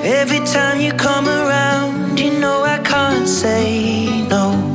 Every 0.03 0.39
time 0.41 0.79
you 0.79 0.91
come 0.93 1.27
around, 1.27 2.19
you 2.19 2.31
know 2.39 2.63
I 2.63 2.77
can't 2.83 3.27
say 3.27 4.07
no. 4.29 4.74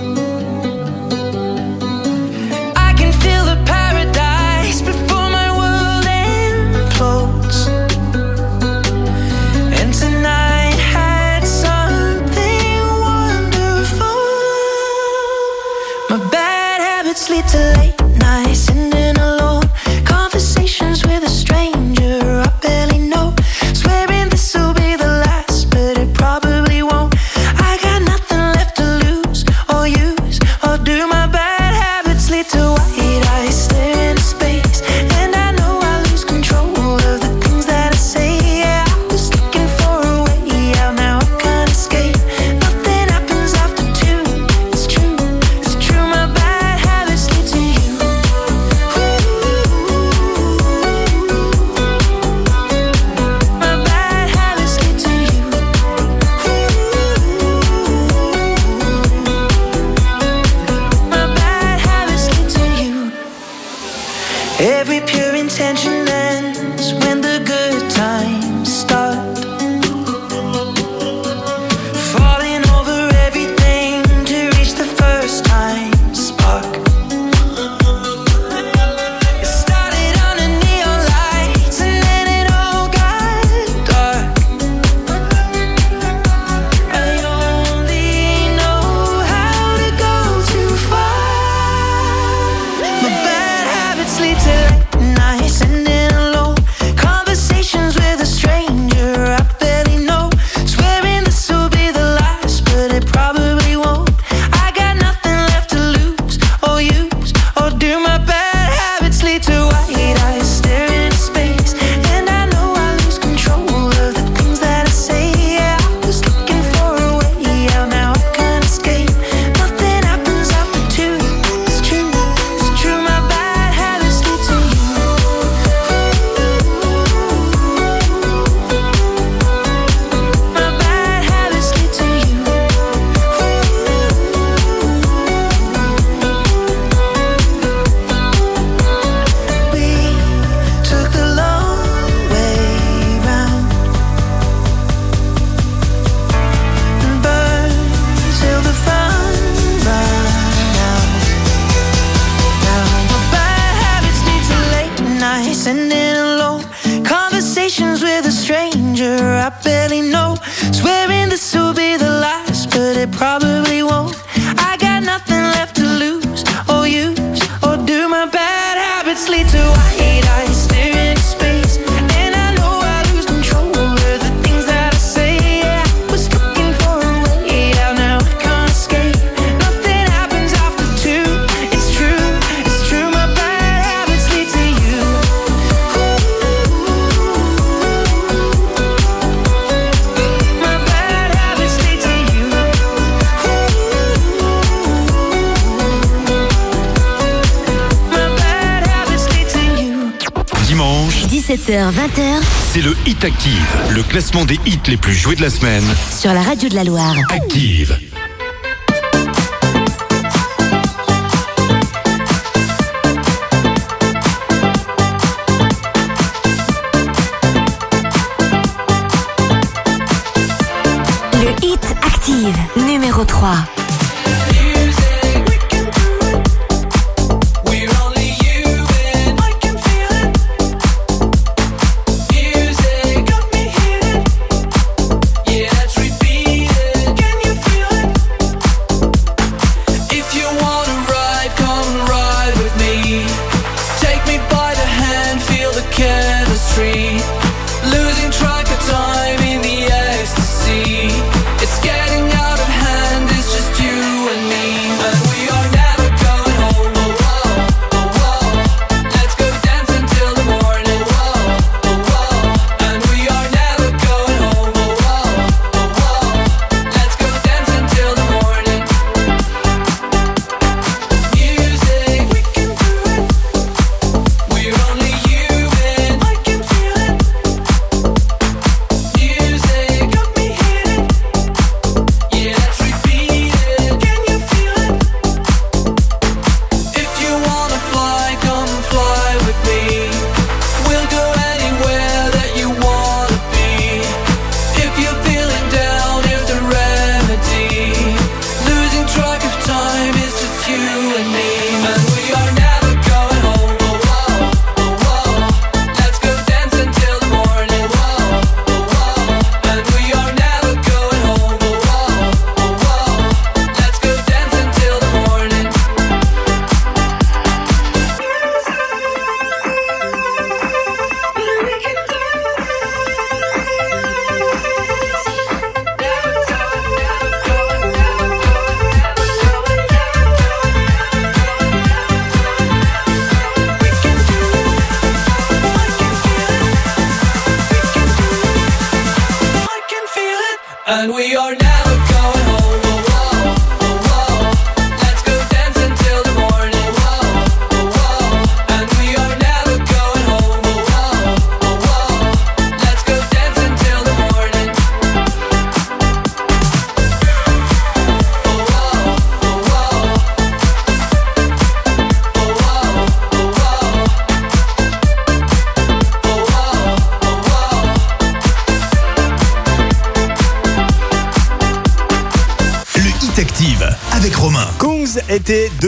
classement 204.11 204.43
des 204.43 204.59
hits 204.65 204.77
les 204.89 204.97
plus 204.97 205.13
joués 205.13 205.37
de 205.37 205.41
la 205.41 205.49
semaine. 205.49 205.85
Sur 206.11 206.33
la 206.33 206.41
radio 206.41 206.67
de 206.67 206.75
la 206.75 206.83
Loire. 206.83 207.15
Active. 207.29 208.10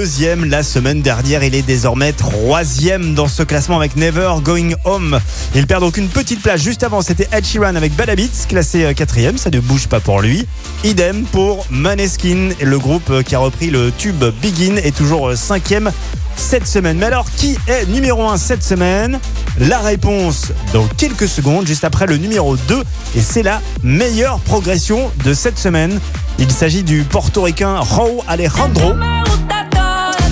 deuxième 0.03 0.43
la 0.49 0.63
semaine 0.63 1.01
dernière. 1.01 1.45
Il 1.45 1.55
est 1.55 1.61
désormais 1.61 2.11
troisième 2.11 3.13
dans 3.13 3.29
ce 3.29 3.41
classement 3.41 3.77
avec 3.77 3.95
Never 3.95 4.33
Going 4.43 4.71
Home. 4.83 5.17
Il 5.55 5.65
perd 5.65 5.79
donc 5.79 5.95
une 5.95 6.09
petite 6.09 6.41
place 6.41 6.61
juste 6.61 6.83
avant. 6.83 7.01
C'était 7.01 7.29
Ed 7.31 7.45
Sheeran 7.45 7.75
avec 7.75 7.95
Bad 7.95 8.09
Habits, 8.09 8.31
classé 8.49 8.83
euh, 8.83 8.93
quatrième. 8.93 9.37
Ça 9.37 9.49
ne 9.49 9.61
bouge 9.61 9.87
pas 9.87 10.01
pour 10.01 10.21
lui. 10.21 10.45
Idem 10.83 11.23
pour 11.23 11.65
Maneskin, 11.69 12.49
le 12.61 12.79
groupe 12.79 13.09
euh, 13.11 13.23
qui 13.23 13.33
a 13.33 13.39
repris 13.39 13.69
le 13.69 13.93
tube 13.97 14.21
Begin 14.41 14.75
est 14.75 14.93
toujours 14.93 15.29
euh, 15.29 15.35
cinquième 15.37 15.89
cette 16.35 16.67
semaine. 16.67 16.97
Mais 16.97 17.05
alors, 17.05 17.27
qui 17.37 17.57
est 17.67 17.85
numéro 17.85 18.27
1 18.27 18.35
cette 18.35 18.63
semaine? 18.63 19.21
La 19.57 19.79
réponse 19.79 20.51
dans 20.73 20.85
quelques 20.97 21.29
secondes, 21.29 21.65
juste 21.65 21.85
après 21.85 22.07
le 22.07 22.17
numéro 22.17 22.57
2. 22.57 22.83
Et 23.15 23.21
c'est 23.21 23.43
la 23.43 23.61
meilleure 23.83 24.39
progression 24.39 25.11
de 25.23 25.33
cette 25.33 25.57
semaine. 25.57 25.97
Il 26.39 26.51
s'agit 26.51 26.83
du 26.83 27.03
portoricain 27.03 27.77
Raúl 27.79 28.19
Alejandro. 28.27 28.95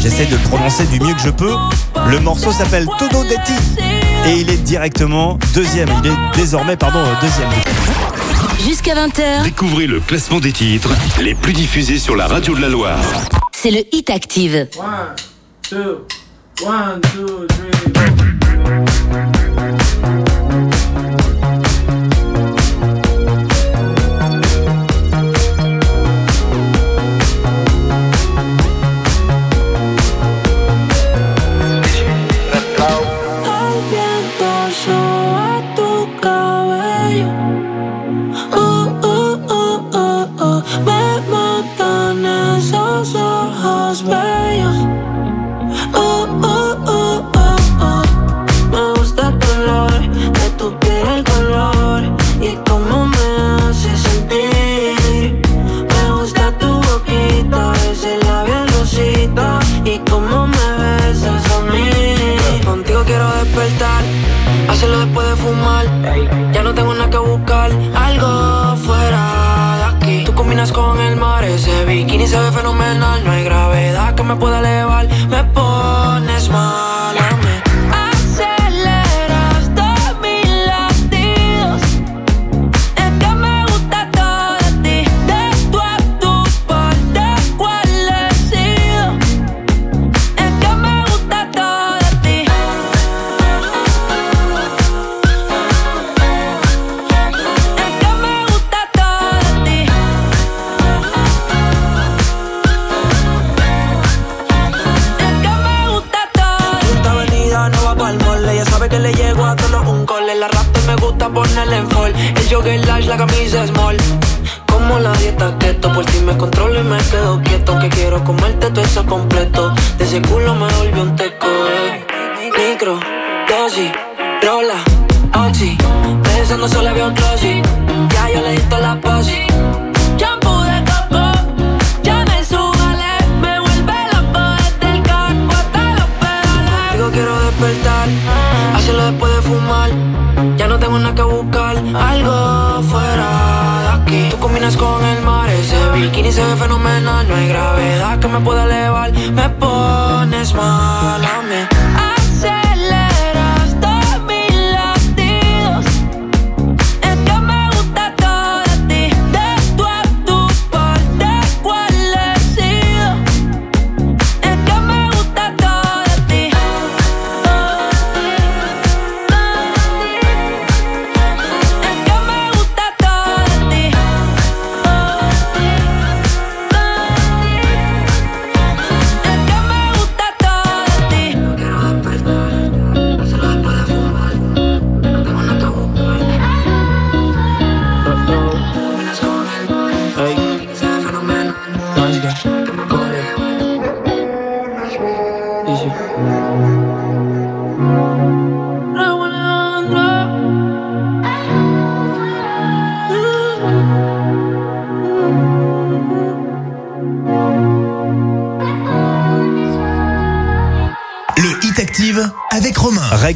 J'essaie 0.02 0.26
de 0.26 0.38
prononcer 0.38 0.86
du 0.88 0.99
mieux 0.99 1.14
que 1.14 1.22
je 1.22 1.30
peux. 1.30 1.53
Le 2.10 2.19
morceau 2.19 2.52
s'appelle 2.52 2.88
Todo 2.98 3.23
Detti 3.23 3.53
et 4.26 4.40
il 4.40 4.49
est 4.49 4.57
directement 4.57 5.38
deuxième. 5.53 5.90
Il 6.03 6.10
est 6.10 6.36
désormais, 6.36 6.76
pardon, 6.76 6.99
euh, 6.99 7.14
deuxième. 7.22 7.49
Jusqu'à 8.68 8.95
20h. 8.95 9.44
Découvrez 9.44 9.86
le 9.86 9.99
classement 9.99 10.40
des 10.40 10.52
titres 10.52 10.90
les 11.22 11.36
plus 11.36 11.53
diffusés 11.53 11.99
sur 11.99 12.15
la 12.15 12.26
radio 12.26 12.56
de 12.56 12.61
la 12.61 12.69
Loire. 12.69 12.98
C'est 13.52 13.69
le 13.69 13.84
Hit 13.91 14.10
Active. 14.10 14.68
One, 14.76 15.15
two, 15.69 15.78
one, 16.65 16.99
two, 17.14 17.45
three, 17.48 18.20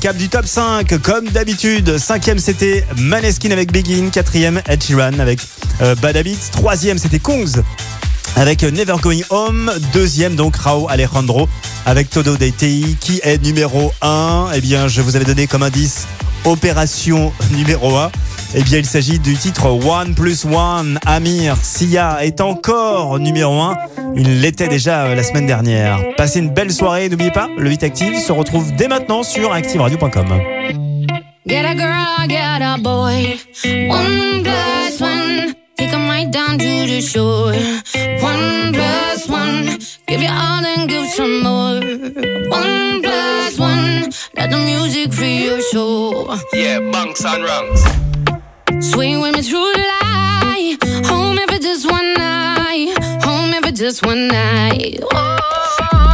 Récap 0.05 0.17
du 0.17 0.29
top 0.29 0.45
5, 0.45 1.01
comme 1.01 1.29
d'habitude. 1.29 1.97
Cinquième, 1.97 2.37
c'était 2.37 2.85
Maneskin 2.95 3.49
avec 3.49 3.71
Begin. 3.71 4.11
Quatrième, 4.11 4.61
Ed 4.67 4.83
Sheeran 4.83 5.17
avec 5.17 5.39
euh, 5.81 5.95
Bad 5.95 6.15
Habits. 6.15 6.51
Troisième, 6.51 6.99
c'était 6.99 7.17
Kongs 7.17 7.63
avec 8.35 8.63
euh, 8.63 8.69
Never 8.69 8.97
Going 9.01 9.21
Home. 9.31 9.71
Deuxième, 9.93 10.35
donc 10.35 10.57
Rao 10.57 10.87
Alejandro 10.89 11.49
avec 11.87 12.11
Todo 12.11 12.37
DTI. 12.37 12.97
Qui 12.99 13.19
est 13.23 13.41
numéro 13.41 13.93
1 14.03 14.49
Eh 14.53 14.61
bien, 14.61 14.87
je 14.87 15.01
vous 15.01 15.15
avais 15.15 15.25
donné 15.25 15.47
comme 15.47 15.63
indice 15.63 16.05
Opération 16.43 17.33
numéro 17.51 17.97
1. 17.97 18.11
Eh 18.53 18.61
bien, 18.61 18.77
il 18.77 18.85
s'agit 18.85 19.17
du 19.17 19.35
titre 19.35 19.65
One 19.65 20.13
plus 20.13 20.45
One. 20.45 20.99
Amir 21.07 21.57
Sia 21.63 22.23
est 22.23 22.41
encore 22.41 23.17
numéro 23.17 23.59
1 23.59 23.75
il 24.17 24.41
l'était 24.41 24.67
déjà 24.67 25.05
euh, 25.05 25.15
la 25.15 25.23
semaine 25.23 25.45
dernière. 25.45 25.99
Passez 26.15 26.39
une 26.39 26.49
belle 26.49 26.71
soirée, 26.71 27.09
n'oubliez 27.09 27.31
pas, 27.31 27.49
le 27.57 27.69
8 27.69 27.83
Active 27.83 28.17
se 28.17 28.31
retrouve 28.31 28.73
dès 28.75 28.87
maintenant 28.87 29.23
sur 29.23 29.51
activeradio.com. 29.51 30.25
just 53.75 54.05
one 54.05 54.27
night. 54.29 54.99
Oh. 55.11 56.04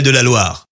De 0.00 0.10
la 0.10 0.22
Loire. 0.22 0.71